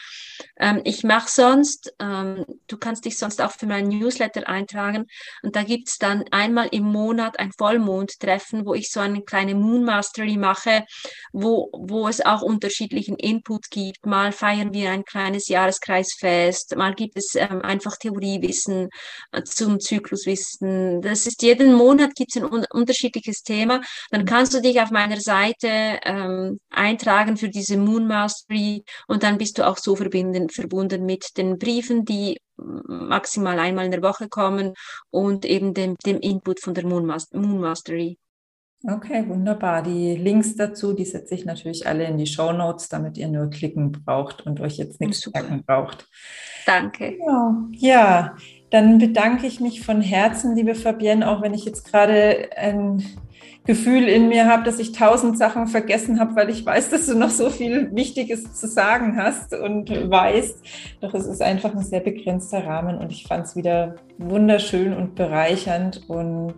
Ähm, 0.58 0.82
ich 0.84 1.02
mache 1.02 1.28
sonst, 1.28 1.92
ähm, 2.00 2.44
du 2.68 2.76
kannst 2.76 3.04
dich 3.04 3.18
sonst 3.18 3.42
auch 3.42 3.52
für 3.52 3.66
meinen 3.66 3.88
Newsletter 3.88 4.48
eintragen 4.48 5.06
und 5.42 5.56
da 5.56 5.62
gibt's 5.64 5.98
dann 5.98 6.24
einmal 6.30 6.68
im 6.70 6.84
Monat 6.84 7.38
ein 7.38 7.50
Vollmondtreffen, 7.52 8.64
wo 8.66 8.74
ich 8.74 8.90
so 8.90 9.00
ein 9.00 9.16
eine 9.16 9.24
kleine 9.24 9.54
Moon 9.54 9.84
Mastery 9.84 10.36
mache, 10.36 10.84
wo, 11.32 11.70
wo 11.72 12.08
es 12.08 12.24
auch 12.24 12.42
unterschiedlichen 12.42 13.16
Input 13.16 13.70
gibt. 13.70 14.06
Mal 14.06 14.32
feiern 14.32 14.72
wir 14.72 14.90
ein 14.90 15.04
kleines 15.04 15.48
Jahreskreisfest, 15.48 16.76
mal 16.76 16.94
gibt 16.94 17.16
es 17.16 17.34
ähm, 17.34 17.62
einfach 17.62 17.96
Theoriewissen 17.96 18.88
äh, 19.32 19.42
zum 19.42 19.80
Zykluswissen. 19.80 21.00
Das 21.02 21.26
ist 21.26 21.42
jeden 21.42 21.74
Monat 21.74 22.14
gibt 22.14 22.34
es 22.34 22.42
ein 22.42 22.48
un 22.50 22.64
unterschiedliches 22.70 23.42
Thema. 23.42 23.80
Dann 24.10 24.24
kannst 24.24 24.54
du 24.54 24.60
dich 24.60 24.80
auf 24.80 24.90
meiner 24.90 25.20
Seite 25.20 25.98
ähm, 26.04 26.60
eintragen 26.70 27.36
für 27.36 27.48
diese 27.48 27.76
Moon 27.76 28.06
Mastery 28.06 28.84
und 29.08 29.22
dann 29.22 29.38
bist 29.38 29.58
du 29.58 29.66
auch 29.66 29.78
so 29.78 29.96
verbinden, 30.26 30.48
verbunden 30.50 31.06
mit 31.06 31.36
den 31.36 31.58
Briefen, 31.58 32.04
die 32.04 32.40
maximal 32.56 33.58
einmal 33.58 33.84
in 33.84 33.90
der 33.90 34.02
Woche 34.02 34.28
kommen 34.28 34.74
und 35.10 35.44
eben 35.44 35.74
dem, 35.74 35.96
dem 36.04 36.18
Input 36.20 36.60
von 36.60 36.74
der 36.74 36.86
Moon, 36.86 37.06
Mastery. 37.06 38.18
Okay, 38.88 39.26
wunderbar. 39.26 39.82
Die 39.82 40.16
Links 40.16 40.54
dazu, 40.54 40.92
die 40.92 41.04
setze 41.04 41.34
ich 41.34 41.44
natürlich 41.44 41.86
alle 41.86 42.04
in 42.04 42.18
die 42.18 42.26
Show 42.26 42.52
Notes, 42.52 42.88
damit 42.88 43.16
ihr 43.16 43.28
nur 43.28 43.50
klicken 43.50 43.90
braucht 43.90 44.46
und 44.46 44.60
euch 44.60 44.76
jetzt 44.76 45.00
nichts 45.00 45.20
Super. 45.20 45.40
merken 45.40 45.64
braucht. 45.66 46.08
Danke. 46.66 47.16
Ja, 47.18 47.66
ja, 47.72 48.36
dann 48.70 48.98
bedanke 48.98 49.46
ich 49.46 49.60
mich 49.60 49.84
von 49.84 50.00
Herzen, 50.00 50.54
liebe 50.54 50.74
Fabienne, 50.74 51.28
auch 51.28 51.42
wenn 51.42 51.54
ich 51.54 51.64
jetzt 51.64 51.90
gerade 51.90 52.50
ein 52.56 53.02
Gefühl 53.66 54.08
in 54.08 54.28
mir 54.28 54.46
habe, 54.46 54.62
dass 54.62 54.78
ich 54.78 54.92
tausend 54.92 55.36
Sachen 55.36 55.66
vergessen 55.66 56.20
habe, 56.20 56.36
weil 56.36 56.50
ich 56.50 56.64
weiß, 56.64 56.90
dass 56.90 57.06
du 57.06 57.16
noch 57.16 57.30
so 57.30 57.50
viel 57.50 57.94
Wichtiges 57.94 58.54
zu 58.54 58.68
sagen 58.68 59.16
hast 59.16 59.52
und 59.52 59.90
weißt. 59.90 60.62
Doch 61.00 61.14
es 61.14 61.26
ist 61.26 61.42
einfach 61.42 61.74
ein 61.74 61.82
sehr 61.82 62.00
begrenzter 62.00 62.64
Rahmen 62.64 62.98
und 62.98 63.10
ich 63.10 63.26
fand 63.26 63.46
es 63.46 63.56
wieder 63.56 63.96
wunderschön 64.18 64.94
und 64.94 65.14
bereichernd 65.14 66.08
und 66.08 66.54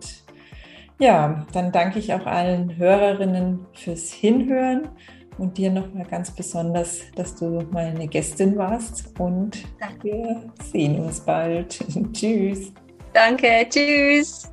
ja, 0.99 1.45
dann 1.53 1.71
danke 1.71 1.97
ich 1.97 2.13
auch 2.13 2.25
allen 2.25 2.77
Hörerinnen 2.77 3.65
fürs 3.73 4.11
Hinhören 4.11 4.89
und 5.37 5.57
dir 5.57 5.71
nochmal 5.71 6.05
ganz 6.05 6.31
besonders, 6.31 6.99
dass 7.15 7.35
du 7.35 7.63
meine 7.71 8.07
Gästin 8.07 8.57
warst 8.57 9.17
und 9.17 9.57
Danke. 9.79 10.03
wir 10.03 10.43
sehen 10.71 10.99
uns 10.99 11.21
bald. 11.21 11.79
tschüss. 12.13 12.73
Danke, 13.13 13.65
tschüss. 13.69 14.51